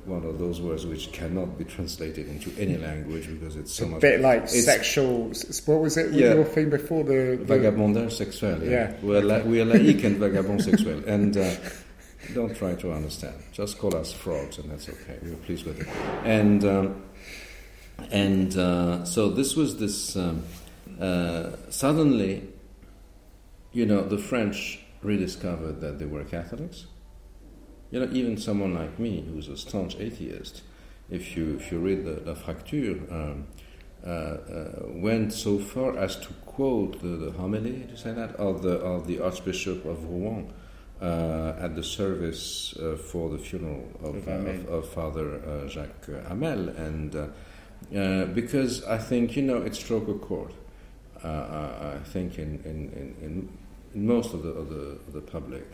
one 0.06 0.24
of 0.26 0.38
those 0.38 0.62
words 0.62 0.86
which 0.86 1.12
cannot 1.14 1.58
be 1.58 1.64
translated 1.64 2.28
into 2.28 2.52
any 2.60 2.78
language 2.78 3.28
because 3.28 3.56
it's 3.56 3.74
so 3.74 3.86
a 3.86 3.88
much. 3.88 4.02
bit 4.02 4.20
like 4.20 4.48
sexual. 4.50 5.32
What 5.66 5.82
was 5.82 5.98
it? 5.98 6.12
Yeah, 6.14 6.34
your 6.34 6.44
thing 6.44 6.70
before 6.70 7.04
the, 7.04 7.38
the 7.42 7.46
vagabondage 7.46 8.12
sexuel. 8.12 8.62
Yeah, 8.62 8.70
yeah. 8.70 8.94
we 9.02 9.18
are 9.18 9.22
la, 9.22 9.40
we 9.40 9.62
are 9.62 9.66
laïc 9.66 10.04
and 10.04 10.18
vagabond 10.18 10.62
sexuel, 10.62 11.04
and 11.08 11.36
uh, 11.38 11.56
don't 12.34 12.56
try 12.56 12.76
to 12.76 12.92
understand. 12.92 13.36
Just 13.52 13.80
call 13.80 13.96
us 13.96 14.12
frogs, 14.12 14.58
and 14.58 14.70
that's 14.70 14.90
okay. 14.90 15.18
We're 15.24 15.36
pleased 15.38 15.66
with 15.66 15.80
it. 15.80 15.88
And 16.26 16.64
um, 16.66 17.04
and 18.12 18.56
uh, 18.58 19.06
so 19.06 19.30
this 19.30 19.56
was 19.56 19.78
this. 19.78 20.16
Um, 20.16 20.44
uh, 21.00 21.52
suddenly, 21.70 22.53
you 23.74 23.86
know, 23.86 24.04
the 24.04 24.18
French 24.18 24.80
rediscovered 25.02 25.82
that 25.82 26.00
they 26.00 26.06
were 26.06 26.24
Catholics. 26.24 26.86
You 27.92 28.00
know, 28.00 28.10
even 28.12 28.38
someone 28.38 28.74
like 28.74 28.98
me, 28.98 29.26
who's 29.28 29.50
a 29.50 29.58
staunch 29.58 29.96
atheist, 30.00 30.62
if 31.10 31.36
you 31.36 31.58
if 31.58 31.72
you 31.72 31.80
read 31.80 32.06
the 32.06 32.22
La 32.26 32.34
Fracture, 32.34 33.00
um, 33.12 33.48
uh, 34.06 34.10
uh, 34.10 34.86
went 34.88 35.34
so 35.34 35.60
far 35.60 35.98
as 35.98 36.16
to 36.18 36.34
quote 36.46 37.02
the, 37.02 37.08
the 37.08 37.32
homily, 37.32 37.86
to 37.90 37.98
say 37.98 38.12
that, 38.12 38.36
of 38.36 38.62
the 38.62 38.78
of 38.80 39.08
the 39.08 39.20
Archbishop 39.20 39.86
of 39.86 40.04
Rouen 40.06 40.52
uh, 41.02 41.54
at 41.60 41.76
the 41.76 41.84
service 41.84 42.76
uh, 42.78 42.96
for 42.96 43.30
the 43.30 43.38
funeral 43.38 43.92
of, 44.02 44.28
of, 44.28 44.70
of 44.70 44.90
Father 44.90 45.42
uh, 45.46 45.68
Jacques 45.68 46.08
Hamel, 46.28 46.70
and 46.70 47.16
uh, 47.16 48.26
because 48.34 48.84
I 48.86 48.98
think 48.98 49.36
you 49.36 49.42
know 49.42 49.62
it 49.62 49.76
struck 49.76 50.08
a 50.08 50.14
chord. 50.14 50.54
I 51.24 52.00
think 52.04 52.38
in, 52.38 52.60
in, 52.66 52.92
in, 52.92 53.16
in 53.22 53.50
in 53.94 54.06
most 54.08 54.34
of 54.34 54.44
the, 54.44 54.50
of 54.50 54.70
the, 54.70 55.00
of 55.08 55.14
the 55.14 55.22
public 55.22 55.66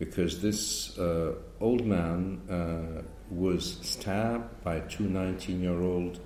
because 0.00 0.40
this 0.40 0.98
uh, 0.98 1.34
old 1.60 1.84
man 1.84 2.40
uh, 2.50 3.02
was 3.30 3.76
stabbed 3.82 4.64
by 4.64 4.80
two 4.80 5.04
19 5.04 5.60
year 5.60 5.80
old 5.80 6.18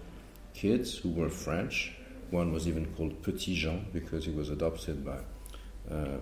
kids 0.55 0.97
who 0.97 1.11
were 1.11 1.29
French. 1.29 1.93
One 2.31 2.53
was 2.53 2.66
even 2.66 2.87
called 2.95 3.22
Petit 3.22 3.55
Jean 3.55 3.87
because 3.93 4.25
he 4.25 4.31
was 4.31 4.49
adopted 4.49 5.05
by 5.05 5.18
uh, 5.91 6.18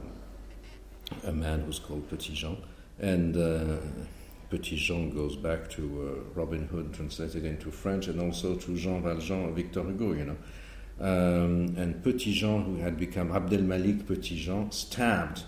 a 1.25 1.33
man 1.33 1.61
who's 1.61 1.79
called 1.79 2.09
Petit 2.09 2.33
Jean. 2.33 2.57
And 2.99 3.37
uh, 3.37 3.77
Petit 4.51 4.77
Jean 4.77 5.11
goes 5.11 5.37
back 5.37 5.69
to 5.71 5.83
uh, 5.83 6.41
Robin 6.41 6.67
Hood 6.67 6.95
translated 6.95 7.45
into 7.45 7.71
French 7.71 8.09
and 8.09 8.21
also 8.21 8.57
to 8.57 8.77
Jean 8.77 9.03
Valjean, 9.03 9.45
or 9.47 9.53
Victor 9.53 9.83
Hugo, 9.83 10.15
you 10.15 10.25
know. 10.25 10.37
Um, 11.03 11.75
and 11.77 12.01
Petit 12.05 12.33
Jean, 12.33 12.63
who 12.63 12.77
had 12.77 12.97
become 12.97 13.33
Abdel 13.33 13.63
Malik 13.63 14.07
Petit 14.07 14.37
Jean, 14.37 14.71
stabbed 14.71 15.43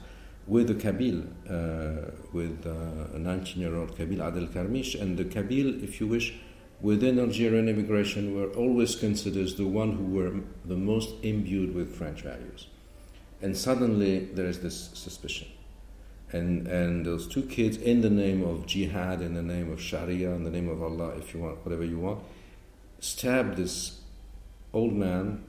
with 0.48 0.68
a 0.68 0.74
Kabyle, 0.74 1.26
uh, 1.48 2.11
with 2.32 2.66
uh, 2.66 3.14
a 3.14 3.18
19 3.20 3.62
year 3.62 3.76
old 3.76 3.96
Kabyle, 3.96 4.26
Adel 4.26 4.48
Kermiche. 4.48 5.00
And 5.00 5.16
the 5.16 5.24
Kabyle, 5.24 5.80
if 5.82 6.00
you 6.00 6.09
wish, 6.09 6.34
within 6.80 7.20
Algerian 7.20 7.68
immigration, 7.68 8.34
were 8.34 8.48
always 8.55 8.96
considered 8.96 9.57
the 9.57 9.66
one 9.66 9.92
who 9.92 10.05
were 10.05 10.32
the 10.64 10.76
most 10.76 11.14
imbued 11.22 11.72
with 11.72 11.94
French 11.94 12.22
values. 12.22 12.66
And 13.40 13.57
suddenly 13.57 14.24
there 14.24 14.46
is 14.46 14.59
this 14.59 14.90
suspicion. 14.94 15.46
And, 16.32 16.66
and 16.66 17.07
those 17.07 17.28
two 17.28 17.42
kids, 17.42 17.76
in 17.76 18.00
the 18.00 18.11
name 18.11 18.42
of 18.42 18.66
jihad, 18.66 19.22
in 19.22 19.34
the 19.34 19.42
name 19.42 19.70
of 19.70 19.80
Sharia, 19.80 20.30
in 20.32 20.42
the 20.42 20.50
name 20.50 20.68
of 20.68 20.82
Allah, 20.82 21.11
if 21.16 21.32
you 21.32 21.40
want, 21.40 21.64
whatever 21.64 21.84
you 21.84 22.00
want, 22.00 22.24
stabbed 22.98 23.57
this 23.57 24.00
old 24.75 24.93
man 24.93 25.43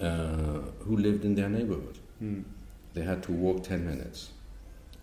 uh, 0.00 0.60
who 0.80 0.96
lived 0.96 1.24
in 1.24 1.34
their 1.34 1.48
neighborhood. 1.48 1.98
Mm. 2.22 2.44
They 2.92 3.02
had 3.02 3.22
to 3.24 3.32
walk 3.32 3.62
10 3.62 3.86
minutes 3.86 4.30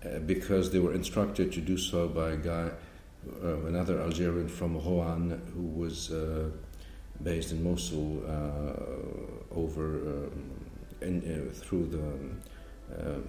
uh, 0.05 0.19
because 0.19 0.71
they 0.71 0.79
were 0.79 0.93
instructed 0.93 1.51
to 1.53 1.61
do 1.61 1.77
so 1.77 2.07
by 2.07 2.31
a 2.31 2.37
guy, 2.37 2.69
uh, 3.43 3.65
another 3.65 4.01
Algerian 4.01 4.47
from 4.47 4.77
Roanne, 4.77 5.41
who 5.55 5.63
was 5.63 6.11
uh, 6.11 6.49
based 7.23 7.51
in 7.51 7.63
Mosul 7.63 8.23
uh, 8.27 9.55
over 9.57 9.85
um, 9.85 10.51
in, 11.01 11.49
uh, 11.49 11.53
through 11.53 11.87
the 11.87 12.03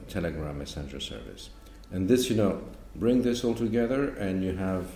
Telegram 0.08 0.58
messenger 0.58 1.00
service. 1.00 1.50
And 1.90 2.08
this, 2.08 2.28
you 2.28 2.36
know, 2.36 2.62
bring 2.94 3.22
this 3.22 3.44
all 3.44 3.54
together, 3.54 4.10
and 4.16 4.44
you 4.44 4.54
have 4.56 4.86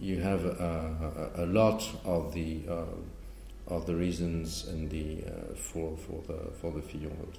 you 0.00 0.20
have 0.20 0.44
a, 0.44 1.32
a, 1.36 1.44
a 1.44 1.46
lot 1.46 1.88
of 2.04 2.34
the 2.34 2.62
of 3.76 3.86
the 3.86 3.94
reasons 3.94 4.66
and 4.68 4.90
the 4.90 5.24
uh, 5.26 5.54
for 5.54 5.96
for 5.96 6.22
the 6.26 6.50
for 6.60 6.70
the 6.72 6.82
Fillon 6.82 7.16
vote. 7.16 7.38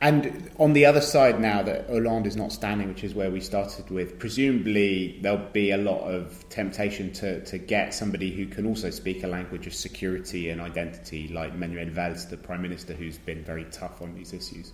And 0.00 0.50
on 0.58 0.74
the 0.74 0.84
other 0.84 1.00
side, 1.00 1.40
now 1.40 1.62
that 1.62 1.88
Hollande 1.88 2.26
is 2.26 2.36
not 2.36 2.52
standing, 2.52 2.88
which 2.88 3.04
is 3.04 3.14
where 3.14 3.30
we 3.30 3.40
started 3.40 3.88
with, 3.90 4.18
presumably 4.18 5.18
there'll 5.22 5.48
be 5.52 5.70
a 5.70 5.78
lot 5.78 6.02
of 6.02 6.46
temptation 6.50 7.12
to, 7.14 7.42
to 7.46 7.56
get 7.56 7.94
somebody 7.94 8.30
who 8.30 8.44
can 8.46 8.66
also 8.66 8.90
speak 8.90 9.22
a 9.22 9.26
language 9.26 9.66
of 9.66 9.72
security 9.72 10.50
and 10.50 10.60
identity, 10.60 11.28
like 11.28 11.54
Manuel 11.54 11.86
Valls, 11.86 12.28
the 12.28 12.36
Prime 12.36 12.60
Minister, 12.60 12.92
who's 12.92 13.16
been 13.16 13.42
very 13.44 13.64
tough 13.70 14.02
on 14.02 14.14
these 14.14 14.34
issues. 14.34 14.72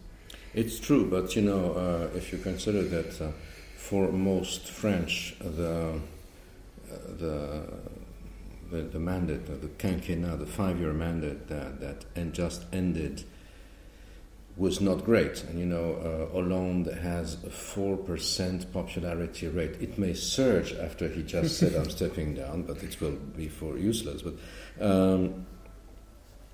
It's 0.53 0.81
true, 0.81 1.09
but 1.09 1.37
you 1.37 1.43
know, 1.43 1.75
uh, 1.75 2.17
if 2.17 2.33
you 2.33 2.39
consider 2.39 2.83
that 2.83 3.21
uh, 3.21 3.31
for 3.77 4.11
most 4.11 4.69
French, 4.69 5.37
the 5.39 6.01
uh, 6.91 6.97
the 7.19 7.63
the, 8.71 8.83
the 8.83 8.99
mandate, 8.99 9.47
the 9.47 9.69
quinquennat, 9.69 10.39
the 10.39 10.47
five-year 10.47 10.93
mandate 10.93 11.49
that, 11.49 11.81
that 11.81 12.05
and 12.15 12.33
just 12.33 12.65
ended 12.73 13.25
was 14.57 14.81
not 14.81 15.05
great. 15.05 15.43
And 15.45 15.59
you 15.59 15.67
know, 15.67 15.95
uh, 15.95 16.33
Hollande 16.33 16.89
has 17.03 17.35
a 17.45 17.49
4% 17.49 18.73
popularity 18.73 19.49
rate. 19.49 19.77
It 19.81 19.99
may 19.99 20.15
surge 20.15 20.75
after 20.75 21.09
he 21.09 21.23
just 21.23 21.59
said, 21.59 21.75
I'm 21.75 21.91
stepping 21.99 22.35
down, 22.35 22.63
but 22.63 22.83
it 22.83 23.01
will 23.01 23.17
be 23.17 23.49
for 23.49 23.79
useless. 23.79 24.23
But 24.23 24.35
um, 24.85 25.47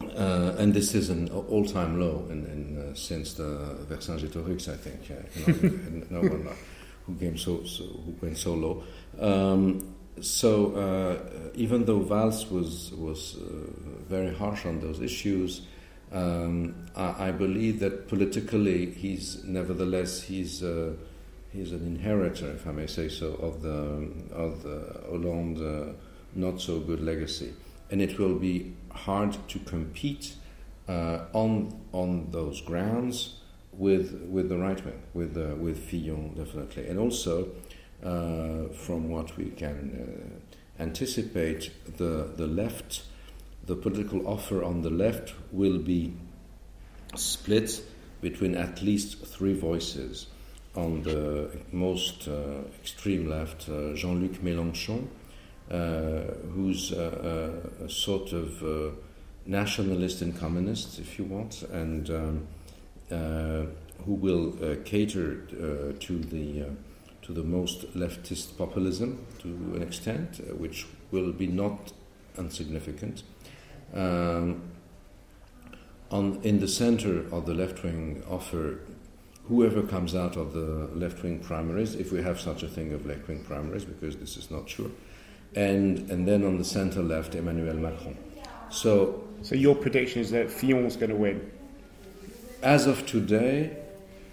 uh, 0.01 0.55
and 0.59 0.75
this 0.75 0.95
is 0.95 1.09
an 1.09 1.31
all-time 1.31 1.99
low 1.99 2.27
in, 2.31 2.45
in, 2.47 2.79
uh, 2.79 2.95
since 2.95 3.35
the 3.35 3.77
Vercingétorix, 3.89 4.69
I 4.73 4.77
think. 4.77 5.09
You 5.09 6.05
know, 6.11 6.21
no 6.21 6.29
one 6.29 6.49
who 7.07 7.15
came 7.17 7.39
so, 7.39 7.65
so, 7.65 7.85
who 7.85 8.15
went 8.21 8.37
so 8.37 8.55
low. 8.55 8.85
Um, 9.19 9.96
so 10.21 10.75
uh, 10.75 11.51
even 11.55 11.85
though 11.85 12.01
Valls 12.01 12.51
was 12.51 12.93
was 12.93 13.37
uh, 13.37 13.71
very 14.09 14.35
harsh 14.35 14.65
on 14.65 14.81
those 14.81 15.01
issues, 15.01 15.63
um, 16.13 16.75
I, 16.95 17.29
I, 17.29 17.31
believe 17.33 17.81
that 17.81 18.09
politically 18.09 18.93
he's 18.93 19.45
nevertheless 19.45 20.23
he's 20.23 20.63
uh, 20.63 20.95
he's 21.53 21.73
an 21.73 21.87
inheritor, 21.87 22.51
if 22.53 22.67
I 22.67 22.73
may 22.73 22.87
say 22.87 23.09
so, 23.09 23.35
of 23.35 23.63
the 23.63 24.09
of 24.33 24.63
the 24.63 25.03
Hollande 25.09 25.61
uh, 25.61 25.93
not 26.35 26.61
so 26.61 26.81
good 26.81 27.01
legacy, 27.01 27.53
and 27.91 28.01
it 28.01 28.19
will 28.19 28.37
be 28.37 28.75
hard 28.91 29.37
to 29.49 29.59
compete 29.61 30.35
uh, 30.89 31.25
on 31.33 31.79
on 31.93 32.31
those 32.31 32.61
grounds 32.63 33.41
with 33.73 34.27
with 34.31 34.49
the 34.49 34.57
right 34.57 34.83
wing, 34.85 35.03
with 35.13 35.37
uh, 35.37 35.55
with 35.57 35.79
Fillon 35.79 36.35
definitely, 36.35 36.87
and 36.89 36.99
also. 36.99 37.49
Uh, 38.07 38.69
from 38.73 39.09
what 39.09 39.37
we 39.37 39.47
can 39.47 40.39
uh, 40.79 40.81
anticipate, 40.81 41.73
the, 41.97 42.31
the 42.37 42.47
left, 42.47 43.03
the 43.65 43.75
political 43.75 44.29
offer 44.29 44.63
on 44.63 44.83
the 44.83 44.91
left 44.91 45.35
will 45.51 45.79
be 45.79 46.13
split 47.17 47.83
between 48.21 48.55
at 48.55 48.81
least 48.81 49.27
three 49.27 49.55
voices. 49.55 50.29
On 50.77 51.03
the 51.03 51.51
most 51.73 52.29
uh, 52.29 52.61
extreme 52.81 53.29
left, 53.29 53.69
uh, 53.69 53.93
Jean 53.95 54.21
Luc 54.21 54.35
Mélenchon, 54.41 55.09
uh, 55.69 56.33
who's 56.51 56.93
a, 56.93 57.61
a, 57.83 57.91
sort 57.91 58.33
of 58.33 58.95
nationalist 59.47 60.23
and 60.23 60.39
communist, 60.39 61.01
if 61.01 61.19
you 61.19 61.25
want, 61.25 61.65
and 61.73 62.09
um, 62.11 62.47
who 64.05 64.15
will 64.15 64.53
cater 64.85 65.39
to 65.99 66.19
the 66.19 66.67
to 67.27 67.33
the 67.33 67.43
most 67.43 67.93
leftist 67.95 68.57
populism 68.57 69.27
to 69.41 69.49
an 69.75 69.83
extent, 69.83 70.41
which 70.57 70.87
will 71.11 71.33
be 71.33 71.49
not 71.49 71.93
insignificant. 72.39 73.25
Um, 73.93 74.63
on, 76.13 76.41
in 76.45 76.61
the 76.61 76.69
center 76.69 77.27
of 77.35 77.47
the 77.47 77.55
left 77.55 77.83
wing 77.83 78.23
offer, 78.31 78.79
whoever 79.49 79.83
comes 79.83 80.15
out 80.15 80.37
of 80.37 80.53
the 80.53 80.89
left 80.95 81.25
wing 81.25 81.41
primaries, 81.41 81.97
if 81.97 82.13
we 82.13 82.23
have 82.23 82.39
such 82.39 82.63
a 82.63 82.69
thing 82.69 82.93
of 82.93 83.05
left 83.07 83.27
wing 83.27 83.43
primaries, 83.43 83.85
because 83.85 84.17
this 84.17 84.37
is 84.37 84.49
not 84.49 84.69
sure, 84.69 84.91
and, 85.57 86.09
and 86.11 86.29
then 86.29 86.45
on 86.45 86.59
the 86.59 86.65
center 86.65 87.03
left, 87.03 87.35
Emmanuel 87.35 87.75
Macron. 87.75 88.17
So, 88.71 89.25
so 89.43 89.57
your 89.57 89.75
prediction 89.75 90.21
is 90.21 90.31
that 90.31 90.49
Fillon 90.49 90.85
is 90.85 90.97
going 90.97 91.11
to 91.11 91.17
win? 91.17 91.51
As 92.63 92.87
of 92.87 93.05
today, 93.05 93.77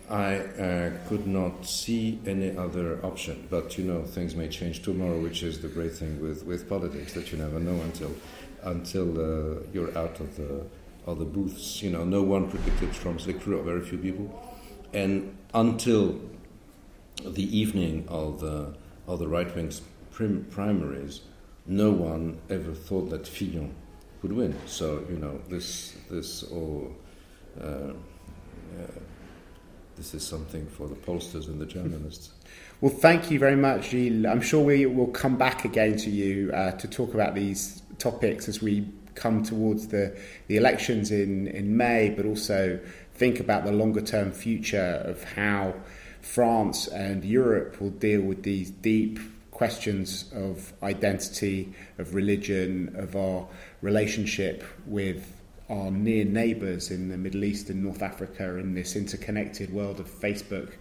I 0.10 0.36
uh, 0.36 0.92
could 1.08 1.26
not 1.28 1.66
see 1.66 2.20
any 2.26 2.56
other 2.58 3.04
option. 3.06 3.48
But 3.50 3.78
you 3.78 3.86
know, 3.86 4.04
things 4.04 4.36
may 4.36 4.48
change 4.50 4.82
tomorrow, 4.82 5.20
which 5.20 5.44
is 5.44 5.62
the 5.62 5.70
great 5.70 5.94
thing 5.94 6.22
with, 6.22 6.46
with 6.46 6.68
politics 6.68 7.14
that 7.14 7.32
you 7.32 7.38
never 7.38 7.60
know 7.60 7.80
until 7.82 8.14
until 8.64 9.10
uh, 9.20 9.60
you're 9.74 9.98
out 9.98 10.20
of 10.20 10.36
the 10.36 10.66
of 11.06 11.20
the 11.20 11.26
booths. 11.26 11.82
You 11.82 11.92
know, 11.92 12.04
no 12.04 12.22
one 12.22 12.50
predicted 12.50 12.94
Trump's 12.94 13.24
victory, 13.24 13.56
or 13.56 13.64
very 13.64 13.82
few 13.82 13.98
people, 13.98 14.30
and 14.94 15.36
until 15.54 16.20
the 17.26 17.58
evening 17.58 18.06
of 18.10 18.42
the 18.42 18.76
of 19.08 19.20
the 19.20 19.28
right 19.28 19.54
wing's 19.56 19.82
prim- 20.12 20.46
primaries, 20.52 21.22
no 21.66 21.92
one 21.92 22.40
ever 22.50 22.74
thought 22.74 23.10
that 23.10 23.26
Fillon 23.26 23.74
could 24.22 24.34
win. 24.34 24.56
So 24.66 25.06
you 25.10 25.18
know, 25.18 25.40
this 25.50 25.96
this 26.10 26.44
all. 26.44 26.94
Uh, 27.60 27.94
uh 28.82 28.88
this 30.04 30.22
is 30.22 30.28
something 30.28 30.68
for 30.68 30.88
the 30.88 30.96
pollsters 30.96 31.48
and 31.48 31.60
the 31.60 31.66
journalists. 31.66 32.32
Well, 32.82 32.92
thank 32.92 33.32
you 33.32 33.40
very 33.40 33.56
much, 33.56 33.92
Gilles. 33.92 34.26
I'm 34.26 34.42
sure 34.42 34.62
we 34.62 34.86
will 34.86 35.08
come 35.08 35.38
back 35.38 35.64
again 35.64 35.96
to 36.00 36.10
you 36.10 36.52
uh, 36.52 36.72
to 36.72 36.88
talk 36.90 37.14
about 37.14 37.34
these 37.34 37.82
topics 37.98 38.50
as 38.50 38.62
we 38.62 38.86
come 39.16 39.42
towards 39.42 39.88
the, 39.88 40.18
the 40.48 40.58
elections 40.58 41.10
in, 41.10 41.48
in 41.48 41.78
May, 41.78 42.10
but 42.10 42.26
also 42.26 42.78
think 43.14 43.40
about 43.40 43.64
the 43.64 43.72
longer 43.72 44.02
term 44.02 44.34
future 44.34 45.02
of 45.06 45.24
how 45.24 45.74
France 46.20 46.88
and 46.88 47.24
Europe 47.24 47.80
will 47.80 47.92
deal 47.92 48.20
with 48.20 48.44
these 48.44 48.70
deep 48.70 49.18
questions 49.52 50.30
of 50.36 50.74
identity, 50.84 51.74
of 52.00 52.14
religion, 52.14 52.94
of 52.98 53.16
our 53.16 53.48
relationship 53.82 54.66
with 54.86 55.42
our 55.74 55.92
near 55.92 56.26
neighbours 56.26 56.92
in 56.92 57.10
the 57.10 57.18
Middle 57.18 57.44
East 57.44 57.70
and 57.70 57.84
North 57.84 58.02
Africa 58.02 58.58
in 58.58 58.74
this 58.74 58.96
interconnected 58.96 59.74
world 59.74 60.00
of 60.00 60.08
Facebook 60.08 60.74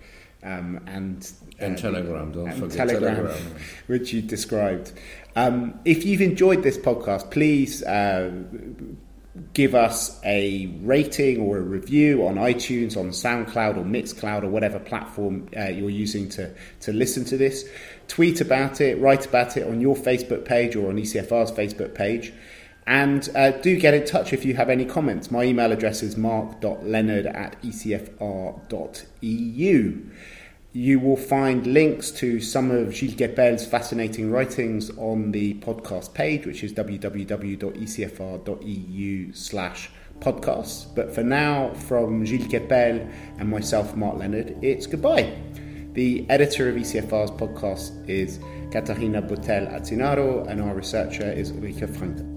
um, 0.43 0.81
and 0.87 1.31
and 1.59 1.77
uh, 1.77 1.81
Telegram. 1.81 2.33
Don't 2.33 2.49
and 2.49 2.59
forget 2.59 2.89
Telegram, 2.89 3.17
Telegram, 3.17 3.55
which 3.87 4.13
you 4.13 4.23
described. 4.23 4.93
Um, 5.37 5.81
if 5.85 6.05
you've 6.05 6.23
enjoyed 6.23 6.63
this 6.63 6.79
podcast, 6.79 7.31
please. 7.31 7.83
Uh, 7.83 8.31
give 9.55 9.75
us 9.75 10.21
a 10.25 10.67
rating 10.83 11.41
or 11.41 11.57
a 11.57 11.63
review 11.63 12.27
on 12.27 12.35
iTunes, 12.35 12.99
on 12.99 13.09
SoundCloud 13.09 13.79
or 13.79 13.83
Mixcloud 13.83 14.43
or 14.43 14.49
whatever 14.49 14.79
platform 14.79 15.49
uh, 15.57 15.69
you're 15.69 15.89
using 15.89 16.29
to, 16.31 16.55
to 16.81 16.93
listen 16.93 17.25
to 17.25 17.39
this. 17.39 17.67
Tweet 18.09 18.43
about 18.43 18.83
it, 18.83 19.01
write 19.01 19.25
about 19.25 19.57
it 19.57 19.67
on 19.67 19.81
your 19.81 19.97
Facebook 19.97 20.45
page 20.45 20.77
or 20.77 20.91
on 20.91 20.97
ECFR's 20.97 21.51
Facebook 21.51 21.95
page. 21.95 22.31
And 22.87 23.29
uh, 23.35 23.53
do 23.53 23.77
get 23.79 23.95
in 23.95 24.05
touch 24.05 24.33
if 24.33 24.45
you 24.45 24.55
have 24.55 24.69
any 24.69 24.85
comments. 24.85 25.31
My 25.31 25.45
email 25.45 25.71
address 25.71 26.03
is 26.03 26.17
mark.leonard 26.17 27.27
at 27.27 27.63
ecfr.eu. 27.63 28.11
You 30.75 30.99
will 31.01 31.19
find 31.19 31.67
links 31.67 32.11
to 32.13 32.41
some 32.41 32.71
of 32.71 32.95
Gilles 32.95 33.15
Kepel's 33.15 33.67
fascinating 33.67 34.31
writings 34.31 34.89
on 34.97 35.33
the 35.33 35.53
podcast 35.55 36.15
page, 36.15 36.47
which 36.47 36.65
is 36.65 36.73
www.ecfr.eu 36.73 37.63
slash 39.35 39.91
podcasts. 40.21 40.95
But 40.95 41.15
for 41.15 41.23
now, 41.23 41.75
from 41.75 42.25
Gilles 42.25 42.49
Kepel 42.49 43.07
and 43.39 43.51
myself, 43.51 43.95
Mark 43.95 44.17
Leonard, 44.17 44.57
it's 44.63 44.87
goodbye. 44.87 45.37
The 45.93 46.25
editor 46.31 46.71
of 46.71 46.77
ECFR's 46.77 47.31
podcast 47.33 48.09
is 48.09 48.39
Katarina 48.71 49.21
Botel 49.21 49.71
Atzinaro, 49.71 50.49
and 50.49 50.63
our 50.63 50.75
researcher 50.75 51.31
is 51.31 51.53
Ulrike 51.53 51.95
Franke. 51.95 52.32